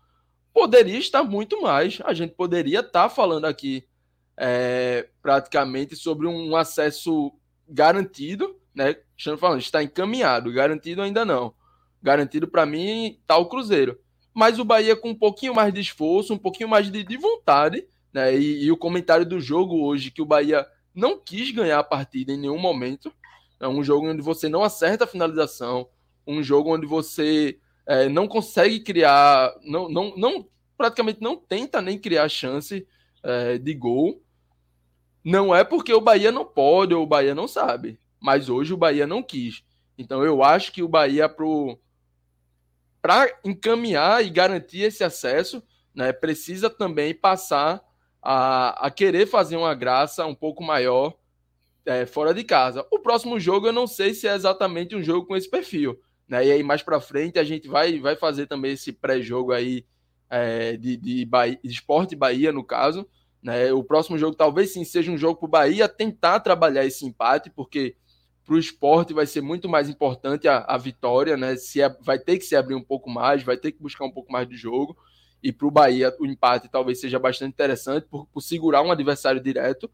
poderia 0.53 0.97
estar 0.97 1.25
muito 1.25 1.61
mais. 1.61 1.99
A 2.05 2.15
gente 2.15 2.33
poderia 2.35 2.79
estar 2.79 3.09
falando 3.09 3.47
aqui 3.47 3.89
é, 4.37 5.09
praticamente 5.21 5.97
sobre 5.97 6.29
um 6.29 6.55
acesso 6.55 7.33
garantido, 7.69 8.57
né? 8.73 8.95
Estamos 9.17 9.41
falando, 9.41 9.63
está 9.63 9.83
encaminhado, 9.83 10.53
garantido 10.53 11.03
ainda 11.03 11.25
não. 11.25 11.53
Garantido 12.01 12.47
para 12.47 12.65
mim 12.65 13.19
está 13.21 13.37
o 13.37 13.49
Cruzeiro. 13.49 13.99
Mas 14.33 14.61
o 14.61 14.65
Bahia 14.65 14.95
com 14.95 15.11
um 15.11 15.19
pouquinho 15.19 15.57
mais 15.57 15.75
de 15.75 15.81
esforço, 15.81 16.33
um 16.33 16.39
pouquinho 16.39 16.69
mais 16.69 16.89
de, 16.89 17.03
de 17.03 17.17
vontade, 17.17 17.85
né? 18.15 18.39
E, 18.39 18.65
e, 18.65 18.73
o 18.73 18.77
comentário 18.77 19.27
do 19.27 19.41
jogo 19.41 19.85
hoje 19.85 20.13
que 20.13 20.23
o 20.23 20.27
Bahia 20.27 20.65
não 20.95 21.19
quis 21.19 21.51
ganhar 21.51 21.81
a 21.81 21.85
partida 21.85 22.33
em 22.33 22.39
nenhum 22.39 22.59
momento. 22.59 23.13
É 23.59 23.67
um 23.67 23.83
jogo 23.83 24.09
onde 24.09 24.23
você 24.23 24.49
não 24.49 24.63
acerta 24.63 25.03
a 25.03 25.09
finalização, 25.09 25.89
um 26.25 26.41
jogo 26.41 26.73
onde 26.73 26.87
você 26.87 27.59
é, 27.85 28.09
não 28.09 28.29
consegue 28.29 28.79
criar, 28.81 29.53
não, 29.65 29.89
não, 29.89 30.17
não, 30.17 30.47
praticamente 30.77 31.21
não 31.21 31.37
tenta 31.37 31.83
nem 31.83 31.99
criar 31.99 32.29
chance 32.29 32.87
é, 33.23 33.59
de 33.59 33.75
gol. 33.75 34.23
Não 35.25 35.55
é 35.55 35.65
porque 35.65 35.93
o 35.93 36.01
Bahia 36.01 36.31
não 36.31 36.45
pode 36.45 36.95
ou 36.95 37.03
o 37.03 37.07
Bahia 37.07 37.35
não 37.35 37.49
sabe, 37.49 37.99
mas 38.21 38.49
hoje 38.49 38.73
o 38.73 38.77
Bahia 38.77 39.07
não 39.07 39.23
quis. 39.23 39.65
Então 39.99 40.23
eu 40.23 40.45
acho 40.45 40.71
que 40.71 40.83
o 40.83 40.89
Bahia 40.89 41.29
para 43.01 43.41
encaminhar 43.45 44.25
e 44.25 44.31
garantir 44.31 44.83
esse 44.83 45.03
acesso, 45.03 45.63
né, 45.95 46.13
precisa 46.13 46.69
também 46.69 47.15
passar 47.15 47.83
a, 48.25 48.87
a 48.87 48.91
querer 48.91 49.27
fazer 49.27 49.57
uma 49.57 49.75
graça 49.75 50.25
um 50.25 50.35
pouco 50.35 50.65
maior 50.65 51.15
é, 51.85 52.07
fora 52.07 52.33
de 52.33 52.43
casa. 52.43 52.87
O 52.91 52.99
próximo 52.99 53.39
jogo 53.39 53.67
eu 53.67 53.73
não 53.73 53.87
sei 53.87 54.15
se 54.15 54.27
é 54.27 54.35
exatamente 54.35 54.97
um 54.97 55.03
jogo 55.03 55.27
com 55.27 55.37
esse 55.37 55.51
perfil, 55.51 56.01
né? 56.27 56.47
E 56.47 56.51
aí 56.51 56.63
mais 56.63 56.83
para 56.83 56.99
frente 57.01 57.39
a 57.39 57.45
gente 57.45 57.69
vai 57.69 58.01
vai 58.01 58.17
fazer 58.17 58.47
também 58.47 58.73
esse 58.73 58.93
pré-jogo 58.93 59.53
aí 59.53 59.85
é, 60.31 60.75
de, 60.79 60.97
de, 60.97 61.27
Bahia, 61.27 61.61
de 61.63 61.71
Esporte 61.71 62.17
Bahia 62.17 62.51
no 62.51 62.65
caso, 62.65 63.07
né? 63.43 63.71
O 63.75 63.85
próximo 63.85 64.17
jogo 64.17 64.35
talvez 64.35 64.73
sim 64.73 64.85
seja 64.85 65.13
um 65.13 65.19
jogo 65.19 65.39
para 65.39 65.47
o 65.47 65.51
Bahia 65.51 65.87
tentar 65.87 66.41
trabalhar 66.41 66.87
esse 66.87 67.05
empate, 67.05 67.51
porque 67.51 67.95
para 68.43 68.55
o 68.55 68.59
esporte 68.59 69.13
vai 69.13 69.27
ser 69.27 69.43
muito 69.43 69.69
mais 69.69 69.91
importante 69.91 70.49
a, 70.49 70.65
a 70.67 70.79
vitória, 70.79 71.37
né? 71.37 71.57
Se 71.57 71.83
é, 71.83 71.91
vai 72.01 72.19
ter 72.19 72.39
que 72.39 72.45
se 72.47 72.57
abrir 72.57 72.75
um 72.75 72.83
pouco 72.83 73.11
mais, 73.11 73.43
vai 73.43 73.59
ter 73.59 73.73
que 73.73 73.83
buscar 73.83 74.07
um 74.07 74.11
pouco 74.11 74.33
mais 74.33 74.49
de 74.49 74.57
jogo. 74.57 74.97
E 75.45 75.53
para 75.53 75.69
o 75.69 75.71
Bahia 75.71 76.13
o 76.19 76.27
empate 76.27 76.69
talvez 76.69 77.01
seja 77.01 77.19
bastante 77.19 77.53
interessante 77.53 78.07
por, 78.11 78.27
por 78.27 78.41
segurar 78.41 78.83
um 78.83 78.91
adversário 78.91 79.41
direto. 79.41 79.89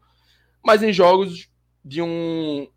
Mas 0.63 0.81
em 0.81 0.91
jogos 0.91 1.49
de 1.83 2.01
um 2.01 2.67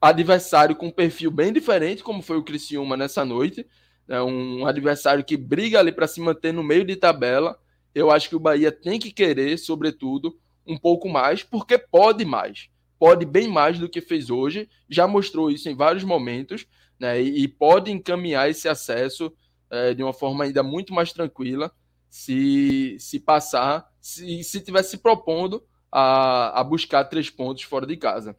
adversário 0.00 0.74
com 0.74 0.86
um 0.86 0.92
perfil 0.92 1.30
bem 1.30 1.52
diferente, 1.52 2.02
como 2.02 2.22
foi 2.22 2.36
o 2.36 2.42
Criciúma 2.42 2.96
nessa 2.96 3.24
noite, 3.24 3.66
né? 4.08 4.22
um 4.22 4.66
adversário 4.66 5.24
que 5.24 5.36
briga 5.36 5.78
ali 5.78 5.92
para 5.92 6.08
se 6.08 6.20
manter 6.20 6.52
no 6.52 6.62
meio 6.62 6.84
de 6.84 6.96
tabela 6.96 7.58
eu 7.96 8.10
acho 8.10 8.28
que 8.28 8.36
o 8.36 8.40
Bahia 8.40 8.70
tem 8.70 8.98
que 8.98 9.10
querer, 9.10 9.58
sobretudo, 9.58 10.38
um 10.66 10.76
pouco 10.76 11.08
mais, 11.08 11.42
porque 11.42 11.78
pode 11.78 12.26
mais. 12.26 12.68
Pode 12.98 13.24
bem 13.24 13.48
mais 13.48 13.78
do 13.78 13.88
que 13.88 14.02
fez 14.02 14.28
hoje, 14.28 14.68
já 14.86 15.08
mostrou 15.08 15.50
isso 15.50 15.70
em 15.70 15.74
vários 15.74 16.04
momentos, 16.04 16.66
né? 17.00 17.22
E, 17.22 17.44
e 17.44 17.48
pode 17.48 17.90
encaminhar 17.90 18.50
esse 18.50 18.68
acesso 18.68 19.32
é, 19.70 19.94
de 19.94 20.02
uma 20.02 20.12
forma 20.12 20.44
ainda 20.44 20.62
muito 20.62 20.92
mais 20.92 21.12
tranquila 21.12 21.72
se, 22.08 22.96
se 22.98 23.20
passar, 23.20 23.90
se, 24.00 24.42
se 24.42 24.60
tiver 24.60 24.82
se 24.82 24.98
propondo 24.98 25.62
a, 25.90 26.60
a 26.60 26.64
buscar 26.64 27.04
três 27.04 27.30
pontos 27.30 27.62
fora 27.64 27.86
de 27.86 27.96
casa. 27.96 28.36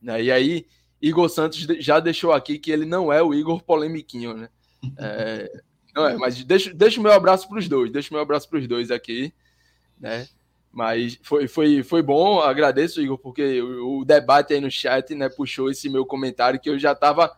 Né? 0.00 0.24
E 0.24 0.32
aí, 0.32 0.66
Igor 1.00 1.28
Santos 1.28 1.58
já 1.78 2.00
deixou 2.00 2.32
aqui 2.32 2.58
que 2.58 2.70
ele 2.70 2.84
não 2.84 3.12
é 3.12 3.22
o 3.22 3.34
Igor 3.34 3.62
polemiquinho, 3.62 4.34
né? 4.34 4.48
É, 4.96 5.62
não 5.94 6.06
é, 6.06 6.16
mas 6.16 6.42
deixa, 6.44 6.72
deixa 6.72 7.00
o 7.00 7.02
meu 7.02 7.12
abraço 7.12 7.48
para 7.48 7.58
os 7.58 7.68
dois, 7.68 7.90
deixa 7.90 8.10
o 8.10 8.14
meu 8.14 8.22
abraço 8.22 8.48
para 8.48 8.58
os 8.58 8.66
dois 8.66 8.90
aqui, 8.90 9.32
né? 9.98 10.26
Mas 10.72 11.18
foi, 11.22 11.48
foi, 11.48 11.82
foi 11.82 12.02
bom, 12.02 12.40
agradeço, 12.40 13.02
Igor, 13.02 13.18
porque 13.18 13.60
o, 13.60 13.98
o, 13.98 14.04
debate 14.04 14.54
aí 14.54 14.60
no 14.60 14.70
chat 14.70 15.14
né, 15.14 15.28
puxou 15.28 15.68
esse 15.68 15.88
meu 15.88 16.06
comentário 16.06 16.60
que 16.60 16.70
eu 16.70 16.78
já 16.78 16.92
estava 16.92 17.36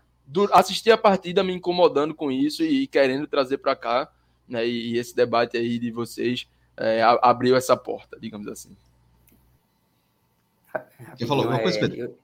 assisti 0.53 0.91
a 0.91 0.99
partida 0.99 1.43
me 1.43 1.53
incomodando 1.53 2.15
com 2.15 2.31
isso 2.31 2.63
e, 2.63 2.87
querendo 2.87 3.27
trazer 3.27 3.59
para 3.59 3.77
cá, 3.77 4.11
né? 4.49 4.67
E, 4.67 4.97
esse 4.97 5.15
debate 5.15 5.57
aí 5.57 5.79
de 5.79 5.91
vocês 5.91 6.49
é, 6.77 7.03
abriu 7.03 7.57
essa 7.57 7.77
porta, 7.77 8.19
digamos 8.21 8.49
assim. 8.49 8.77
Quem 11.17 11.27
falou 11.27 11.45
alguma 11.45 11.63
coisa, 11.63 11.79
é, 11.79 11.81
Pedro? 11.81 11.99
Eu 11.99 12.19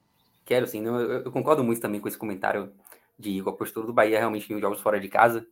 quero, 0.45 0.67
sim. 0.67 0.85
Eu, 0.85 0.95
eu, 0.97 1.33
concordo 1.33 1.63
muito 1.63 1.81
também 1.81 2.01
com 2.01 2.09
esse 2.09 2.17
comentário 2.17 2.73
de 3.19 3.31
Igor. 3.31 3.53
A 3.53 3.57
postura 3.57 3.87
do 3.87 3.93
Bahia 3.93 4.19
realmente 4.19 4.53
em 4.53 4.61
jogos 4.61 4.81
fora 4.81 4.99
de 4.99 5.09
casa 5.09 5.47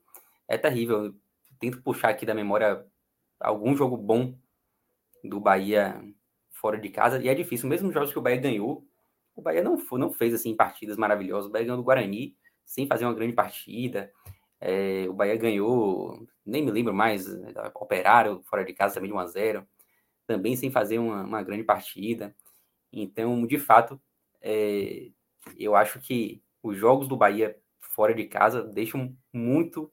é 0.48 0.56
terrível. 0.56 1.06
Eu 1.06 1.14
tento 1.58 1.82
puxar 1.82 2.08
aqui 2.08 2.24
da 2.24 2.34
memória 2.34 2.84
algum 3.38 3.76
jogo 3.76 3.96
bom 3.96 4.34
do 5.22 5.40
Bahia 5.40 6.00
fora 6.50 6.78
de 6.78 6.88
casa, 6.88 7.22
e 7.22 7.28
é 7.28 7.34
difícil, 7.34 7.68
mesmo 7.68 7.92
jogos 7.92 8.10
que 8.10 8.18
o 8.18 8.22
Bahia 8.22 8.40
ganhou, 8.40 8.82
o 9.36 9.42
Bahia 9.42 9.62
não, 9.62 9.76
não 9.92 10.10
fez 10.10 10.34
assim 10.34 10.56
partidas 10.56 10.96
maravilhosas. 10.96 11.48
O 11.48 11.52
Bahia 11.52 11.66
ganhou 11.66 11.76
do 11.76 11.84
Guarani 11.84 12.34
sem 12.64 12.86
fazer 12.86 13.04
uma 13.04 13.14
grande 13.14 13.34
partida. 13.34 14.10
É, 14.58 15.06
o 15.08 15.12
Bahia 15.12 15.36
ganhou, 15.36 16.26
nem 16.44 16.64
me 16.64 16.70
lembro 16.70 16.94
mais, 16.94 17.26
Operário 17.74 18.42
fora 18.44 18.64
de 18.64 18.72
casa 18.72 18.94
também 18.94 19.10
de 19.10 19.16
1 19.16 19.18
a 19.18 19.26
0 19.26 19.68
também 20.26 20.56
sem 20.56 20.70
fazer 20.70 20.98
uma, 20.98 21.22
uma 21.22 21.42
grande 21.42 21.62
partida. 21.62 22.34
Então, 22.92 23.46
de 23.46 23.58
fato, 23.58 24.00
é, 24.40 25.10
eu 25.56 25.76
acho 25.76 26.00
que 26.00 26.42
os 26.62 26.76
jogos 26.76 27.06
do 27.06 27.16
Bahia 27.16 27.56
fora 27.78 28.14
de 28.14 28.24
casa 28.24 28.62
deixam 28.62 29.14
muito 29.32 29.92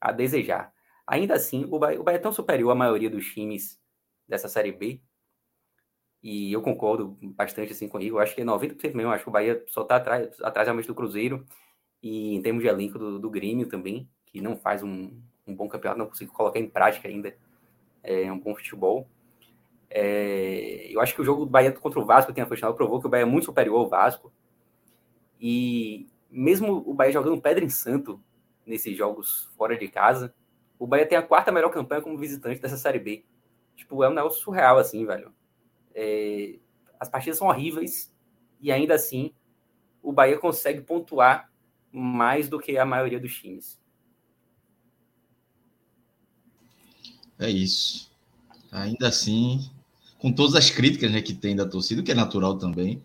a 0.00 0.12
desejar. 0.12 0.72
Ainda 1.06 1.34
assim, 1.34 1.66
o 1.70 1.78
Bahia, 1.78 2.00
o 2.00 2.04
Bahia 2.04 2.18
é 2.18 2.20
tão 2.20 2.32
superior 2.32 2.70
à 2.70 2.74
maioria 2.74 3.10
dos 3.10 3.26
times 3.26 3.80
dessa 4.26 4.48
Série 4.48 4.72
B, 4.72 5.00
e 6.26 6.52
eu 6.52 6.60
concordo 6.60 7.16
bastante 7.22 7.70
assim 7.70 7.88
com 7.88 7.98
o 7.98 8.02
Igor, 8.02 8.20
acho 8.20 8.34
que 8.34 8.40
é 8.40 8.44
90% 8.44 8.96
mesmo, 8.96 9.12
acho 9.12 9.22
que 9.22 9.28
o 9.28 9.32
Bahia 9.32 9.62
só 9.68 9.82
está 9.82 9.94
atrás, 9.94 10.42
atrás 10.42 10.66
realmente 10.66 10.88
do 10.88 10.94
Cruzeiro, 10.94 11.46
e 12.02 12.34
em 12.34 12.42
termos 12.42 12.64
de 12.64 12.68
elenco 12.68 12.98
do, 12.98 13.16
do 13.16 13.30
Grêmio 13.30 13.68
também, 13.68 14.10
que 14.24 14.40
não 14.40 14.56
faz 14.56 14.82
um, 14.82 15.16
um 15.46 15.54
bom 15.54 15.68
campeonato, 15.68 16.00
não 16.00 16.08
consigo 16.08 16.32
colocar 16.32 16.58
em 16.58 16.68
prática 16.68 17.06
ainda 17.06 17.32
é, 18.02 18.30
um 18.32 18.40
bom 18.40 18.56
futebol. 18.56 19.08
É, 19.88 20.88
eu 20.90 21.00
acho 21.00 21.14
que 21.14 21.20
o 21.20 21.24
jogo 21.24 21.44
do 21.44 21.50
Bahia 21.52 21.70
contra 21.70 22.00
o 22.00 22.04
Vasco, 22.04 22.32
tem 22.32 22.42
a 22.42 22.46
final, 22.48 22.74
provou 22.74 23.00
que 23.00 23.06
o 23.06 23.08
Bahia 23.08 23.22
é 23.22 23.24
muito 23.24 23.44
superior 23.44 23.78
ao 23.78 23.88
Vasco, 23.88 24.32
e 25.40 26.08
mesmo 26.28 26.82
o 26.84 26.92
Bahia 26.92 27.12
jogando 27.12 27.40
pedra 27.40 27.64
em 27.64 27.68
santo, 27.68 28.20
nesses 28.66 28.96
jogos 28.96 29.48
fora 29.56 29.78
de 29.78 29.86
casa. 29.86 30.34
O 30.76 30.88
Bahia 30.88 31.06
tem 31.06 31.16
a 31.16 31.22
quarta 31.22 31.52
melhor 31.52 31.70
campanha 31.70 32.02
como 32.02 32.18
visitante 32.18 32.60
dessa 32.60 32.76
Série 32.76 32.98
B. 32.98 33.24
Tipo, 33.76 34.02
é 34.02 34.08
um 34.08 34.14
negócio 34.14 34.42
surreal, 34.42 34.76
assim, 34.76 35.06
velho. 35.06 35.32
É... 35.96 36.58
As 37.00 37.08
partidas 37.08 37.38
são 37.38 37.48
horríveis 37.48 38.12
e 38.60 38.70
ainda 38.70 38.94
assim 38.94 39.32
o 40.02 40.12
Bahia 40.12 40.38
consegue 40.38 40.82
pontuar 40.82 41.50
mais 41.90 42.48
do 42.48 42.60
que 42.60 42.78
a 42.78 42.84
maioria 42.84 43.18
dos 43.18 43.34
times. 43.34 43.80
É 47.38 47.50
isso. 47.50 48.10
Ainda 48.70 49.08
assim, 49.08 49.68
com 50.18 50.32
todas 50.32 50.54
as 50.54 50.70
críticas 50.70 51.10
né, 51.10 51.20
que 51.20 51.34
tem 51.34 51.56
da 51.56 51.66
torcida, 51.66 52.02
que 52.02 52.12
é 52.12 52.14
natural 52.14 52.56
também, 52.56 53.02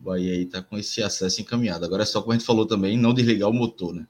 o 0.00 0.04
Bahia 0.04 0.32
aí 0.32 0.46
tá 0.46 0.62
com 0.62 0.76
esse 0.76 1.02
acesso 1.02 1.40
encaminhado. 1.40 1.84
Agora 1.84 2.02
é 2.02 2.06
só 2.06 2.20
como 2.20 2.32
a 2.32 2.36
gente 2.36 2.46
falou 2.46 2.66
também, 2.66 2.98
não 2.98 3.14
desligar 3.14 3.48
o 3.48 3.52
motor, 3.52 3.94
né? 3.94 4.06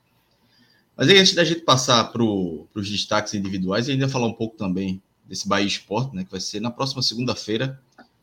Mas 0.96 1.08
aí, 1.08 1.18
antes 1.18 1.34
da 1.34 1.44
gente 1.44 1.60
passar 1.60 2.04
para 2.12 2.22
os 2.22 2.90
destaques 2.90 3.34
individuais, 3.34 3.88
ainda 3.88 4.08
falar 4.08 4.26
um 4.26 4.32
pouco 4.32 4.56
também 4.56 5.02
desse 5.24 5.48
Bahia 5.48 5.66
Esporte, 5.66 6.14
né, 6.14 6.24
que 6.24 6.30
vai 6.30 6.40
ser 6.40 6.60
na 6.60 6.70
próxima 6.70 7.02
segunda-feira. 7.02 7.80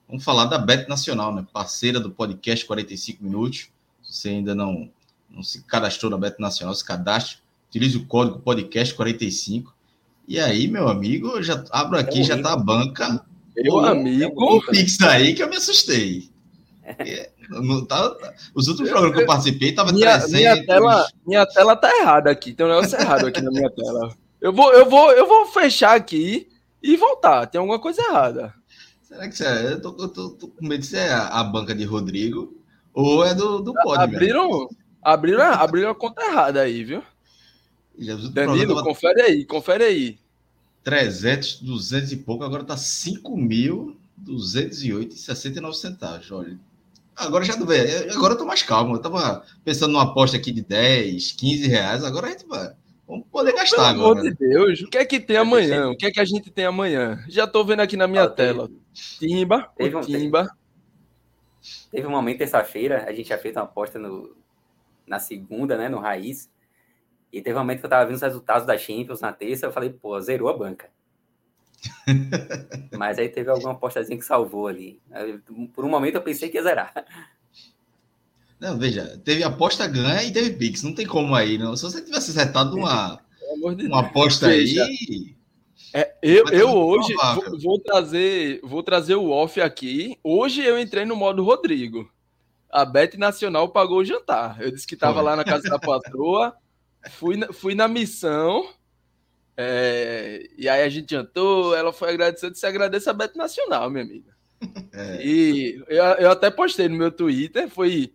Vamos 0.10 0.24
falar 0.24 0.45
da 0.45 0.57
Bet 0.57 0.89
Nacional, 0.89 1.36
né, 1.36 1.45
parceira 1.53 1.99
do 1.99 2.10
podcast 2.10 2.66
45 2.66 3.24
Minutos. 3.24 3.70
Se 4.01 4.22
você 4.22 4.30
ainda 4.30 4.55
não, 4.55 4.89
não 5.30 5.43
se 5.43 5.62
cadastrou 5.62 6.10
na 6.10 6.18
Bet 6.18 6.39
Nacional, 6.39 6.74
se 6.74 6.84
cadastre, 6.84 7.38
utilize 7.70 7.95
o 7.95 8.05
código 8.07 8.39
podcast45. 8.39 9.66
E 10.28 10.39
aí, 10.39 10.68
meu 10.68 10.88
amigo, 10.88 11.39
já 11.43 11.64
abro 11.70 11.99
aqui, 11.99 12.22
é 12.22 12.24
já 12.24 12.41
tá 12.41 12.53
a 12.53 12.57
banca. 12.57 13.24
Meu 13.55 13.76
o, 13.76 13.86
amigo. 13.86 14.34
O 14.36 14.66
Pix 14.66 14.99
aí 15.01 15.36
que 15.36 15.43
eu 15.43 15.49
me 15.49 15.57
assustei. 15.57 16.28
É, 16.84 17.30
não, 17.47 17.86
tá, 17.86 18.16
os 18.55 18.68
outros 18.68 18.89
programas 18.89 19.16
que 19.16 19.22
eu 19.22 19.28
participei 19.28 19.74
tava 19.74 19.91
minha, 19.91 20.20
300. 20.20 20.32
Minha 20.32 20.66
tela, 20.66 21.07
minha 21.26 21.45
tela 21.45 21.76
tá 21.76 21.95
errada 21.99 22.32
aqui, 22.32 22.51
tem 22.51 22.66
um 22.66 22.70
negócio 22.70 22.99
errado 22.99 23.28
aqui 23.28 23.41
na 23.41 23.51
minha 23.51 23.70
tela. 23.70 24.16
Eu 24.41 24.51
vou, 24.51 24.74
eu, 24.74 24.89
vou, 24.89 25.12
eu 25.12 25.28
vou 25.28 25.45
fechar 25.45 25.95
aqui 25.95 26.47
e 26.82 26.97
voltar, 26.97 27.45
tem 27.45 27.60
alguma 27.60 27.78
coisa 27.78 28.01
errada. 28.01 28.59
Será 29.10 29.28
que 29.28 29.34
isso 29.34 29.43
é? 29.43 29.74
Eu 29.74 29.82
tô, 29.82 29.89
eu 29.99 30.07
tô, 30.07 30.30
tô 30.30 30.47
com 30.47 30.68
medo 30.68 30.82
de 30.82 30.86
ser 30.86 31.10
a, 31.10 31.39
a, 31.39 31.43
banca 31.43 31.74
de 31.74 31.84
Rodrigo 31.84 32.55
ou 32.93 33.26
é 33.26 33.34
do, 33.34 33.57
do 33.60 33.74
pódio. 33.74 34.03
Abriram, 34.03 34.70
abriram, 35.01 35.45
abriram 35.51 35.89
a 35.89 35.95
conta 35.95 36.22
errada 36.22 36.62
aí, 36.62 36.84
viu? 36.84 37.01
Danilo, 38.32 38.76
tava... 38.76 38.86
confere 38.86 39.24
aí, 39.24 39.43
confere 39.45 39.84
aí. 39.84 40.20
300, 40.84 41.62
200 41.62 42.12
e 42.12 42.18
pouco, 42.18 42.43
agora 42.43 42.64
tá 42.64 42.76
5.208,69 42.76 45.74
centavos, 45.74 46.32
olha. 46.32 46.55
Agora 47.16 47.43
já 47.43 47.55
vê, 47.57 48.12
agora 48.12 48.36
eu 48.36 48.38
tô 48.38 48.45
mais 48.45 48.62
calmo. 48.64 48.95
Eu 48.95 48.99
tava 48.99 49.43
pensando 49.66 49.91
numa 49.91 50.03
aposta 50.03 50.38
aqui 50.38 50.53
de 50.53 50.62
10, 50.62 51.34
15 51.34 51.68
reais, 51.68 52.01
agora 52.03 52.28
a 52.28 52.30
gente 52.30 52.45
vai. 52.45 52.72
Vamos 53.10 53.26
poder 53.32 53.53
gastar 53.53 53.76
Pelo 53.76 53.88
agora. 53.88 54.20
amor 54.20 54.32
de 54.32 54.36
Deus, 54.36 54.82
o 54.82 54.88
que 54.88 54.97
é 54.99 55.03
que 55.03 55.20
tem 55.20 55.36
amanhã? 55.36 55.89
O 55.89 55.97
que 55.97 56.05
é 56.05 56.12
que 56.12 56.20
a 56.20 56.26
gente 56.26 56.51
tem 56.51 56.66
amanhã? 56.66 57.26
Já 57.28 57.47
tô 57.47 57.66
vendo 57.66 57.80
aqui 57.80 57.97
na 57.97 58.07
minha 58.07 58.26
ah, 58.26 58.30
tela. 58.30 58.70
Timba, 58.93 59.68
teve 59.76 59.95
um, 59.95 60.01
Timba. 60.01 60.43
Teve, 60.43 61.89
teve 61.89 62.07
um 62.07 62.12
momento 62.12 62.38
terça-feira, 62.38 63.05
a 63.07 63.12
gente 63.12 63.30
já 63.30 63.38
fez 63.39 63.55
uma 63.55 63.64
aposta 63.64 63.97
no, 63.97 64.38
na 65.07 65.18
segunda, 65.18 65.76
né, 65.76 65.89
no 65.89 65.97
Raiz. 65.97 66.51
E 67.34 67.41
teve 67.41 67.55
um 67.55 67.62
momento 67.62 67.80
que 67.80 67.88
eu 67.88 67.89
tava 67.89 68.05
vendo 68.05 68.16
os 68.16 68.22
resultados 68.22 68.68
da 68.68 68.78
Champions 68.78 69.22
na 69.22 69.34
terça, 69.34 69.66
eu 69.66 69.72
falei, 69.72 69.89
pô, 69.89 70.22
zerou 70.22 70.47
a 70.47 70.55
banca. 70.55 70.88
Mas 72.95 73.18
aí 73.18 73.28
teve 73.28 73.49
alguma 73.49 73.72
apostazinha 73.72 74.20
que 74.20 74.26
salvou 74.26 74.68
ali. 74.68 75.01
Por 75.74 75.84
um 75.84 75.89
momento 75.89 76.14
eu 76.14 76.22
pensei 76.22 76.47
que 76.47 76.57
ia 76.57 76.64
zerar. 76.64 76.93
Não, 78.60 78.78
veja, 78.78 79.20
teve 79.24 79.43
aposta 79.43 79.88
ganha 79.88 80.24
e 80.24 80.34
teve 80.34 80.51
Pix. 80.51 80.84
Não 80.84 80.93
tem 80.93 81.05
como 81.05 81.34
aí, 81.34 81.57
não. 81.57 81.76
Se 81.76 81.84
você 81.84 82.01
tivesse 82.01 82.32
acertado 82.32 82.76
uma, 82.76 83.20
uma 83.62 84.01
aposta 84.01 84.47
veja, 84.47 84.84
aí. 84.84 85.36
É, 85.93 86.14
eu, 86.22 86.45
eu 86.49 86.70
hoje 86.70 87.14
vou, 87.14 87.60
vou, 87.60 87.80
trazer 87.80 88.60
vou 88.62 88.84
trazer 88.84 89.16
o 89.16 89.30
off 89.30 89.60
aqui. 89.62 90.20
Hoje 90.24 90.62
eu 90.62 90.78
entrei 90.78 91.05
no 91.05 91.16
modo 91.16 91.43
Rodrigo. 91.43 92.12
A 92.70 92.86
Bet 92.86 93.18
Nacional 93.18 93.70
pagou 93.70 93.99
o 93.99 94.05
jantar. 94.05 94.62
Eu 94.62 94.72
disse 94.72 94.86
que 94.86 94.93
estava 94.93 95.22
lá 95.22 95.36
na 95.36 95.43
casa 95.43 95.68
da 95.70 95.80
patroa. 95.80 96.53
Fui 97.12 97.38
na, 97.38 97.51
fui 97.53 97.74
na 97.74 97.88
missão. 97.88 98.70
É, 99.55 100.47
e 100.57 100.70
aí 100.70 100.84
a 100.84 100.89
gente 100.89 101.12
jantou, 101.12 101.76
ela 101.76 101.91
foi 101.91 102.12
agradecendo, 102.12 102.55
se 102.55 102.66
agradece 102.66 103.10
a 103.10 103.14
Beto 103.14 103.38
Nacional, 103.38 103.89
minha 103.89 104.03
amiga. 104.03 104.32
É. 104.93 105.26
E 105.26 105.84
eu, 105.88 106.03
eu 106.03 106.32
até 106.32 106.49
postei 106.49 106.88
no 106.88 106.95
meu 106.95 107.12
Twitter, 107.12 107.68
foi 107.68 108.14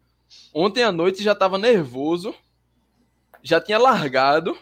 ontem 0.52 0.82
à 0.82 0.92
noite 0.92 1.22
já 1.22 1.32
estava 1.32 1.58
nervoso, 1.58 2.34
já 3.42 3.60
tinha 3.60 3.78
largado, 3.78 4.56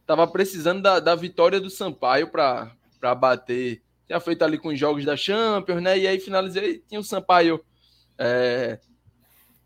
estava 0.00 0.26
precisando 0.26 0.82
da, 0.82 1.00
da 1.00 1.14
vitória 1.14 1.60
do 1.60 1.70
Sampaio 1.70 2.28
para 2.28 3.14
bater. 3.14 3.82
Tinha 4.06 4.20
feito 4.20 4.42
ali 4.42 4.58
com 4.58 4.68
os 4.68 4.78
jogos 4.78 5.04
da 5.04 5.16
Champions, 5.16 5.82
né? 5.82 5.98
E 5.98 6.06
aí 6.06 6.20
finalizei, 6.20 6.82
tinha 6.86 7.00
o 7.00 7.04
Sampaio 7.04 7.64
é, 8.18 8.78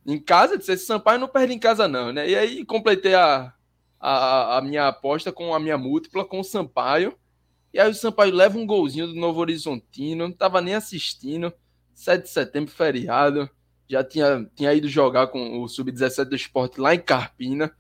em 0.07 0.18
casa, 0.20 0.57
disse, 0.57 0.72
esse 0.72 0.86
Sampaio 0.86 1.18
não 1.18 1.28
perde 1.28 1.53
em 1.53 1.59
casa 1.59 1.88
não, 1.88 2.12
né? 2.12 2.28
E 2.28 2.36
aí 2.36 2.64
completei 2.64 3.14
a, 3.14 3.53
a, 3.99 4.59
a 4.59 4.62
minha 4.62 4.88
aposta 4.88 5.32
com 5.32 5.55
a 5.55 5.61
minha 5.61 5.76
múltipla 5.76 6.24
com 6.24 6.40
o 6.40 6.44
Sampaio. 6.44 7.18
E 7.74 7.80
aí 7.80 7.90
o 7.90 7.94
Sampaio 7.94 8.32
leva 8.32 8.57
um 8.57 8.66
golzinho 8.66 9.09
do 9.09 9.14
Novo 9.14 9.40
Horizontino, 9.40 10.28
não 10.28 10.32
tava 10.32 10.61
nem 10.61 10.74
assistindo. 10.74 11.53
7 11.94 12.22
de 12.22 12.28
setembro, 12.28 12.70
feriado. 12.70 13.51
Já 13.89 14.03
tinha, 14.03 14.49
tinha 14.55 14.72
ido 14.74 14.89
jogar 14.89 15.28
com 15.28 15.62
o 15.62 15.68
Sub-17 15.68 16.24
do 16.24 16.37
esporte 16.37 16.80
lá 16.80 16.95
em 16.95 16.99
Carpina. 16.99 17.72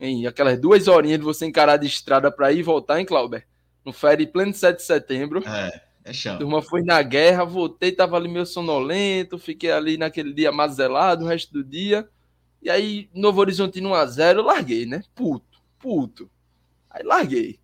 Em 0.00 0.26
aquelas 0.26 0.58
duas 0.58 0.88
horinhas 0.88 1.18
de 1.18 1.24
você 1.24 1.46
encarar 1.46 1.76
de 1.76 1.86
estrada 1.86 2.30
para 2.30 2.50
ir 2.52 2.58
e 2.58 2.62
voltar, 2.62 2.98
hein, 2.98 3.06
Clauber? 3.06 3.46
No 3.84 3.92
férias 3.92 4.30
pleno 4.30 4.52
7 4.52 4.76
de 4.76 4.82
setembro. 4.82 5.42
É, 5.46 5.80
é 6.04 6.12
chão. 6.12 6.34
A 6.34 6.38
turma 6.38 6.62
foi 6.62 6.82
na 6.82 7.00
guerra, 7.02 7.44
voltei, 7.44 7.92
tava 7.92 8.16
ali 8.16 8.28
meio 8.28 8.46
sonolento, 8.46 9.38
fiquei 9.38 9.70
ali 9.70 9.96
naquele 9.96 10.32
dia 10.32 10.50
mazelado 10.50 11.24
o 11.24 11.28
resto 11.28 11.52
do 11.52 11.62
dia. 11.62 12.08
E 12.60 12.70
aí, 12.70 13.08
Novo 13.14 13.40
Horizontino 13.40 13.90
1x0, 13.90 14.42
larguei, 14.42 14.86
né? 14.86 15.02
Puto 15.14 15.52
puto. 15.82 16.30
Aí 16.88 17.02
larguei. 17.02 17.58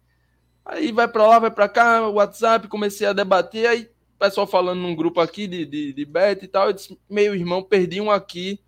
Aí 0.64 0.90
vai 0.92 1.06
para 1.08 1.26
lá, 1.26 1.38
vai 1.38 1.50
para 1.50 1.68
cá, 1.68 2.08
WhatsApp, 2.08 2.68
comecei 2.68 3.06
a 3.06 3.12
debater, 3.14 3.66
aí 3.66 3.88
pessoal 4.18 4.46
falando 4.46 4.80
num 4.80 4.94
grupo 4.94 5.20
aqui 5.20 5.46
de, 5.46 5.64
de, 5.64 5.92
de 5.92 6.04
bet 6.04 6.44
e 6.44 6.48
tal, 6.48 6.66
eu 6.66 6.72
disse, 6.72 6.98
meu 7.08 7.34
irmão, 7.34 7.62
perdi 7.62 8.00
um 8.00 8.10
aqui 8.10 8.60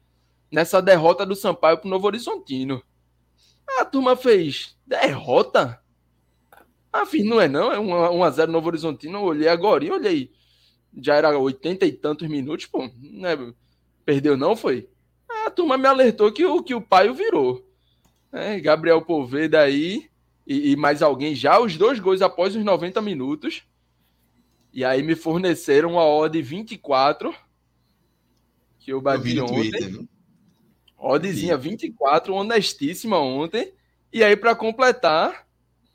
nessa 0.50 0.80
derrota 0.80 1.26
do 1.26 1.34
Sampaio 1.34 1.78
pro 1.78 1.88
Novo 1.88 2.06
Horizontino. 2.06 2.82
A 3.78 3.84
turma 3.84 4.16
fez, 4.16 4.76
derrota? 4.86 5.80
Ah, 6.92 7.06
fiz, 7.06 7.24
não 7.24 7.40
é 7.40 7.48
não, 7.48 7.72
é 7.72 7.76
1x0 7.76 8.46
Novo 8.46 8.68
Horizontino, 8.68 9.18
eu 9.18 9.22
olhei 9.22 9.48
agora 9.48 9.84
e 9.84 9.90
olhei, 9.90 10.32
já 11.00 11.14
era 11.14 11.38
80 11.38 11.86
e 11.86 11.92
tantos 11.92 12.28
minutos, 12.28 12.66
pô, 12.66 12.90
né? 12.98 13.36
perdeu 14.04 14.36
não, 14.36 14.56
foi? 14.56 14.88
A 15.46 15.50
turma 15.50 15.78
me 15.78 15.86
alertou 15.86 16.32
que 16.32 16.44
o, 16.44 16.62
que 16.62 16.74
o 16.74 16.80
pai 16.80 17.12
virou. 17.12 17.64
É, 18.32 18.58
Gabriel 18.60 19.02
Poveda 19.02 19.60
aí 19.60 20.08
e, 20.46 20.72
e, 20.72 20.76
mais 20.76 21.02
alguém 21.02 21.34
já, 21.34 21.60
os 21.60 21.76
dois 21.76 22.00
gols 22.00 22.22
após 22.22 22.56
os 22.56 22.64
90 22.64 23.00
minutos. 23.00 23.62
E 24.72 24.84
aí 24.84 25.02
me 25.02 25.16
forneceram 25.16 25.92
uma 25.92 26.04
odd 26.04 26.40
24 26.40 27.34
que 28.78 28.92
eu 28.92 29.00
bati 29.00 29.36
eu 29.36 29.44
ontem. 29.44 29.70
Twitter, 29.70 30.08
Oddzinha 30.98 31.56
24, 31.56 32.34
honestíssima 32.34 33.18
ontem. 33.18 33.72
E 34.12 34.24
aí, 34.24 34.36
para 34.36 34.54
completar, 34.54 35.46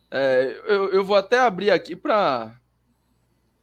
é, 0.09 0.61
eu, 0.65 0.91
eu 0.91 1.03
vou 1.03 1.15
até 1.15 1.39
abrir 1.39 1.71
aqui 1.71 1.95
para. 1.95 2.55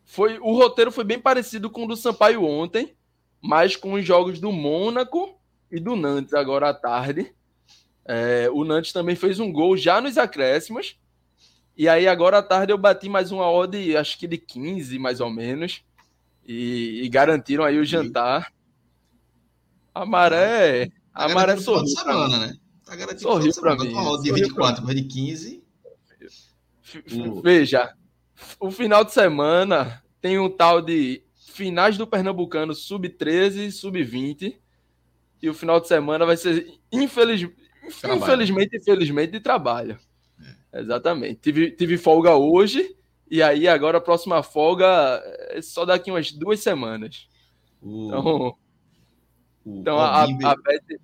Foi, 0.05 0.39
o 0.39 0.55
roteiro 0.55 0.93
foi 0.93 1.05
bem 1.05 1.19
parecido 1.19 1.71
com 1.71 1.85
o 1.85 1.89
do 1.89 1.97
Sampaio 1.97 2.45
ontem, 2.45 2.95
mas 3.41 3.77
com 3.77 3.95
os 3.95 4.05
jogos 4.05 4.39
do 4.39 4.53
Mônaco 4.53 5.41
e 5.71 5.81
do 5.81 5.97
Nantes 5.97 6.35
agora 6.35 6.69
à 6.69 6.75
tarde. 6.75 7.35
É, 8.05 8.51
o 8.53 8.65
Nantes 8.65 8.93
também 8.93 9.17
fez 9.17 9.41
um 9.41 9.51
gol 9.51 9.77
já 9.77 10.01
nos 10.01 10.19
acréscimos. 10.19 11.01
E 11.77 11.89
aí 11.89 12.07
agora 12.07 12.39
à 12.39 12.43
tarde 12.43 12.73
eu 12.73 12.79
bati 12.79 13.09
mais 13.09 13.33
uma 13.33 13.51
odd, 13.51 13.97
acho 13.97 14.19
que 14.19 14.27
de 14.27 14.39
15 14.39 14.99
mais 14.99 15.21
ou 15.21 15.31
menos. 15.31 15.83
E, 16.45 17.03
e 17.05 17.09
garantiram 17.09 17.65
aí 17.65 17.79
o 17.79 17.85
jantar. 17.85 18.53
A 19.95 20.05
maré. 20.05 20.91
A 21.15 21.29
tá 21.29 21.35
maré 21.35 21.57
sorriu. 21.57 21.87
Semana, 21.87 22.39
né? 22.39 22.57
Tá 22.85 22.97
garantido 22.97 23.23
sorriu 23.23 23.53
para 23.55 23.77
mim. 23.77 23.93
Uma 23.93 24.11
odd 24.11 24.23
de 24.23 24.33
24, 24.33 24.85
mas 24.85 24.97
de 24.97 25.05
15. 25.05 25.63
Veja, 27.43 27.95
o 28.61 28.71
final 28.71 29.05
de 29.05 29.13
semana 29.13 30.03
tem 30.21 30.39
um 30.39 30.51
tal 30.51 30.83
de 30.83 31.23
finais 31.53 31.97
do 31.97 32.07
Pernambucano 32.07 32.75
sub-13 32.75 33.67
e 33.67 33.73
sub-20. 33.73 34.59
E 35.41 35.49
o 35.49 35.55
final 35.55 35.81
de 35.81 35.89
semana 35.89 36.25
vai 36.25 36.37
ser, 36.37 36.79
Trabalho. 38.01 38.23
Infelizmente, 38.23 38.77
infelizmente, 38.77 39.33
de 39.33 39.41
trabalho. 39.41 39.99
Exatamente. 40.73 41.41
Tive, 41.41 41.71
tive 41.73 41.99
folga 41.99 42.35
hoje, 42.35 42.97
e 43.31 43.43
aí 43.43 43.69
agora 43.69 43.99
a 43.99 44.01
próxima 44.01 44.43
folga 44.43 44.87
é 45.51 45.61
só 45.61 45.85
daqui 45.85 46.11
umas 46.11 46.33
duas 46.33 46.61
semanas. 46.61 47.29
O, 47.81 48.07
então, 48.07 48.57
o 49.65 49.79
então 49.81 49.99
a, 49.99 50.25
Obim, 50.25 50.45
a, 50.45 50.51
a 50.51 50.57
Beth... 50.57 51.01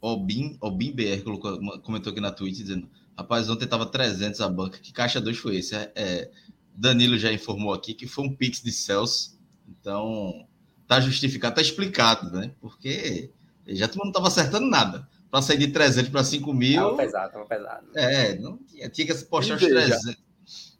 Obim, 0.00 0.56
Obim 0.60 0.92
BR 0.92 1.22
colocou, 1.24 1.80
comentou 1.80 2.12
aqui 2.12 2.20
na 2.20 2.30
Twitch 2.30 2.58
dizendo: 2.58 2.88
Rapaz, 3.16 3.48
ontem 3.48 3.66
tava 3.66 3.86
300 3.86 4.40
a 4.40 4.48
banca. 4.48 4.78
Que 4.78 4.92
caixa 4.92 5.20
2 5.20 5.38
foi 5.38 5.56
esse? 5.56 5.74
É, 5.74 5.92
é, 5.94 6.30
Danilo 6.74 7.18
já 7.18 7.32
informou 7.32 7.72
aqui 7.72 7.94
que 7.94 8.06
foi 8.06 8.24
um 8.24 8.34
Pix 8.34 8.62
de 8.62 8.72
Celso. 8.72 9.38
Então, 9.68 10.46
tá 10.86 11.00
justificado, 11.00 11.56
tá 11.56 11.62
explicado, 11.62 12.30
né? 12.30 12.52
Porque 12.60 13.30
já 13.66 13.88
todo 13.88 13.98
mundo 13.98 14.06
não 14.06 14.12
tava 14.12 14.28
acertando 14.28 14.68
nada 14.68 15.08
para 15.32 15.40
sair 15.40 15.56
de 15.56 15.68
300 15.68 16.10
para 16.10 16.22
5 16.22 16.52
mil. 16.52 16.82
Tava 16.82 16.96
pesado, 16.96 17.32
tava 17.32 17.46
pesado. 17.46 17.86
É, 17.94 18.38
não 18.38 18.58
tinha, 18.58 18.90
tinha 18.90 19.06
que 19.06 19.14
postar 19.24 19.54
os 19.54 19.62
300. 19.62 20.78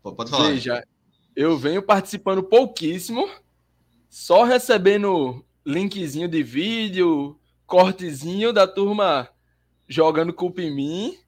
Pode 0.00 0.30
falar. 0.30 0.50
Veja, 0.50 0.86
eu 1.34 1.58
venho 1.58 1.82
participando 1.82 2.44
pouquíssimo, 2.44 3.28
só 4.08 4.44
recebendo 4.44 5.44
linkzinho 5.66 6.28
de 6.28 6.44
vídeo, 6.44 7.36
cortezinho 7.66 8.52
da 8.52 8.68
turma 8.68 9.28
jogando 9.88 10.32
culpa 10.32 10.62
em 10.62 10.72
mim. 10.72 11.18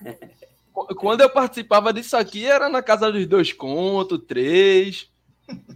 Quando 0.72 1.20
eu 1.20 1.28
participava 1.28 1.92
disso 1.92 2.16
aqui, 2.16 2.46
era 2.46 2.70
na 2.70 2.82
casa 2.82 3.12
dos 3.12 3.26
dois 3.26 3.52
contos, 3.52 4.24
três. 4.26 5.10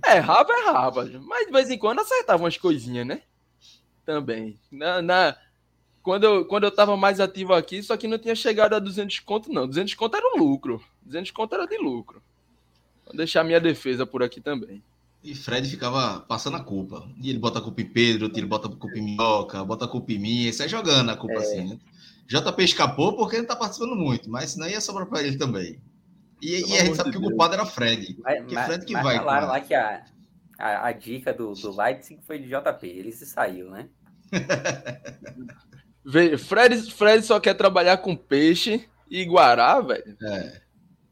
Errava, 0.07 0.51
errava. 0.55 1.05
Mas 1.21 1.47
de 1.47 1.53
vez 1.53 1.69
em 1.69 1.77
quando 1.77 1.99
acertava 1.99 2.43
umas 2.43 2.57
coisinhas, 2.57 3.07
né? 3.07 3.21
Também. 4.05 4.59
Na, 4.71 5.03
na, 5.03 5.37
quando, 6.03 6.25
eu, 6.25 6.45
quando 6.45 6.65
eu 6.65 6.71
tava 6.71 6.97
mais 6.97 7.21
ativo 7.21 7.55
aqui, 7.55 7.83
só 7.83 7.97
que 7.97 8.07
não 8.07 8.19
tinha 8.19 8.35
chegado 8.35 8.75
a 8.75 8.79
200 8.79 9.21
conto, 9.21 9.53
não. 9.53 9.67
200 9.67 9.95
conto 9.95 10.17
era 10.17 10.35
um 10.35 10.39
lucro. 10.39 10.83
200 11.03 11.31
conto 11.31 11.55
era 11.55 11.67
de 11.67 11.79
lucro. 11.79 12.23
Vou 13.07 13.17
deixar 13.17 13.45
minha 13.45 13.61
defesa 13.61 14.07
por 14.07 14.23
aqui 14.23 14.41
também. 14.41 14.83
E 15.23 15.35
Fred 15.35 15.67
ficava 15.69 16.21
passando 16.21 16.59
a 16.59 16.61
culpa. 16.63 17.09
E 17.23 17.31
ele 17.31 17.39
bota 17.39 17.59
a 17.59 17.63
culpa 17.63 17.81
em 17.81 17.87
Pedro, 17.87 18.31
ele 18.35 18.47
bota 18.47 18.69
a 18.69 18.71
culpa 18.71 18.99
em 18.99 19.03
Minhoca, 19.03 19.65
bota 19.65 19.87
a 19.87 19.89
culpa 19.89 20.13
em 20.13 20.19
mim, 20.19 20.43
e 20.43 20.53
sai 20.53 20.69
jogando 20.69 21.11
a 21.11 21.17
culpa 21.17 21.37
é. 21.37 21.39
assim, 21.39 21.65
né? 21.65 21.79
JP 22.27 22.63
escapou 22.63 23.17
porque 23.17 23.39
não 23.39 23.47
tá 23.47 23.57
participando 23.57 23.95
muito, 23.95 24.31
mas 24.31 24.51
senão 24.51 24.69
ia 24.69 24.81
sobrar 24.81 25.07
para 25.07 25.23
ele 25.23 25.37
também. 25.37 25.79
E, 26.43 26.61
e 26.71 26.79
a 26.79 26.85
gente 26.85 26.97
sabe 26.97 27.11
que 27.11 27.17
o 27.17 27.23
culpado 27.23 27.55
era 27.55 27.65
Fred. 27.65 28.19
Mas, 28.23 28.45
que 28.45 28.55
Fred 28.55 28.85
que 28.85 28.93
mas 28.93 29.03
vai. 29.03 29.17
falaram 29.17 29.49
lá 29.49 29.61
que 29.61 29.75
a, 29.75 30.05
a, 30.59 30.89
a, 30.89 30.93
dica 30.93 31.33
do, 31.33 31.53
do 31.53 31.77
Leipzig 31.77 32.21
foi 32.25 32.39
de 32.39 32.49
JP, 32.49 32.87
ele 32.87 33.13
se 33.13 33.27
saiu, 33.27 33.71
né? 33.71 33.89
Fred, 36.39 36.93
Fred 36.93 37.25
só 37.25 37.41
quer 37.41 37.55
trabalhar 37.55 37.99
com 37.99 38.17
peixe 38.17 38.89
e 39.11 39.25
guará, 39.25 39.81
velho. 39.81 40.17
É. 40.23 40.61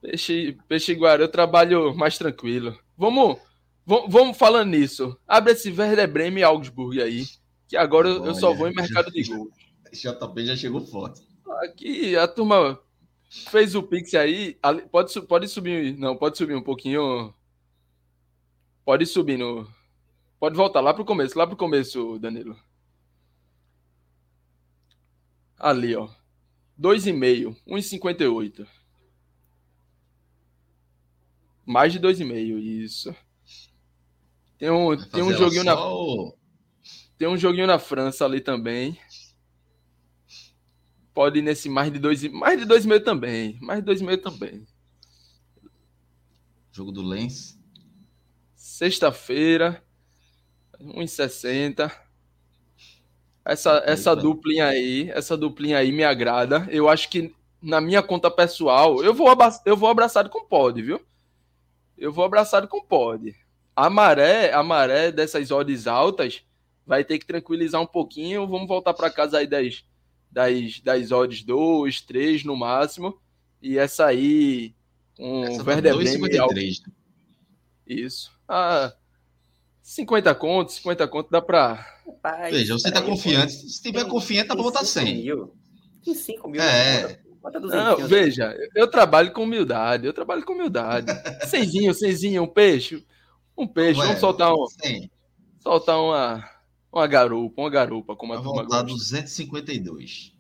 Peixe, 0.01 0.59
peixe 0.68 0.93
e 0.93 0.95
guará 0.95 1.22
eu 1.22 1.28
trabalho 1.28 1.95
mais 1.95 2.18
tranquilo. 2.18 2.78
Vamos, 2.97 3.38
vamos, 3.86 4.12
vamos 4.12 4.36
falando 4.36 4.70
nisso. 4.70 5.18
Abre 5.26 5.53
esse 5.53 5.70
Werder 5.70 6.11
Bremen 6.11 6.40
e 6.40 6.45
Augsburg 6.45 7.01
aí, 7.01 7.24
que 7.68 7.76
agora 7.76 8.09
eu, 8.09 8.26
eu 8.26 8.34
só 8.34 8.53
vou 8.53 8.68
em 8.68 8.74
mercado 8.74 9.11
de 9.11 9.22
gol. 9.24 9.49
JP 9.93 10.47
já 10.47 10.57
chegou 10.57 10.86
forte. 10.86 11.22
Aqui 11.64 12.16
a 12.16 12.26
turma 12.26 12.78
fez 13.51 13.74
o 13.74 13.82
Pix 13.82 14.14
aí. 14.14 14.59
Pode, 14.90 15.20
pode 15.22 15.49
subir. 15.49 15.97
Não, 15.99 16.16
pode 16.16 16.36
subir 16.36 16.55
um 16.55 16.62
pouquinho. 16.62 17.32
Pode 18.84 19.06
subir 19.06 19.38
no. 19.38 19.68
Pode 20.38 20.56
voltar 20.56 20.80
lá 20.80 20.92
pro 20.92 21.04
começo, 21.04 21.38
lá 21.38 21.46
pro 21.46 21.56
começo, 21.56 22.18
Danilo. 22.18 22.58
Ali, 25.56 25.94
ó. 25.94 26.08
2,5, 26.80 27.56
1,58. 27.66 28.66
Mais 31.64 31.92
de 31.92 32.00
2,5, 32.00 32.58
isso. 32.58 33.14
Tem 34.58 34.70
um, 34.70 34.96
tem 34.96 35.22
um 35.22 35.32
joguinho 35.32 35.62
na. 35.62 35.80
Ou... 35.80 36.36
Tem 37.16 37.28
um 37.28 37.36
joguinho 37.36 37.68
na 37.68 37.78
França 37.78 38.24
ali 38.24 38.40
também. 38.40 38.98
Pode 41.14 41.38
ir 41.38 41.42
nesse 41.42 41.68
mais 41.68 41.92
de 41.92 42.00
dois, 42.00 42.22
mais 42.32 42.58
de 42.58 42.64
dois 42.64 42.84
meio 42.84 43.04
também, 43.04 43.58
mais 43.60 43.78
de 43.80 43.86
dois 43.86 44.02
meio 44.02 44.18
também. 44.18 44.66
Jogo 46.72 46.90
do 46.90 47.02
Lens. 47.02 47.61
Sexta-feira, 48.82 49.80
1,60. 50.80 51.88
Essa, 53.44 53.80
essa 53.86 54.16
duplinha 54.16 54.66
aí, 54.66 55.08
essa 55.10 55.36
duplinha 55.36 55.78
aí 55.78 55.92
me 55.92 56.02
agrada. 56.02 56.66
Eu 56.68 56.88
acho 56.88 57.08
que 57.08 57.32
na 57.62 57.80
minha 57.80 58.02
conta 58.02 58.28
pessoal, 58.28 59.00
eu 59.04 59.14
vou, 59.14 59.28
eu 59.64 59.76
vou 59.76 59.88
abraçado 59.88 60.28
com 60.28 60.44
pod, 60.44 60.82
viu? 60.82 61.00
Eu 61.96 62.12
vou 62.12 62.24
abraçado 62.24 62.66
com 62.66 62.82
pod. 62.82 63.32
A 63.76 63.88
maré, 63.88 64.52
a 64.52 64.64
maré 64.64 65.12
dessas 65.12 65.52
odds 65.52 65.86
altas 65.86 66.42
vai 66.84 67.04
ter 67.04 67.20
que 67.20 67.26
tranquilizar 67.26 67.80
um 67.80 67.86
pouquinho. 67.86 68.48
Vamos 68.48 68.66
voltar 68.66 68.94
para 68.94 69.12
casa 69.12 69.38
aí 69.38 69.46
das 69.46 69.84
das, 70.28 70.80
das 70.80 71.12
odds 71.12 71.44
2, 71.44 72.00
3 72.00 72.42
no 72.42 72.56
máximo. 72.56 73.16
E 73.62 73.78
essa 73.78 74.06
aí, 74.06 74.74
com 75.16 75.42
um 75.42 75.62
Werder 75.62 75.96
Bremen. 75.96 76.72
Isso. 77.86 78.32
Ah, 78.55 78.92
50 79.80 80.34
contos, 80.34 80.74
50 80.74 81.09
contos 81.09 81.30
dá 81.30 81.40
para. 81.40 81.86
Veja, 82.50 82.74
você 82.74 82.92
tá 82.92 83.00
confiante. 83.00 83.53
Se 83.55 83.80
tiver 83.80 84.05
confiante, 84.05 84.48
dá 84.48 84.55
para 84.55 84.62
botar 84.62 84.84
100. 84.84 85.14
Mil. 85.22 85.55
5 86.05 86.48
mil. 86.50 86.61
É. 86.61 87.18
Não, 87.61 88.07
veja, 88.07 88.55
eu 88.74 88.86
trabalho 88.86 89.32
com 89.32 89.44
humildade, 89.44 90.07
eu 90.07 90.12
trabalho 90.12 90.44
com 90.44 90.53
humildade. 90.53 91.07
Cenzinho, 91.48 91.94
cenzinho, 91.94 92.42
um 92.42 92.46
peixe. 92.46 93.05
Um 93.57 93.66
peixe, 93.66 93.98
Ué, 93.98 94.07
vamos 94.07 94.20
soltar 94.20 94.53
um. 94.53 94.66
Soltar 95.61 95.98
uma 95.98 96.44
uma 96.92 97.07
garupa, 97.07 97.62
uma 97.62 97.70
garupa, 97.70 98.14
como 98.14 98.34
a 98.34 98.36
Vai 98.36 98.44
turma 98.44 98.62
voltar 98.62 98.82
252. 98.82 100.36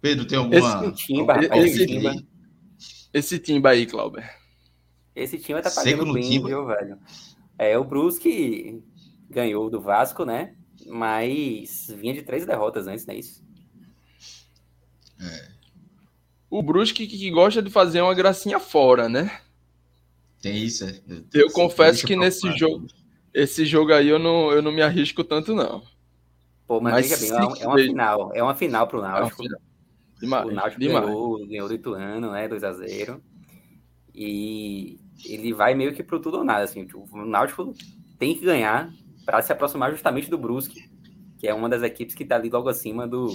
Pedro, 0.00 0.24
tem 0.26 0.36
alguma... 0.36 0.86
Esse 0.86 1.06
timba, 1.06 1.36
esse, 1.54 1.86
timba. 1.86 2.31
Esse 3.12 3.38
timba 3.38 3.70
aí, 3.70 3.86
Clauber. 3.86 4.28
Esse 5.14 5.38
timba 5.38 5.60
tá 5.60 5.70
pagando 5.70 6.12
bem, 6.12 6.22
timba. 6.22 6.48
viu, 6.48 6.66
velho? 6.66 6.98
É, 7.58 7.78
o 7.78 7.84
Brusque 7.84 8.82
ganhou 9.28 9.68
do 9.70 9.80
Vasco, 9.80 10.24
né? 10.24 10.54
Mas 10.86 11.92
vinha 11.96 12.14
de 12.14 12.22
três 12.22 12.46
derrotas 12.46 12.86
antes, 12.86 13.06
não 13.06 13.14
é 13.14 13.18
isso? 13.18 13.42
É. 15.20 15.48
O 16.50 16.62
Brusque 16.62 17.06
que 17.06 17.30
gosta 17.30 17.62
de 17.62 17.70
fazer 17.70 18.02
uma 18.02 18.14
gracinha 18.14 18.58
fora, 18.58 19.08
né? 19.08 19.40
Tem 20.40 20.56
isso, 20.56 20.84
é. 20.84 21.00
Eu, 21.32 21.50
confesso 21.52 22.04
que 22.04 22.16
nesse 22.16 22.50
jogo, 22.58 22.86
esse 23.32 23.64
jogo 23.64 23.92
aí 23.92 24.08
eu 24.08 24.18
não, 24.18 24.50
eu 24.50 24.60
não 24.60 24.72
me 24.72 24.82
arrisco 24.82 25.22
tanto, 25.22 25.54
não. 25.54 25.82
Pô, 26.66 26.80
mas, 26.80 26.94
mas 26.94 27.20
veja 27.20 27.38
bem, 27.38 27.62
é 27.62 27.66
uma 27.66 27.76
final. 27.76 28.32
É 28.34 28.42
uma 28.42 28.54
final 28.54 28.86
pro 28.88 29.00
Náutico. 29.00 29.44
É 29.44 29.71
Demais, 30.22 30.46
o 30.46 30.52
Náutico 30.52 30.80
demais. 30.80 31.04
ganhou, 31.04 31.46
ganhou 31.48 31.68
do 31.68 31.74
Ituano, 31.74 32.30
né? 32.30 32.48
2x0. 32.48 33.20
E 34.14 35.00
ele 35.24 35.52
vai 35.52 35.74
meio 35.74 35.92
que 35.92 36.02
pro 36.02 36.20
tudo 36.20 36.38
ou 36.38 36.44
nada, 36.44 36.62
assim. 36.62 36.86
O 36.94 37.26
Náutico 37.26 37.74
tem 38.20 38.36
que 38.36 38.44
ganhar 38.44 38.92
para 39.26 39.42
se 39.42 39.52
aproximar 39.52 39.90
justamente 39.90 40.30
do 40.30 40.38
Brusque, 40.38 40.88
que 41.38 41.48
é 41.48 41.52
uma 41.52 41.68
das 41.68 41.82
equipes 41.82 42.14
que 42.14 42.24
tá 42.24 42.36
ali 42.36 42.48
logo 42.48 42.68
acima 42.68 43.06
do, 43.06 43.26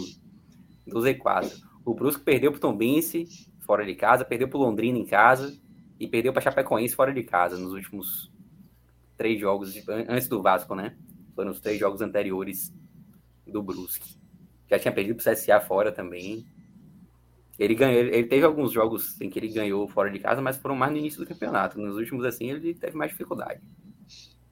do 0.85 0.99
Z4. 1.01 1.51
O 1.83 1.93
Brusque 1.93 2.23
perdeu 2.23 2.51
pro 2.51 2.61
Tombense 2.61 3.27
fora 3.59 3.85
de 3.85 3.93
casa, 3.93 4.23
perdeu 4.23 4.47
pro 4.47 4.59
Londrina 4.59 4.97
em 4.97 5.05
casa 5.05 5.59
e 5.99 6.07
perdeu 6.07 6.31
para 6.31 6.41
Chapecoense 6.41 6.95
fora 6.95 7.13
de 7.13 7.23
casa 7.23 7.57
nos 7.57 7.73
últimos 7.73 8.31
três 9.17 9.37
jogos, 9.37 9.75
antes 10.07 10.29
do 10.29 10.41
Vasco, 10.41 10.73
né? 10.73 10.95
Foram 11.35 11.51
os 11.51 11.59
três 11.59 11.77
jogos 11.77 11.99
anteriores 11.99 12.73
do 13.45 13.61
Brusque. 13.61 14.15
Já 14.69 14.79
tinha 14.79 14.93
perdido 14.93 15.21
para 15.21 15.31
o 15.31 15.35
CSA 15.35 15.59
fora 15.59 15.91
também. 15.91 16.45
Ele 17.57 17.73
ganhou, 17.75 18.01
ele 18.01 18.27
teve 18.27 18.45
alguns 18.45 18.71
jogos 18.71 19.19
em 19.19 19.29
que 19.29 19.39
ele 19.39 19.47
ganhou 19.47 19.87
fora 19.87 20.11
de 20.11 20.19
casa, 20.19 20.41
mas 20.41 20.57
foram 20.57 20.75
mais 20.75 20.91
no 20.91 20.97
início 20.99 21.19
do 21.19 21.25
campeonato. 21.25 21.79
Nos 21.79 21.95
últimos, 21.95 22.23
assim, 22.25 22.51
ele 22.51 22.73
teve 22.73 22.95
mais 22.95 23.11
dificuldade. 23.11 23.59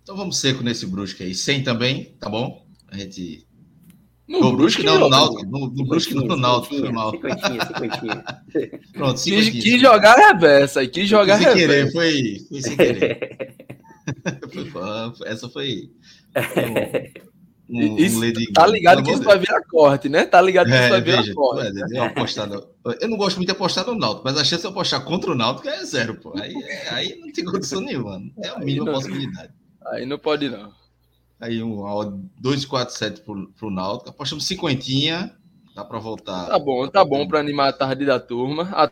Então 0.01 0.15
vamos 0.15 0.39
seco 0.39 0.63
nesse 0.63 0.87
Brusque 0.87 1.23
aí. 1.23 1.35
Sem 1.35 1.63
também, 1.63 2.15
tá 2.19 2.29
bom? 2.29 2.65
A 2.87 2.97
gente 2.97 3.45
no, 4.27 4.39
no 4.39 4.57
Brusque, 4.57 4.81
não, 4.81 4.99
no 4.99 5.07
Náutico. 5.07 5.45
No, 5.45 5.67
no 5.67 5.85
Brusque, 5.85 6.15
no 6.15 6.35
Náutico, 6.35 6.75
foi 6.79 6.91
mal. 6.91 7.11
Pronto, 8.93 9.21
quis, 9.21 9.49
quis 9.49 9.79
jogar 9.79 10.15
reversa 10.15 10.79
aí, 10.79 10.87
quis 10.87 11.07
jogar 11.07 11.37
sem 11.37 11.45
reversa. 11.47 11.67
Querer, 11.67 11.91
foi, 11.91 12.39
foi 12.49 12.61
sem 12.61 12.75
querer. 12.75 13.55
essa 15.25 15.49
foi... 15.49 15.91
Um, 17.75 17.97
isso, 17.97 18.23
um 18.23 18.53
tá 18.53 18.65
ligado 18.65 19.03
que 19.03 19.11
isso 19.11 19.23
vai 19.23 19.37
virar 19.37 19.61
corte, 19.69 20.07
né? 20.07 20.25
Tá 20.25 20.41
ligado 20.41 20.67
que 20.67 20.73
é, 20.73 20.81
isso 20.81 20.89
vai 20.89 21.01
virar 21.01 21.21
veja, 21.21 21.33
corte. 21.33 21.71
É, 21.93 21.99
apostada. 21.99 22.63
Eu 23.01 23.09
não 23.09 23.17
gosto 23.17 23.37
muito 23.37 23.47
de 23.47 23.51
apostar 23.51 23.85
no 23.85 23.95
Náutico, 23.95 24.23
mas 24.23 24.37
a 24.37 24.43
chance 24.43 24.61
de 24.61 24.67
apostar 24.67 25.03
contra 25.03 25.31
o 25.31 25.35
Náutico 25.35 25.67
é 25.67 25.83
zero, 25.83 26.15
pô. 26.15 26.33
Aí, 26.39 26.53
aí 26.89 27.19
não 27.19 27.31
tem 27.31 27.43
condição 27.43 27.81
nenhuma. 27.81 28.21
É 28.41 28.49
a 28.49 28.59
mínima 28.59 28.91
possibilidade. 28.91 29.53
Aí 29.87 30.05
não 30.05 30.17
pode, 30.17 30.49
não. 30.49 30.71
Aí 31.39 31.61
um 31.61 31.75
2,47 32.41 33.23
pro, 33.23 33.51
pro 33.53 33.69
Náutico. 33.69 34.09
Apostamos 34.09 34.45
cinquentinha. 34.45 35.35
Dá 35.75 35.83
para 35.83 35.99
voltar. 35.99 36.47
Tá 36.47 36.57
bom, 36.57 36.87
tá 36.87 37.03
bom 37.03 37.27
para 37.27 37.39
animar 37.39 37.69
a 37.69 37.73
tarde 37.73 38.05
da 38.05 38.19
turma. 38.19 38.69
A 38.71 38.89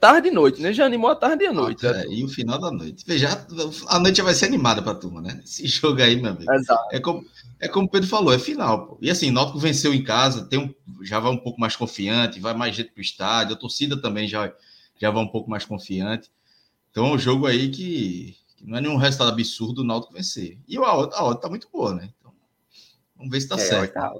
tarde 0.00 0.28
e 0.28 0.30
noite, 0.30 0.60
né? 0.62 0.72
Já 0.72 0.86
animou 0.86 1.10
a 1.10 1.14
tarde 1.14 1.44
e 1.44 1.46
a 1.46 1.52
noite. 1.52 1.86
Ah, 1.86 2.02
é, 2.02 2.06
e 2.08 2.24
o 2.24 2.28
final 2.28 2.58
da 2.58 2.70
noite. 2.70 3.04
Veja, 3.06 3.46
a 3.88 3.98
noite 3.98 4.16
já 4.16 4.24
vai 4.24 4.34
ser 4.34 4.46
animada 4.46 4.82
para 4.82 4.92
a 4.92 4.94
turma, 4.94 5.20
né? 5.20 5.40
Esse 5.44 5.66
jogo 5.66 6.00
aí, 6.00 6.20
meu 6.20 6.32
amigo. 6.32 6.50
Exato. 6.50 6.88
É 6.94 6.98
como, 6.98 7.24
é 7.58 7.68
como 7.68 7.86
o 7.86 7.90
Pedro 7.90 8.08
falou, 8.08 8.32
é 8.32 8.38
final. 8.38 8.86
Pô. 8.86 8.98
E 9.02 9.10
assim, 9.10 9.30
Náutico 9.30 9.58
venceu 9.58 9.92
em 9.92 10.02
casa, 10.02 10.46
tem 10.46 10.58
um, 10.58 11.04
já 11.04 11.20
vai 11.20 11.30
um 11.30 11.36
pouco 11.36 11.60
mais 11.60 11.76
confiante, 11.76 12.40
vai 12.40 12.54
mais 12.54 12.74
gente 12.74 12.90
pro 12.90 13.02
estádio, 13.02 13.54
a 13.54 13.58
torcida 13.58 14.00
também 14.00 14.26
já, 14.26 14.52
já 14.98 15.10
vai 15.10 15.22
um 15.22 15.28
pouco 15.28 15.50
mais 15.50 15.64
confiante. 15.64 16.30
Então 16.90 17.06
é 17.06 17.10
um 17.10 17.18
jogo 17.18 17.46
aí 17.46 17.70
que 17.70 18.36
não 18.62 18.78
é 18.78 18.80
nenhum 18.80 18.96
resultado 18.96 19.30
absurdo 19.30 19.82
o 19.82 19.84
Náutico 19.84 20.14
vencer. 20.14 20.58
E 20.66 20.78
a 20.78 20.94
odd, 20.94 21.14
a 21.14 21.24
odd 21.24 21.40
tá 21.40 21.48
muito 21.48 21.68
boa, 21.70 21.94
né? 21.94 22.10
Então, 22.18 22.32
vamos 23.14 23.30
ver 23.30 23.40
se 23.42 23.48
tá 23.48 23.56
é, 23.56 23.58
certo. 23.58 23.92
Tá 23.92 24.14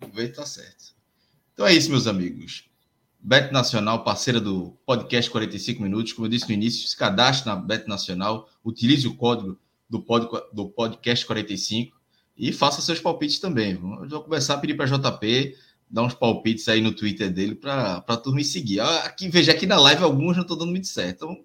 vamos 0.00 0.16
ver 0.16 0.26
se 0.26 0.32
tá 0.32 0.44
certo. 0.44 0.96
Então 1.52 1.66
é 1.66 1.72
isso, 1.72 1.90
meus 1.90 2.06
amigos. 2.06 2.68
Bet 3.26 3.52
Nacional, 3.52 4.04
parceira 4.04 4.40
do 4.40 4.78
podcast 4.86 5.28
45 5.28 5.82
Minutos. 5.82 6.12
Como 6.12 6.26
eu 6.26 6.30
disse 6.30 6.46
no 6.46 6.54
início, 6.54 6.88
se 6.88 6.96
cadastre 6.96 7.50
na 7.50 7.56
Bet 7.56 7.88
Nacional, 7.88 8.48
utilize 8.64 9.04
o 9.08 9.16
código 9.16 9.58
do, 9.90 10.00
pod, 10.00 10.28
do 10.52 10.68
podcast 10.68 11.26
45 11.26 11.96
e 12.38 12.52
faça 12.52 12.80
seus 12.80 13.00
palpites 13.00 13.40
também. 13.40 13.72
Eu 13.72 14.08
vou 14.08 14.22
começar 14.22 14.54
a 14.54 14.58
pedir 14.58 14.76
para 14.76 14.86
JP 14.86 15.56
dar 15.90 16.04
uns 16.04 16.14
palpites 16.14 16.68
aí 16.68 16.80
no 16.80 16.92
Twitter 16.92 17.28
dele 17.28 17.56
para 17.56 17.96
a 18.06 18.16
turma 18.16 18.44
seguir. 18.44 18.78
Ah, 18.78 19.00
aqui, 19.00 19.28
veja, 19.28 19.50
aqui 19.50 19.66
na 19.66 19.80
live 19.80 20.04
alguns 20.04 20.36
não 20.36 20.42
estão 20.42 20.56
dando 20.56 20.70
muito 20.70 20.86
certo. 20.86 21.24
Então, 21.24 21.44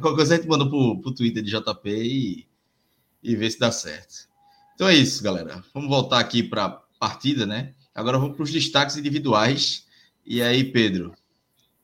Qualquer 0.00 0.16
coisa 0.16 0.34
a 0.34 0.36
gente 0.36 0.48
manda 0.48 0.68
pro, 0.68 1.00
pro 1.00 1.14
Twitter 1.14 1.44
de 1.44 1.50
JP 1.52 1.88
e, 1.88 2.48
e 3.22 3.36
vê 3.36 3.48
se 3.48 3.58
dá 3.60 3.70
certo. 3.70 4.28
Então 4.74 4.88
é 4.88 4.94
isso, 4.96 5.22
galera. 5.22 5.62
Vamos 5.72 5.88
voltar 5.88 6.18
aqui 6.18 6.42
para 6.42 6.64
a 6.64 6.70
partida, 6.98 7.46
né? 7.46 7.72
Agora 7.94 8.18
vamos 8.18 8.34
para 8.34 8.42
os 8.42 8.50
destaques 8.50 8.96
individuais. 8.96 9.86
E 10.30 10.40
aí, 10.42 10.62
Pedro, 10.62 11.12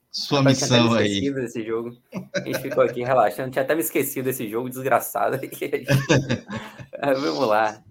Sua 0.09 0.41
missão 0.41 0.93
aí. 0.93 1.29
desse 1.33 1.65
jogo. 1.65 1.97
A 2.33 2.39
gente 2.39 2.61
ficou 2.61 2.81
aqui 2.81 3.03
relaxando. 3.03 3.51
Tinha 3.51 3.61
até 3.61 3.75
me 3.75 3.81
esquecido 3.81 4.23
desse 4.23 4.47
jogo 4.47 4.69
desgraçado. 4.69 5.37
Vamos 7.21 7.45
lá. 7.45 7.83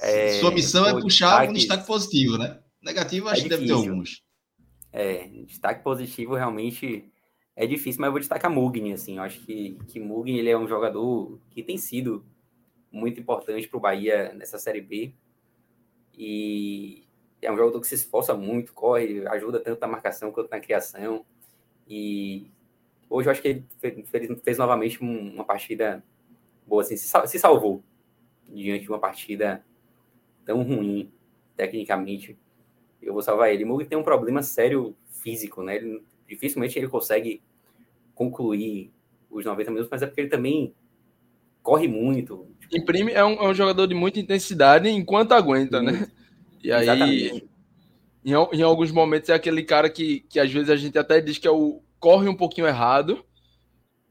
É, 0.00 0.40
Sua 0.40 0.50
missão 0.50 0.84
é 0.88 1.00
puxar 1.00 1.48
um 1.48 1.52
destaque 1.52 1.86
positivo, 1.86 2.36
né? 2.36 2.58
Negativo, 2.82 3.28
acho 3.28 3.42
é 3.42 3.44
que 3.44 3.48
deve 3.48 3.64
ter 3.64 3.72
alguns. 3.72 4.24
É, 4.92 5.28
destaque 5.46 5.84
positivo 5.84 6.34
realmente 6.34 7.08
é 7.54 7.64
difícil, 7.64 8.00
mas 8.00 8.08
eu 8.08 8.12
vou 8.12 8.20
destacar 8.20 8.50
Mugni, 8.50 8.92
assim. 8.92 9.18
Eu 9.18 9.22
acho 9.22 9.38
que, 9.42 9.78
que 9.86 10.00
Mugni 10.00 10.36
ele 10.36 10.50
é 10.50 10.58
um 10.58 10.66
jogador 10.66 11.38
que 11.48 11.62
tem 11.62 11.78
sido 11.78 12.26
muito 12.90 13.20
importante 13.20 13.68
para 13.68 13.78
o 13.78 13.80
Bahia 13.80 14.32
nessa 14.34 14.58
Série 14.58 14.80
B. 14.80 15.14
E 16.18 17.04
é 17.42 17.50
um 17.50 17.56
jogador 17.56 17.80
que 17.80 17.88
se 17.88 17.96
esforça 17.96 18.34
muito, 18.34 18.72
corre, 18.72 19.26
ajuda 19.26 19.58
tanto 19.58 19.80
na 19.80 19.88
marcação 19.88 20.30
quanto 20.30 20.48
na 20.48 20.60
criação. 20.60 21.26
E 21.88 22.50
hoje 23.10 23.28
eu 23.28 23.32
acho 23.32 23.42
que 23.42 23.48
ele 23.48 23.66
fez, 23.78 24.40
fez, 24.42 24.58
novamente 24.58 25.00
uma 25.00 25.44
partida 25.44 26.02
boa, 26.66 26.82
assim, 26.82 26.96
se, 26.96 27.38
salvou 27.38 27.82
diante 28.48 28.84
de 28.84 28.88
uma 28.88 29.00
partida 29.00 29.64
tão 30.44 30.62
ruim, 30.62 31.10
tecnicamente, 31.56 32.38
eu 33.00 33.12
vou 33.12 33.22
salvar 33.22 33.52
ele. 33.52 33.64
Mugni 33.64 33.86
tem 33.86 33.98
um 33.98 34.04
problema 34.04 34.42
sério 34.42 34.96
físico, 35.08 35.62
né? 35.62 35.76
Ele, 35.76 36.02
dificilmente 36.28 36.78
ele 36.78 36.88
consegue 36.88 37.42
concluir 38.14 38.92
os 39.28 39.44
90 39.44 39.70
minutos, 39.70 39.90
mas 39.90 40.02
é 40.02 40.06
porque 40.06 40.20
ele 40.20 40.30
também 40.30 40.72
corre 41.62 41.88
muito. 41.88 42.46
Imprime 42.72 43.12
é 43.12 43.24
um, 43.24 43.32
é 43.32 43.48
um, 43.48 43.54
jogador 43.54 43.86
de 43.86 43.94
muita 43.94 44.20
intensidade 44.20 44.88
enquanto 44.88 45.32
aguenta, 45.32 45.82
né? 45.82 45.92
muito. 45.92 46.06
né? 46.06 46.21
E 46.62 46.72
aí, 46.72 47.42
em, 48.24 48.32
em, 48.32 48.62
alguns 48.62 48.92
momentos, 48.92 49.28
é 49.28 49.34
aquele 49.34 49.64
cara 49.64 49.90
que, 49.90 50.20
que 50.28 50.38
às 50.38 50.50
vezes 50.50 50.70
a 50.70 50.76
gente 50.76 50.96
até 50.96 51.20
diz 51.20 51.38
que 51.38 51.48
é 51.48 51.50
o 51.50 51.82
corre 51.98 52.28
um 52.28 52.36
pouquinho 52.36 52.66
errado, 52.66 53.24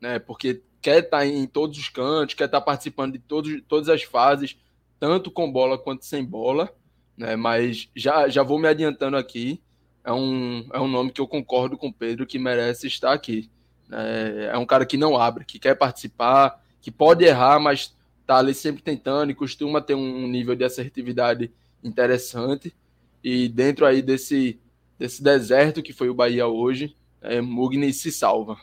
né? 0.01 0.19
Porque 0.19 0.61
quer 0.81 1.03
estar 1.03 1.19
tá 1.19 1.25
em 1.25 1.45
todos 1.45 1.77
os 1.77 1.89
cantos, 1.89 2.35
quer 2.35 2.45
estar 2.45 2.59
tá 2.59 2.65
participando 2.65 3.13
de 3.13 3.19
todos, 3.19 3.61
todas 3.67 3.87
as 3.87 4.03
fases, 4.03 4.57
tanto 4.99 5.31
com 5.31 5.51
bola 5.51 5.77
quanto 5.77 6.05
sem 6.05 6.23
bola, 6.23 6.73
né? 7.17 7.35
Mas 7.35 7.89
já, 7.95 8.27
já 8.27 8.43
vou 8.43 8.59
me 8.59 8.67
adiantando 8.67 9.15
aqui. 9.15 9.61
É 10.03 10.11
um, 10.11 10.67
é 10.73 10.79
um 10.79 10.87
nome 10.87 11.11
que 11.11 11.21
eu 11.21 11.27
concordo 11.27 11.77
com 11.77 11.87
o 11.87 11.93
Pedro 11.93 12.25
que 12.25 12.39
merece 12.39 12.87
estar 12.87 13.13
aqui. 13.13 13.49
É, 13.91 14.51
é 14.53 14.57
um 14.57 14.65
cara 14.65 14.85
que 14.85 14.97
não 14.97 15.15
abre, 15.15 15.45
que 15.45 15.59
quer 15.59 15.75
participar, 15.75 16.59
que 16.81 16.89
pode 16.89 17.23
errar, 17.23 17.59
mas 17.59 17.95
tá 18.25 18.37
ali 18.37 18.53
sempre 18.53 18.81
tentando 18.81 19.31
e 19.31 19.35
costuma 19.35 19.81
ter 19.81 19.93
um 19.93 20.27
nível 20.27 20.55
de 20.55 20.63
assertividade 20.63 21.51
interessante. 21.83 22.75
E 23.23 23.47
dentro 23.49 23.85
aí 23.85 24.01
desse, 24.01 24.59
desse 24.97 25.23
deserto 25.23 25.83
que 25.83 25.93
foi 25.93 26.09
o 26.09 26.13
Bahia 26.13 26.47
hoje, 26.47 26.95
é, 27.21 27.39
Mugni 27.41 27.93
se 27.93 28.11
salva. 28.11 28.57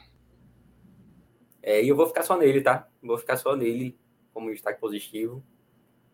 É, 1.63 1.83
e 1.83 1.89
eu 1.89 1.97
vou 1.97 2.07
ficar 2.07 2.23
só 2.23 2.37
nele, 2.37 2.61
tá? 2.61 2.89
Vou 3.03 3.19
ficar 3.19 3.37
só 3.37 3.55
nele 3.55 3.97
como 4.33 4.51
destaque 4.51 4.81
positivo 4.81 5.45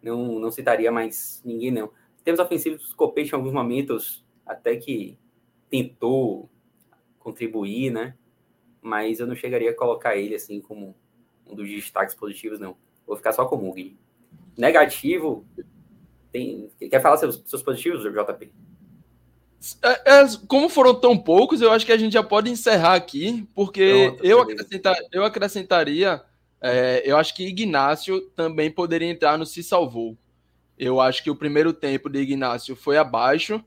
não, 0.05 0.39
não 0.39 0.51
citaria 0.51 0.93
mais 0.93 1.41
ninguém, 1.45 1.71
não. 1.71 1.91
Temos 2.23 2.39
ofensivos, 2.39 2.93
Copete 2.93 3.33
em 3.33 3.35
alguns 3.35 3.53
momentos 3.53 4.25
até 4.47 4.77
que 4.77 5.19
tentou 5.71 6.51
contribuir, 7.19 7.91
né? 7.91 8.15
Mas 8.83 9.19
eu 9.19 9.27
não 9.27 9.35
chegaria 9.35 9.71
a 9.71 9.75
colocar 9.77 10.15
ele 10.17 10.35
assim 10.35 10.61
como 10.61 10.95
um 11.47 11.55
dos 11.55 11.69
destaques 11.69 12.15
positivos, 12.15 12.61
não. 12.61 12.77
Vou 13.07 13.17
ficar 13.17 13.33
só 13.33 13.47
com 13.47 13.57
o 13.57 13.63
Mugni. 13.63 13.99
Negativo, 14.57 15.47
tem... 16.35 16.91
quer 16.91 17.01
falar 17.01 17.17
seus, 17.17 17.43
seus 17.47 17.63
positivos, 17.63 18.03
JP? 18.03 18.51
É, 19.83 20.21
é, 20.21 20.27
como 20.49 20.69
foram 20.69 20.95
tão 20.95 21.17
poucos, 21.17 21.63
eu 21.63 21.73
acho 21.73 21.87
que 21.87 21.93
a 21.93 21.97
gente 21.97 22.13
já 22.13 22.23
pode 22.23 22.51
encerrar 22.51 22.95
aqui, 22.95 23.49
porque 23.55 24.15
eu, 24.23 24.43
acrescentar, 24.43 24.97
eu 25.11 25.25
acrescentaria 25.25 26.23
é, 26.67 27.03
eu 27.05 27.19
acho 27.19 27.35
que 27.35 27.47
Ignácio 27.47 28.23
também 28.35 28.71
poderia 28.71 29.11
entrar 29.11 29.37
no 29.37 29.45
se 29.45 29.63
salvou. 29.63 30.17
Eu 30.79 30.99
acho 30.99 31.23
que 31.23 31.31
o 31.31 31.37
primeiro 31.37 31.75
tempo 31.75 32.09
de 32.09 32.19
Ignácio 32.19 32.75
foi 32.75 32.97
abaixo, 32.97 33.63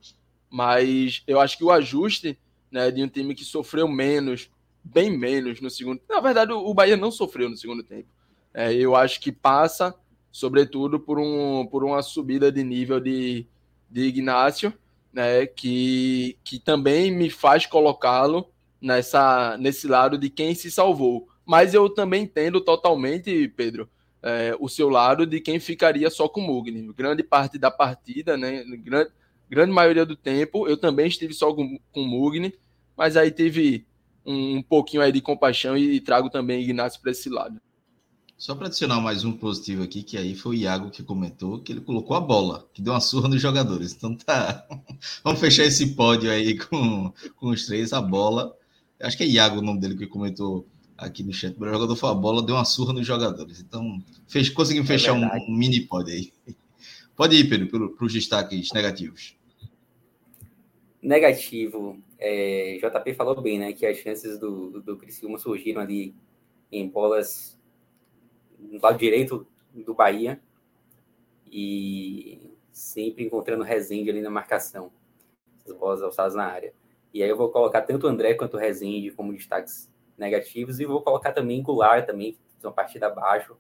mas 0.50 1.22
eu 1.28 1.40
acho 1.40 1.60
que 1.60 1.64
o 1.64 1.72
ajuste 1.72 2.40
né, 2.72 2.90
de 2.90 3.04
um 3.04 3.08
time 3.08 3.36
que 3.36 3.46
sofreu 3.46 3.88
menos, 3.88 4.50
bem 4.84 5.16
menos 5.16 5.62
no 5.62 5.70
segundo. 5.70 6.02
Na 6.10 6.20
verdade, 6.20 6.52
o 6.52 6.74
Bahia 6.74 6.98
não 6.98 7.12
sofreu 7.12 7.48
no 7.48 7.56
segundo 7.56 7.84
tempo. 7.84 8.10
É, 8.52 8.74
eu 8.74 8.96
acho 8.96 9.22
que 9.22 9.32
passa, 9.32 9.94
sobretudo, 10.32 11.00
por, 11.00 11.20
um, 11.20 11.66
por 11.66 11.84
uma 11.84 12.02
subida 12.02 12.52
de 12.52 12.64
nível 12.64 13.00
de, 13.00 13.48
de 13.90 14.02
Ignácio, 14.02 14.74
né, 15.12 15.46
que, 15.46 16.38
que 16.44 16.60
também 16.60 17.12
me 17.12 17.30
faz 17.30 17.66
colocá-lo 17.66 18.50
nessa 18.80 19.58
nesse 19.58 19.88
lado 19.88 20.18
de 20.18 20.30
quem 20.30 20.54
se 20.54 20.70
salvou 20.70 21.28
mas 21.48 21.74
eu 21.74 21.90
também 21.90 22.24
entendo 22.24 22.60
totalmente, 22.60 23.48
Pedro, 23.56 23.90
é, 24.22 24.54
o 24.60 24.68
seu 24.68 24.90
lado 24.90 25.26
de 25.26 25.40
quem 25.40 25.62
ficaria 25.62 26.10
só 26.10 26.28
com 26.28 26.42
o 26.42 26.44
Mugni. 26.44 26.92
Grande 26.94 27.24
parte 27.24 27.58
da 27.58 27.72
partida, 27.72 28.36
né? 28.36 28.66
Grande, 28.66 29.12
grande 29.50 29.72
maioria 29.72 30.06
do 30.06 30.18
tempo, 30.18 30.68
eu 30.68 30.76
também 30.76 31.08
estive 31.08 31.34
só 31.34 31.54
com, 31.54 31.80
com 31.94 32.02
o 32.02 32.06
Mugni, 32.06 32.54
mas 32.98 33.16
aí 33.16 33.32
teve 33.32 33.88
um, 34.26 34.58
um 34.58 34.62
pouquinho 34.62 35.02
aí 35.02 35.10
de 35.10 35.22
compaixão 35.22 35.78
e, 35.78 35.94
e 35.94 36.02
trago 36.02 36.30
também 36.30 36.62
Ignacio 36.62 37.00
para 37.02 37.12
esse 37.12 37.30
lado. 37.30 37.62
Só 38.38 38.54
para 38.54 38.68
adicionar 38.68 39.02
mais 39.02 39.24
um 39.24 39.34
positivo 39.34 39.82
aqui, 39.82 40.04
que 40.04 40.16
aí 40.16 40.36
foi 40.36 40.58
o 40.58 40.60
Iago 40.60 40.92
que 40.92 41.02
comentou 41.02 41.60
que 41.60 41.72
ele 41.72 41.82
colocou 41.82 42.16
a 42.16 42.22
bola, 42.22 42.70
que 42.72 42.84
deu 42.84 42.94
uma 42.94 43.02
surra 43.02 43.28
nos 43.28 43.42
jogadores. 43.42 43.94
Então 43.94 44.16
tá. 44.16 44.68
Vamos 45.24 45.40
fechar 45.40 45.64
esse 45.64 45.96
pódio 45.96 46.30
aí 46.30 46.56
com, 46.56 47.12
com 47.36 47.48
os 47.48 47.66
três, 47.66 47.94
a 47.94 48.00
bola. 48.00 48.56
Acho 49.02 49.18
que 49.18 49.24
é 49.24 49.28
Iago 49.28 49.58
o 49.58 49.62
nome 49.64 49.80
dele 49.80 49.98
que 49.98 50.06
comentou 50.06 50.68
aqui 50.96 51.24
no 51.24 51.34
chat. 51.34 51.56
O 51.60 51.66
jogador 51.66 51.96
foi 51.96 52.12
a 52.12 52.14
bola, 52.14 52.46
deu 52.46 52.56
uma 52.56 52.64
surra 52.64 52.94
nos 52.94 53.08
jogadores. 53.08 53.60
Então, 53.60 54.04
fez, 54.28 54.50
conseguimos 54.50 54.88
é 54.88 54.94
fechar 54.94 55.14
um, 55.14 55.26
um, 55.26 55.58
mini 55.58 55.82
pod 55.82 56.12
aí. 56.12 56.32
Pode 57.16 57.36
ir, 57.36 57.50
Pedro, 57.50 57.90
para 57.90 58.06
os 58.06 58.14
destaques 58.14 58.72
negativos. 58.72 59.36
Negativo. 61.02 62.00
É, 62.20 62.78
JP 62.78 63.16
falou 63.16 63.42
bem, 63.42 63.58
né? 63.58 63.74
Que 63.74 63.84
as 63.88 63.98
chances 63.98 64.40
do, 64.40 64.80
do 64.80 64.96
Criciúma 64.96 65.40
surgiram 65.40 65.82
ali 65.82 66.14
em 66.72 66.88
bolas 66.88 67.57
no 68.60 68.80
lado 68.82 68.98
direito 68.98 69.46
do 69.74 69.94
Bahia 69.94 70.42
e 71.52 72.56
sempre 72.72 73.26
encontrando 73.26 73.64
Rezende 73.64 74.10
ali 74.10 74.22
na 74.22 74.30
marcação. 74.30 74.92
Essas 75.60 75.76
bolas 75.76 76.02
alçadas 76.02 76.36
na 76.36 76.46
área. 76.46 76.74
E 77.14 77.24
aí 77.24 77.30
eu 77.30 77.38
vou 77.38 77.50
colocar 77.50 77.82
tanto 77.82 78.06
o 78.06 78.10
André 78.10 78.34
quanto 78.36 78.56
o 78.56 78.60
Rezende 78.60 79.12
como 79.12 79.34
destaques 79.34 79.92
negativos, 80.18 80.80
e 80.80 80.86
vou 80.86 81.02
colocar 81.02 81.32
também 81.32 81.62
Goulart 81.62 82.06
também, 82.06 82.34
fez 82.34 82.64
uma 82.64 82.72
partida 82.72 83.08
abaixo. 83.08 83.56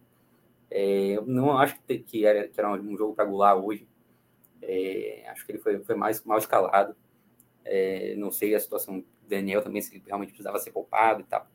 É, 0.70 1.18
eu 1.18 1.26
não 1.26 1.58
acho 1.58 1.80
que, 1.82 2.00
que, 2.00 2.26
era, 2.26 2.48
que 2.48 2.60
era 2.60 2.72
um 2.72 2.98
jogo 2.98 3.14
para 3.14 3.26
Goulart 3.26 3.64
hoje. 3.64 3.88
É, 4.62 5.24
acho 5.30 5.46
que 5.46 5.52
ele 5.54 5.60
foi, 5.60 5.80
foi 5.80 5.96
mais 5.96 6.24
mal 6.24 6.38
escalado. 6.38 6.96
É, 7.64 8.16
não 8.16 8.32
sei 8.32 8.56
a 8.56 8.60
situação 8.60 9.00
do 9.00 9.06
Daniel 9.28 9.62
também, 9.62 9.82
se 9.82 9.96
ele 9.96 10.04
realmente 10.06 10.30
precisava 10.30 10.60
ser 10.60 10.72
poupado 10.72 11.22
e 11.22 11.26
tal. 11.26 11.48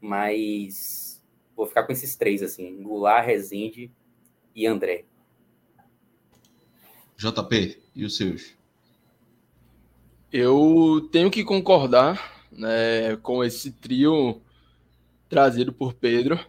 Mas 0.00 1.09
vou 1.60 1.66
ficar 1.66 1.82
com 1.82 1.92
esses 1.92 2.16
três, 2.16 2.42
assim, 2.42 2.82
Goulart, 2.82 3.26
Rezende 3.26 3.92
e 4.56 4.66
André. 4.66 5.04
JP, 7.18 7.78
e 7.94 8.02
os 8.02 8.16
seus? 8.16 8.54
Eu 10.32 11.06
tenho 11.12 11.30
que 11.30 11.44
concordar 11.44 12.46
né, 12.50 13.14
com 13.16 13.44
esse 13.44 13.72
trio 13.72 14.40
trazido 15.28 15.70
por 15.70 15.92
Pedro. 15.92 16.40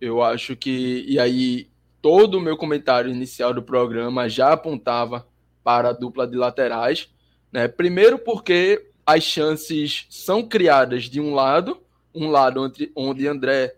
Eu 0.00 0.22
acho 0.22 0.56
que, 0.56 1.04
e 1.06 1.18
aí, 1.18 1.68
todo 2.00 2.38
o 2.38 2.40
meu 2.40 2.56
comentário 2.56 3.10
inicial 3.10 3.52
do 3.52 3.62
programa 3.62 4.26
já 4.26 4.54
apontava 4.54 5.28
para 5.62 5.90
a 5.90 5.92
dupla 5.92 6.26
de 6.26 6.36
laterais. 6.36 7.10
Né? 7.52 7.68
Primeiro, 7.68 8.18
porque 8.18 8.90
as 9.04 9.22
chances 9.22 10.06
são 10.08 10.42
criadas 10.42 11.04
de 11.04 11.20
um 11.20 11.34
lado, 11.34 11.78
um 12.14 12.30
lado 12.30 12.62
onde, 12.62 12.90
onde 12.96 13.28
André 13.28 13.76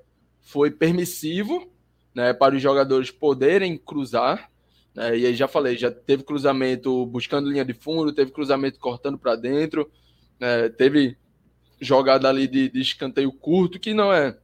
foi 0.49 0.71
permissivo 0.71 1.71
né, 2.15 2.33
para 2.33 2.57
os 2.57 2.63
jogadores 2.63 3.11
poderem 3.11 3.77
cruzar. 3.77 4.51
Né? 4.95 5.19
E 5.19 5.27
aí 5.27 5.35
já 5.35 5.47
falei, 5.47 5.77
já 5.77 5.91
teve 5.91 6.23
cruzamento 6.23 7.05
buscando 7.05 7.51
linha 7.51 7.67
de 7.67 7.75
fundo, 7.75 8.15
teve 8.15 8.31
cruzamento 8.31 8.79
cortando 8.81 9.19
para 9.19 9.37
dentro, 9.37 9.91
né? 10.41 10.71
teve 10.71 11.19
jogada 11.79 12.31
ali 12.31 12.49
de, 12.49 12.71
de, 12.71 12.81
escanteio 12.81 13.31
curto, 13.31 13.79
que 13.79 13.93
não 13.93 14.11
é 14.11 14.39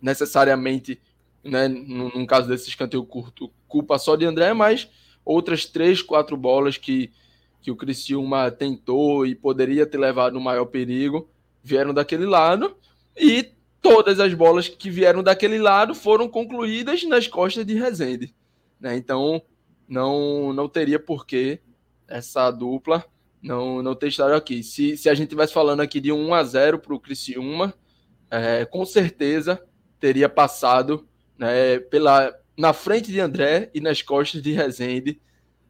necessariamente, 0.00 0.98
né, 1.44 1.68
num, 1.68 2.24
caso 2.24 2.48
desse 2.48 2.70
escanteio 2.70 3.04
curto, 3.04 3.50
culpa 3.68 3.98
só 3.98 4.16
de 4.16 4.24
André, 4.24 4.54
mas 4.54 4.88
outras 5.26 5.66
três, 5.66 6.00
quatro 6.00 6.38
bolas 6.38 6.78
que, 6.78 7.12
que 7.60 7.70
o 7.70 7.76
Criciúma 7.76 8.50
tentou 8.50 9.26
e 9.26 9.34
poderia 9.34 9.86
ter 9.86 9.98
levado 9.98 10.32
no 10.32 10.40
maior 10.40 10.64
perigo, 10.64 11.28
vieram 11.62 11.92
daquele 11.92 12.24
lado, 12.24 12.74
e 13.14 13.53
todas 13.84 14.18
as 14.18 14.32
bolas 14.32 14.66
que 14.66 14.88
vieram 14.88 15.22
daquele 15.22 15.58
lado 15.58 15.94
foram 15.94 16.26
concluídas 16.26 17.04
nas 17.04 17.28
costas 17.28 17.66
de 17.66 17.74
Rezende. 17.74 18.34
Né? 18.80 18.96
Então, 18.96 19.42
não, 19.86 20.54
não 20.54 20.66
teria 20.66 20.98
porquê 20.98 21.60
essa 22.08 22.50
dupla 22.50 23.04
não, 23.42 23.82
não 23.82 23.94
ter 23.94 24.08
estado 24.08 24.32
aqui. 24.32 24.62
Se, 24.62 24.96
se 24.96 25.10
a 25.10 25.14
gente 25.14 25.28
tivesse 25.28 25.52
falando 25.52 25.80
aqui 25.80 26.00
de 26.00 26.10
1 26.10 26.32
a 26.32 26.42
0 26.42 26.78
para 26.78 26.94
o 26.94 26.98
Criciúma, 26.98 27.74
é, 28.30 28.64
com 28.64 28.86
certeza 28.86 29.62
teria 30.00 30.30
passado 30.30 31.06
né, 31.38 31.78
pela, 31.78 32.34
na 32.56 32.72
frente 32.72 33.12
de 33.12 33.20
André 33.20 33.70
e 33.74 33.82
nas 33.82 34.00
costas 34.00 34.40
de 34.40 34.52
Rezende 34.52 35.20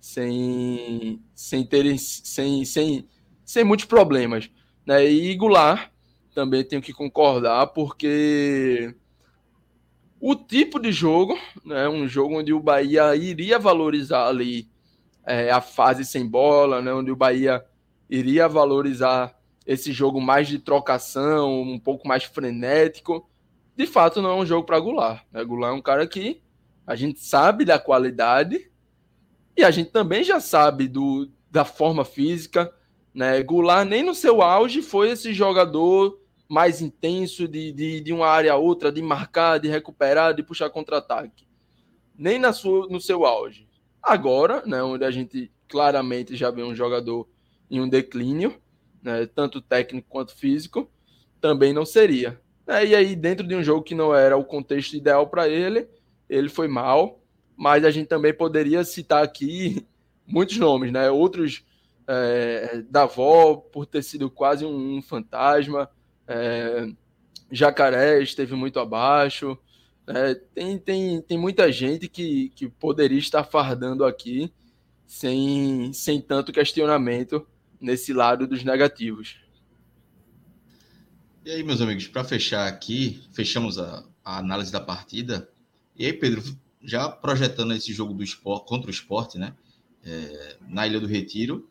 sem, 0.00 1.20
sem 1.34 1.66
terem 1.66 1.98
sem, 1.98 2.64
sem, 2.64 3.08
sem 3.44 3.64
muitos 3.64 3.86
problemas. 3.86 4.48
Né? 4.86 5.04
E 5.04 5.34
Goulart 5.34 5.90
também 6.34 6.64
tenho 6.64 6.82
que 6.82 6.92
concordar, 6.92 7.68
porque 7.68 8.94
o 10.20 10.34
tipo 10.34 10.80
de 10.80 10.90
jogo, 10.90 11.38
né, 11.64 11.88
um 11.88 12.08
jogo 12.08 12.38
onde 12.38 12.52
o 12.52 12.60
Bahia 12.60 13.14
iria 13.14 13.58
valorizar 13.58 14.26
ali 14.26 14.68
é, 15.24 15.50
a 15.50 15.60
fase 15.60 16.04
sem 16.04 16.26
bola, 16.26 16.82
né, 16.82 16.92
onde 16.92 17.10
o 17.10 17.16
Bahia 17.16 17.64
iria 18.08 18.48
valorizar 18.48 19.38
esse 19.66 19.92
jogo 19.92 20.20
mais 20.20 20.48
de 20.48 20.58
trocação, 20.58 21.62
um 21.62 21.78
pouco 21.78 22.06
mais 22.06 22.24
frenético, 22.24 23.28
de 23.76 23.86
fato 23.86 24.20
não 24.20 24.30
é 24.30 24.34
um 24.34 24.46
jogo 24.46 24.66
para 24.66 24.78
Goulart. 24.78 25.22
Né? 25.32 25.44
Goulart 25.44 25.74
é 25.74 25.78
um 25.78 25.82
cara 25.82 26.06
que 26.06 26.42
a 26.86 26.94
gente 26.94 27.20
sabe 27.20 27.64
da 27.64 27.78
qualidade 27.78 28.70
e 29.56 29.64
a 29.64 29.70
gente 29.70 29.90
também 29.90 30.22
já 30.22 30.40
sabe 30.40 30.88
do, 30.88 31.30
da 31.50 31.64
forma 31.64 32.04
física. 32.04 32.72
Né? 33.12 33.42
Goulart 33.42 33.88
nem 33.88 34.02
no 34.02 34.14
seu 34.14 34.42
auge 34.42 34.82
foi 34.82 35.10
esse 35.10 35.32
jogador 35.32 36.20
mais 36.48 36.80
intenso 36.80 37.48
de, 37.48 37.72
de, 37.72 38.00
de 38.00 38.12
uma 38.12 38.26
área 38.26 38.52
a 38.52 38.56
outra, 38.56 38.92
de 38.92 39.02
marcar, 39.02 39.58
de 39.58 39.68
recuperar, 39.68 40.34
de 40.34 40.42
puxar 40.42 40.70
contra-ataque. 40.70 41.46
Nem 42.16 42.38
na 42.38 42.52
sua, 42.52 42.86
no 42.88 43.00
seu 43.00 43.24
auge. 43.24 43.68
Agora, 44.02 44.62
né, 44.66 44.82
onde 44.82 45.04
a 45.04 45.10
gente 45.10 45.50
claramente 45.68 46.36
já 46.36 46.50
vê 46.50 46.62
um 46.62 46.74
jogador 46.74 47.28
em 47.70 47.80
um 47.80 47.88
declínio, 47.88 48.60
né, 49.02 49.26
tanto 49.26 49.60
técnico 49.60 50.08
quanto 50.08 50.34
físico, 50.34 50.90
também 51.40 51.72
não 51.72 51.84
seria. 51.84 52.40
É, 52.66 52.86
e 52.86 52.94
aí, 52.94 53.16
dentro 53.16 53.46
de 53.46 53.54
um 53.54 53.62
jogo 53.62 53.82
que 53.82 53.94
não 53.94 54.14
era 54.14 54.36
o 54.36 54.44
contexto 54.44 54.94
ideal 54.94 55.26
para 55.26 55.48
ele, 55.48 55.88
ele 56.28 56.48
foi 56.48 56.68
mal, 56.68 57.20
mas 57.56 57.84
a 57.84 57.90
gente 57.90 58.06
também 58.06 58.32
poderia 58.32 58.84
citar 58.84 59.22
aqui 59.22 59.86
muitos 60.26 60.56
nomes, 60.56 60.90
né? 60.92 61.10
Outros 61.10 61.64
é, 62.06 62.82
da 62.88 63.02
avó, 63.02 63.56
por 63.56 63.86
ter 63.86 64.02
sido 64.02 64.30
quase 64.30 64.64
um, 64.64 64.96
um 64.96 65.02
fantasma, 65.02 65.90
é, 66.26 66.88
Jacaré 67.50 68.22
esteve 68.22 68.54
muito 68.54 68.78
abaixo. 68.78 69.58
É, 70.06 70.34
tem, 70.34 70.78
tem, 70.78 71.22
tem 71.22 71.38
muita 71.38 71.70
gente 71.72 72.08
que, 72.08 72.50
que 72.50 72.68
poderia 72.68 73.18
estar 73.18 73.44
fardando 73.44 74.04
aqui 74.04 74.52
sem, 75.06 75.92
sem 75.92 76.20
tanto 76.20 76.52
questionamento 76.52 77.46
nesse 77.80 78.12
lado 78.12 78.46
dos 78.46 78.64
negativos. 78.64 79.36
E 81.44 81.50
aí, 81.50 81.62
meus 81.62 81.80
amigos, 81.80 82.06
para 82.06 82.24
fechar 82.24 82.66
aqui, 82.66 83.22
fechamos 83.32 83.78
a, 83.78 84.04
a, 84.24 84.38
análise 84.38 84.72
da 84.72 84.80
partida. 84.80 85.48
E 85.94 86.06
aí, 86.06 86.12
Pedro, 86.12 86.42
já 86.82 87.08
projetando 87.08 87.74
esse 87.74 87.92
jogo 87.92 88.14
do 88.14 88.24
esporte 88.24 88.66
contra 88.66 88.88
o 88.88 88.90
esporte, 88.90 89.38
né? 89.38 89.54
É, 90.02 90.56
na 90.68 90.86
Ilha 90.86 91.00
do 91.00 91.06
Retiro, 91.06 91.68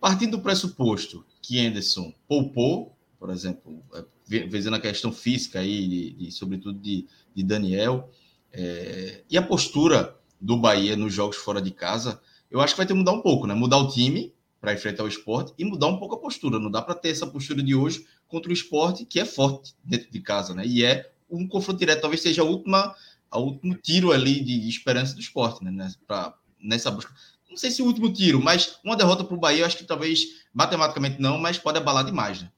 partindo 0.00 0.32
do 0.32 0.42
pressuposto 0.42 1.24
que 1.40 1.58
Anderson 1.58 2.12
poupou, 2.26 2.97
por 3.18 3.30
exemplo, 3.30 3.82
é, 3.94 4.04
vezando 4.46 4.74
a 4.74 4.80
questão 4.80 5.12
física 5.12 5.58
aí, 5.60 6.12
de 6.12 6.30
sobretudo 6.30 6.78
de, 6.78 7.06
de 7.34 7.42
Daniel, 7.42 8.10
é, 8.52 9.22
e 9.30 9.36
a 9.36 9.42
postura 9.42 10.16
do 10.40 10.56
Bahia 10.56 10.96
nos 10.96 11.12
jogos 11.12 11.36
fora 11.36 11.60
de 11.60 11.70
casa, 11.70 12.20
eu 12.50 12.60
acho 12.60 12.74
que 12.74 12.78
vai 12.78 12.86
ter 12.86 12.92
que 12.92 12.98
mudar 12.98 13.12
um 13.12 13.20
pouco, 13.20 13.46
né? 13.46 13.54
Mudar 13.54 13.78
o 13.78 13.88
time 13.88 14.32
para 14.60 14.72
enfrentar 14.72 15.04
o 15.04 15.08
esporte 15.08 15.52
e 15.58 15.64
mudar 15.64 15.88
um 15.88 15.98
pouco 15.98 16.14
a 16.14 16.18
postura. 16.18 16.58
Não 16.58 16.70
dá 16.70 16.80
para 16.80 16.94
ter 16.94 17.10
essa 17.10 17.26
postura 17.26 17.62
de 17.62 17.74
hoje 17.74 18.06
contra 18.26 18.50
o 18.50 18.54
esporte, 18.54 19.04
que 19.04 19.20
é 19.20 19.24
forte 19.24 19.74
dentro 19.84 20.10
de 20.10 20.20
casa, 20.20 20.54
né? 20.54 20.64
E 20.66 20.84
é 20.84 21.10
um 21.30 21.46
confronto 21.46 21.78
direto, 21.78 22.00
talvez 22.00 22.22
seja 22.22 22.42
a 22.42 22.44
última, 22.44 22.94
a 23.30 23.38
último 23.38 23.74
tiro 23.74 24.12
ali 24.12 24.42
de 24.42 24.68
esperança 24.68 25.14
do 25.14 25.20
esporte, 25.20 25.62
né? 25.62 25.92
Pra, 26.06 26.34
nessa 26.60 26.90
busca. 26.90 27.12
Não 27.48 27.56
sei 27.56 27.70
se 27.70 27.82
o 27.82 27.86
último 27.86 28.12
tiro, 28.12 28.40
mas 28.40 28.78
uma 28.84 28.96
derrota 28.96 29.24
para 29.24 29.34
o 29.34 29.40
Bahia, 29.40 29.60
eu 29.60 29.66
acho 29.66 29.76
que 29.76 29.84
talvez 29.84 30.44
matematicamente 30.52 31.20
não, 31.20 31.38
mas 31.38 31.58
pode 31.58 31.78
abalar 31.78 32.04
demais, 32.04 32.42
né? 32.42 32.50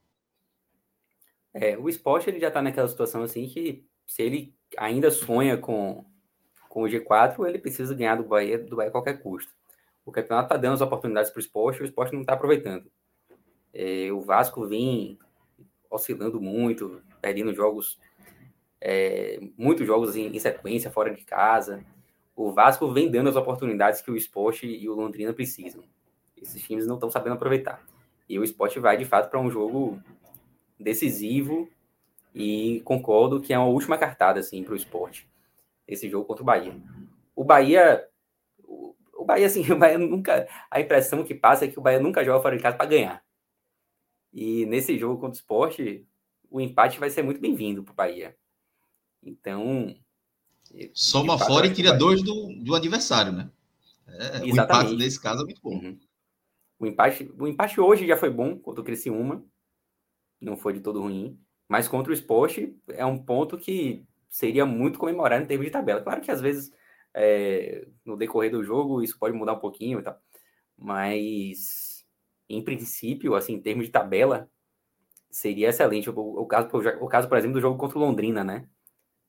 É, 1.53 1.76
o 1.76 1.88
esporte 1.88 2.30
ele 2.30 2.38
já 2.38 2.48
está 2.48 2.62
naquela 2.62 2.88
situação 2.88 3.22
assim 3.22 3.46
que 3.46 3.84
se 4.07 4.22
ele 4.22 4.55
ainda 4.76 5.11
sonha 5.11 5.57
com, 5.57 6.05
com 6.68 6.82
o 6.82 6.86
G4, 6.86 7.46
ele 7.46 7.59
precisa 7.59 7.94
ganhar 7.94 8.16
do 8.16 8.24
Bahia, 8.24 8.59
do 8.59 8.76
Bahia 8.76 8.88
a 8.88 8.92
qualquer 8.92 9.22
custo. 9.22 9.53
O 10.05 10.12
campeonato 10.12 10.46
está 10.46 10.57
dando 10.57 10.74
as 10.74 10.80
oportunidades 10.80 11.30
para 11.30 11.38
o 11.38 11.42
esporte, 11.42 11.82
o 11.82 11.84
esporte 11.84 12.12
não 12.12 12.22
está 12.22 12.32
aproveitando. 12.32 12.90
É, 13.72 14.11
o 14.12 14.20
Vasco 14.20 14.66
vem 14.66 15.18
oscilando 15.90 16.40
muito, 16.40 17.03
perdendo 17.20 17.55
jogos, 17.55 17.98
é, 18.80 19.40
muitos 19.57 19.86
jogos 19.86 20.16
em, 20.16 20.34
em, 20.34 20.38
sequência, 20.38 20.90
fora 20.90 21.14
de 21.14 21.24
casa. 21.24 21.84
O 22.34 22.53
Vasco 22.53 22.90
vem 22.92 23.11
dando 23.11 23.28
as 23.28 23.36
oportunidades 23.36 24.01
que 24.01 24.11
o 24.11 24.16
esporte 24.16 24.66
e 24.66 24.88
o 24.88 24.94
Londrina 24.94 25.32
precisam. 25.32 25.84
Esses 26.36 26.62
times 26.62 26.86
não 26.86 26.94
estão 26.94 27.11
sabendo 27.11 27.34
aproveitar. 27.34 27.84
E 28.28 28.38
o 28.38 28.44
esporte 28.44 28.78
vai, 28.78 28.96
de 28.96 29.05
fato, 29.05 29.28
para 29.28 29.40
um 29.40 29.51
jogo 29.51 30.01
decisivo 30.81 31.68
e 32.35 32.81
concordo 32.85 33.41
que 33.41 33.53
é 33.53 33.59
uma 33.59 33.68
última 33.68 33.99
cartada 33.99 34.41
assim, 34.41 34.62
para 34.62 34.72
o 34.72 34.76
esporte. 34.76 35.28
Esse 35.87 36.09
jogo 36.09 36.24
contra 36.24 36.43
o 36.43 36.47
Bahia. 36.47 36.81
O 37.35 37.45
Bahia. 37.45 38.07
O 39.14 39.24
Bahia, 39.24 39.47
assim, 39.47 39.61
o 39.70 39.78
Bahia 39.78 39.99
nunca. 39.99 40.49
A 40.70 40.81
impressão 40.81 41.24
que 41.24 41.35
passa 41.35 41.64
é 41.64 41.68
que 41.68 41.78
o 41.78 41.83
Bahia 41.83 42.01
nunca 42.01 42.24
joga 42.24 42.43
fora 42.43 42.57
de 42.57 42.62
casa 42.62 42.76
para 42.76 42.87
ganhar. 42.87 43.24
E 44.33 44.64
nesse 44.66 44.97
jogo 44.99 45.20
contra 45.20 45.37
o 45.37 45.41
esporte, 45.41 46.07
o 46.49 46.61
empate 46.61 46.99
vai 46.99 47.11
ser 47.11 47.22
muito 47.22 47.41
bem-vindo 47.41 47.83
para 47.83 47.93
o 47.93 47.97
Bahia. 47.97 48.37
Então. 49.22 49.95
Soma 50.95 51.37
fora 51.37 51.66
e 51.66 51.72
tira 51.72 51.93
dois 51.93 52.22
do, 52.22 52.55
do 52.62 52.74
adversário, 52.76 53.33
né? 53.33 53.51
É, 54.07 54.43
o 54.43 54.47
empate 54.47 54.95
nesse 54.95 55.20
caso 55.20 55.43
é 55.43 55.45
muito 55.45 55.61
bom. 55.61 55.70
Uhum. 55.70 55.99
O, 56.78 56.87
empate, 56.87 57.31
o 57.39 57.47
empate 57.47 57.81
hoje 57.81 58.07
já 58.07 58.16
foi 58.16 58.31
bom 58.31 58.57
contra 58.57 58.81
o 58.81 58.85
Criciúma. 58.85 59.45
Não 60.41 60.57
foi 60.57 60.72
de 60.72 60.80
todo 60.80 61.01
ruim. 61.03 61.38
Mas 61.68 61.88
contra 61.88 62.11
o 62.11 62.14
esporte 62.14 62.76
é 62.88 63.05
um 63.05 63.18
ponto 63.18 63.57
que 63.57 64.05
seria 64.28 64.66
muito 64.66 64.99
comemorado 64.99 65.45
em 65.45 65.47
termos 65.47 65.66
de 65.66 65.72
tabela. 65.72 66.03
Claro 66.03 66.20
que 66.20 66.30
às 66.30 66.41
vezes 66.41 66.72
é, 67.14 67.86
no 68.05 68.16
decorrer 68.16 68.51
do 68.51 68.62
jogo 68.62 69.03
isso 69.03 69.18
pode 69.18 69.36
mudar 69.36 69.55
um 69.55 69.61
pouquinho 69.61 70.01
e 70.01 70.03
tal. 70.03 70.18
Mas 70.76 72.05
em 72.49 72.62
princípio, 72.62 73.34
assim, 73.34 73.55
em 73.55 73.61
termos 73.61 73.86
de 73.86 73.93
tabela, 73.93 74.51
seria 75.30 75.68
excelente. 75.68 76.11
O, 76.11 76.14
o, 76.14 76.47
caso, 76.47 76.68
o 77.01 77.07
caso, 77.07 77.28
por 77.28 77.38
exemplo, 77.38 77.55
do 77.55 77.61
jogo 77.61 77.78
contra 77.78 77.99
o 77.99 78.01
Londrina, 78.01 78.43
né? 78.43 78.66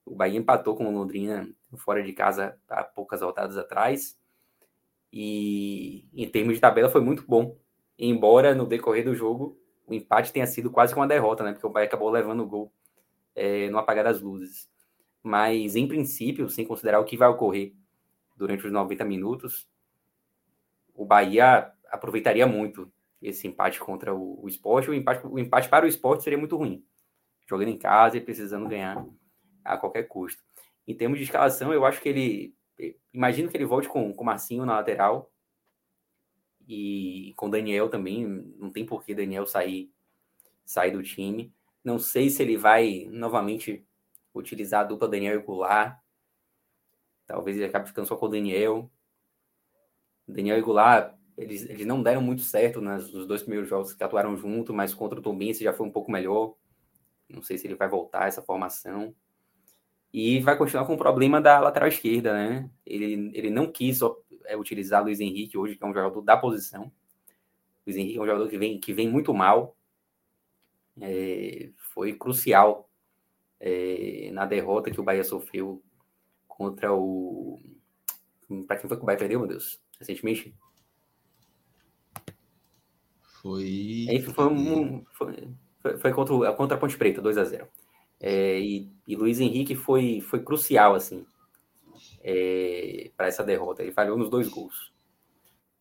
O 0.03 0.16
Bahia 0.16 0.39
empatou 0.39 0.76
com 0.76 0.88
o 0.88 0.91
Londrina 0.91 1.47
fora 1.78 2.01
de 2.01 2.14
casa 2.14 2.57
há 2.68 2.84
poucas 2.84 3.22
rodadas 3.22 3.57
atrás. 3.57 4.18
E 5.14 6.07
em 6.16 6.28
termos 6.28 6.55
de 6.55 6.62
tabela 6.62 6.89
foi 6.89 7.01
muito 7.01 7.24
bom. 7.28 7.55
Embora 7.99 8.55
no 8.55 8.66
decorrer 8.66 9.05
do 9.05 9.14
jogo 9.14 9.61
o 9.91 9.93
empate 9.93 10.31
tenha 10.31 10.47
sido 10.47 10.71
quase 10.71 10.93
que 10.93 10.99
uma 10.99 11.07
derrota, 11.07 11.43
né? 11.43 11.51
Porque 11.51 11.67
o 11.67 11.69
Bahia 11.69 11.85
acabou 11.85 12.09
levando 12.09 12.43
o 12.43 12.47
gol 12.47 12.71
é, 13.35 13.69
no 13.69 13.77
apagar 13.77 14.05
das 14.05 14.21
luzes. 14.21 14.69
Mas 15.21 15.75
em 15.75 15.85
princípio, 15.85 16.49
sem 16.49 16.65
considerar 16.65 17.01
o 17.01 17.03
que 17.03 17.17
vai 17.17 17.27
ocorrer 17.27 17.73
durante 18.37 18.65
os 18.65 18.71
90 18.71 19.03
minutos, 19.03 19.67
o 20.95 21.05
Bahia 21.05 21.73
aproveitaria 21.89 22.47
muito 22.47 22.89
esse 23.21 23.45
empate 23.47 23.81
contra 23.81 24.15
o, 24.15 24.41
o 24.41 24.47
esporte. 24.47 24.89
O 24.89 24.93
empate, 24.93 25.27
o 25.27 25.37
empate 25.37 25.67
para 25.67 25.85
o 25.85 25.89
esporte 25.89 26.23
seria 26.23 26.39
muito 26.39 26.55
ruim. 26.55 26.85
Jogando 27.45 27.67
em 27.67 27.77
casa 27.77 28.15
e 28.15 28.21
precisando 28.21 28.69
ganhar 28.69 29.05
a 29.61 29.75
qualquer 29.75 30.03
custo. 30.03 30.41
Em 30.87 30.95
termos 30.95 31.17
de 31.19 31.25
escalação, 31.25 31.73
eu 31.73 31.85
acho 31.85 32.01
que 32.01 32.07
ele. 32.07 32.55
Imagino 33.13 33.49
que 33.49 33.57
ele 33.57 33.65
volte 33.65 33.89
com 33.89 34.09
o 34.09 34.23
Marcinho 34.23 34.65
na 34.65 34.77
lateral. 34.77 35.29
E 36.68 37.34
com 37.36 37.49
Daniel 37.49 37.89
também. 37.89 38.26
Não 38.57 38.72
tem 38.72 38.86
por 38.86 39.03
que 39.03 39.14
Daniel 39.14 39.45
sair, 39.45 39.91
sair 40.66 40.91
do 40.91 41.03
time. 41.03 41.53
Não 41.84 41.97
sei 41.97 42.30
se 42.30 42.41
ele 42.41 42.57
vai 42.57 43.07
novamente 43.09 43.86
utilizar 44.34 44.82
a 44.82 44.86
dupla 44.86 45.07
Daniel 45.07 45.39
e 45.39 45.43
Goulart. 45.43 45.99
Talvez 47.26 47.57
ele 47.57 47.66
acabe 47.66 47.88
ficando 47.88 48.07
só 48.07 48.16
com 48.16 48.26
o 48.26 48.30
Daniel. 48.30 48.89
Daniel 50.28 50.57
e 50.57 50.62
Goulart 50.62 51.16
eles, 51.38 51.68
eles 51.70 51.86
não 51.86 52.03
deram 52.03 52.22
muito 52.22 52.41
certo 52.43 52.82
nas, 52.82 53.12
nos 53.12 53.26
dois 53.26 53.41
primeiros 53.41 53.70
jogos 53.70 53.93
que 53.93 54.03
atuaram 54.03 54.38
junto, 54.38 54.74
mas 54.74 54.93
contra 54.93 55.20
o 55.20 55.22
Tombense 55.22 55.64
já 55.64 55.74
foi 55.74 55.88
um 55.88 55.91
pouco 55.91 56.12
melhor. 56.12 56.53
Não 57.28 57.41
sei 57.41 57.57
se 57.57 57.68
ele 57.68 57.76
vai 57.76 57.88
voltar 57.88 58.28
essa 58.28 58.41
formação. 58.41 59.16
E 60.14 60.39
vai 60.41 60.57
continuar 60.57 60.86
com 60.86 60.93
o 60.93 60.97
problema 60.97 61.39
da 61.39 61.59
lateral 61.59 61.88
esquerda, 61.88 62.34
né? 62.34 62.70
Ele, 62.86 63.32
ele 63.34 63.49
não 63.49 63.72
quis 63.72 64.01
é, 64.45 64.57
utilizar 64.57 65.03
Luiz 65.03 65.19
Henrique 65.19 65.57
hoje, 65.57 65.75
que 65.75 65.83
é 65.83 65.87
um 65.87 65.93
jogador 65.93 66.21
da 66.21 66.37
posição. 66.37 66.91
Luiz 67.85 67.97
Henrique 67.97 68.17
é 68.17 68.21
um 68.21 68.25
jogador 68.25 68.49
que 68.49 68.57
vem, 68.57 68.79
que 68.79 68.93
vem 68.93 69.09
muito 69.09 69.33
mal. 69.33 69.75
É, 70.99 71.69
foi 71.93 72.13
crucial 72.13 72.89
é, 73.59 74.29
na 74.33 74.45
derrota 74.45 74.91
que 74.91 74.99
o 74.99 75.03
Bahia 75.03 75.23
sofreu 75.23 75.81
contra 76.47 76.93
o. 76.93 77.59
Para 78.67 78.77
quem 78.77 78.87
foi 78.87 78.97
que 78.97 79.03
o 79.03 79.05
Bahia 79.05 79.19
perdeu, 79.19 79.39
meu 79.39 79.47
Deus? 79.47 79.81
Recentemente? 79.99 80.53
Foi. 83.41 84.07
foi, 84.35 84.45
um, 84.45 85.03
foi, 85.13 85.35
foi, 85.97 86.13
contra, 86.13 86.53
contra 86.53 86.77
a 86.77 86.79
Ponte 86.79 86.97
Preta, 86.97 87.21
2 87.21 87.37
a 87.37 87.43
0 87.43 87.67
é, 88.19 88.59
e, 88.59 88.91
e 89.07 89.15
Luiz 89.15 89.39
Henrique 89.39 89.75
foi, 89.75 90.21
foi 90.21 90.43
crucial, 90.43 90.93
assim, 90.93 91.25
é, 92.24 93.11
para 93.15 93.28
essa 93.28 93.43
derrota. 93.43 93.82
Ele 93.84 93.91
falhou 93.91 94.17
nos 94.17 94.30
dois 94.30 94.47
gols. 94.47 94.93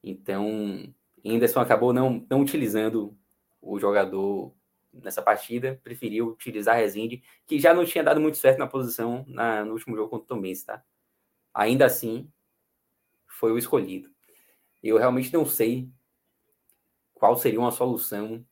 Então, 0.02 0.92
Henderson 1.24 1.60
acabou 1.60 1.92
não, 1.92 2.24
não 2.28 2.40
utilizando 2.40 3.16
o 3.60 3.78
jogador 3.78 4.52
nessa 4.92 5.22
partida, 5.22 5.80
preferiu 5.84 6.28
utilizar 6.28 6.76
Rezende, 6.76 7.22
que 7.46 7.58
já 7.58 7.72
não 7.72 7.84
tinha 7.84 8.02
dado 8.02 8.20
muito 8.20 8.38
certo 8.38 8.58
na 8.58 8.66
posição 8.66 9.24
na, 9.28 9.64
no 9.64 9.72
último 9.72 9.96
jogo 9.96 10.08
contra 10.08 10.24
o 10.24 10.26
Tom 10.26 10.40
Benz, 10.40 10.64
tá? 10.64 10.82
Ainda 11.54 11.86
assim, 11.86 12.30
foi 13.26 13.52
o 13.52 13.58
escolhido. 13.58 14.10
Eu 14.82 14.96
realmente 14.98 15.32
não 15.32 15.44
sei 15.44 15.88
qual 17.14 17.36
seria 17.36 17.60
uma 17.60 17.70
solução 17.70 18.44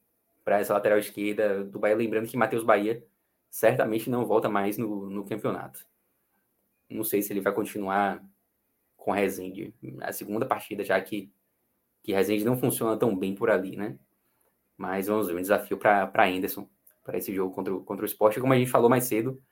para 0.45 0.61
essa 0.61 0.75
lateral 0.75 0.99
esquerda 0.99 1.65
do 1.65 1.79
Bahia, 1.79 1.97
lembrando 1.97 2.29
que 2.29 2.37
Matheus 2.37 2.65
Bahia 2.65 3.05
certamente 3.51 4.11
não 4.11 4.27
volta 4.27 4.49
mais 4.49 4.77
no, 4.79 5.09
no 5.09 5.25
campeonato. 5.25 5.87
Não 6.89 7.05
sei 7.05 7.23
se 7.23 7.33
ele 7.33 7.41
vai 7.41 7.53
continuar 7.53 8.25
com 8.97 9.13
Rezende. 9.13 9.75
A 10.01 10.13
segunda 10.13 10.47
partida, 10.47 10.85
já 10.85 11.01
que, 11.01 11.33
que 12.03 12.13
Rezende 12.13 12.45
não 12.45 12.59
funciona 12.59 12.97
tão 12.97 13.17
bem 13.17 13.35
por 13.35 13.51
ali, 13.51 13.77
né? 13.77 13.99
Mas 14.77 15.07
vamos 15.07 15.27
ver, 15.27 15.35
um 15.35 15.41
desafio 15.41 15.77
para 15.77 16.27
Anderson, 16.27 16.69
para 17.03 17.19
esse 17.19 17.35
jogo 17.35 17.55
contra, 17.55 17.75
contra 17.81 18.05
o 18.05 18.07
esporte. 18.07 18.41
Como 18.41 18.53
a 18.53 18.59
gente 18.59 18.71
falou 18.71 18.89
mais 18.89 19.05
cedo, 19.05 19.43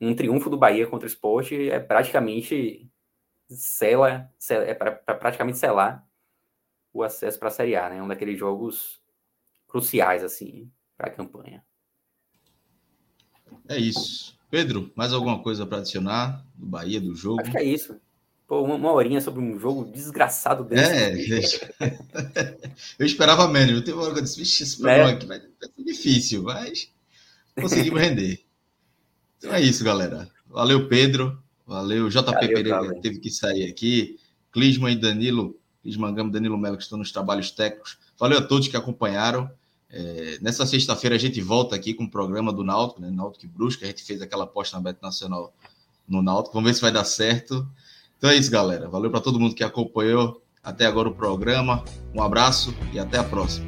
um 0.00 0.14
triunfo 0.14 0.48
do 0.48 0.56
Bahia 0.56 0.86
contra 0.86 1.06
o 1.06 1.10
esporte 1.10 1.68
é 1.68 1.80
praticamente 1.80 2.90
sela, 3.48 4.32
sela 4.38 4.64
é 4.64 4.74
para 4.74 4.92
praticamente 4.92 5.58
selar 5.58 6.06
o 6.92 7.02
acesso 7.02 7.38
para 7.38 7.48
a 7.48 7.50
Série 7.50 7.76
A, 7.76 7.88
né? 7.88 8.02
Um 8.02 8.08
daqueles 8.08 8.38
jogos 8.38 9.02
cruciais, 9.66 10.24
assim, 10.24 10.70
para 10.96 11.08
a 11.08 11.14
campanha. 11.14 11.64
É 13.68 13.76
isso. 13.76 14.37
Pedro, 14.50 14.90
mais 14.94 15.12
alguma 15.12 15.42
coisa 15.42 15.66
para 15.66 15.78
adicionar 15.78 16.44
do 16.54 16.66
Bahia, 16.66 17.00
do 17.00 17.14
jogo? 17.14 17.40
Acho 17.40 17.50
que 17.50 17.58
é 17.58 17.64
isso. 17.64 17.96
Pô, 18.46 18.62
uma, 18.62 18.76
uma 18.76 18.92
horinha 18.92 19.20
sobre 19.20 19.40
um 19.40 19.58
jogo 19.58 19.84
desgraçado 19.84 20.64
desse. 20.64 20.90
É, 21.78 21.98
eu 22.98 23.04
esperava 23.04 23.46
menos. 23.46 23.74
Eu 23.74 23.84
tenho 23.84 23.98
uma 23.98 24.04
hora 24.04 24.14
que 24.14 24.20
eu 24.20 24.24
disse, 24.24 24.38
vixe, 24.38 24.62
esse 24.62 24.78
programa 24.78 25.10
é. 25.10 25.12
aqui 25.12 25.26
vai, 25.26 25.38
ser 25.38 25.84
difícil, 25.84 26.42
mas 26.44 26.90
conseguimos 27.54 28.00
render. 28.00 28.40
Então 29.36 29.52
é 29.52 29.60
isso, 29.60 29.84
galera. 29.84 30.30
Valeu, 30.46 30.88
Pedro. 30.88 31.38
Valeu, 31.66 32.08
JP 32.08 32.24
Valeu, 32.24 32.48
Pereira 32.48 32.94
que 32.94 33.00
teve 33.02 33.18
que 33.18 33.30
sair 33.30 33.68
aqui. 33.70 34.18
Clisman 34.50 34.92
e 34.92 34.96
Danilo, 34.96 35.54
Clisman 35.82 36.14
Gama 36.14 36.30
Danilo 36.30 36.56
Melo, 36.56 36.78
que 36.78 36.82
estão 36.82 36.98
nos 36.98 37.12
trabalhos 37.12 37.50
técnicos. 37.50 37.98
Valeu 38.18 38.38
a 38.38 38.42
todos 38.42 38.66
que 38.66 38.76
acompanharam. 38.78 39.50
É, 39.90 40.38
nessa 40.40 40.66
sexta-feira 40.66 41.16
a 41.16 41.18
gente 41.18 41.40
volta 41.40 41.74
aqui 41.74 41.94
com 41.94 42.04
o 42.04 42.10
programa 42.10 42.52
do 42.52 42.62
Náutico, 42.62 43.00
né? 43.00 43.10
Náutico 43.10 43.46
e 43.46 43.48
Brusca. 43.48 43.84
A 43.84 43.88
gente 43.88 44.04
fez 44.04 44.20
aquela 44.20 44.44
aposta 44.44 44.76
na 44.76 44.82
Beto 44.82 45.00
Nacional 45.02 45.52
no 46.06 46.22
Náutico. 46.22 46.54
Vamos 46.54 46.70
ver 46.70 46.74
se 46.74 46.80
vai 46.80 46.92
dar 46.92 47.04
certo. 47.04 47.66
Então 48.16 48.30
é 48.30 48.36
isso, 48.36 48.50
galera. 48.50 48.88
Valeu 48.88 49.10
para 49.10 49.20
todo 49.20 49.38
mundo 49.38 49.54
que 49.54 49.64
acompanhou 49.64 50.42
até 50.62 50.86
agora 50.86 51.08
o 51.08 51.14
programa. 51.14 51.84
Um 52.14 52.22
abraço 52.22 52.74
e 52.92 52.98
até 52.98 53.18
a 53.18 53.24
próxima. 53.24 53.66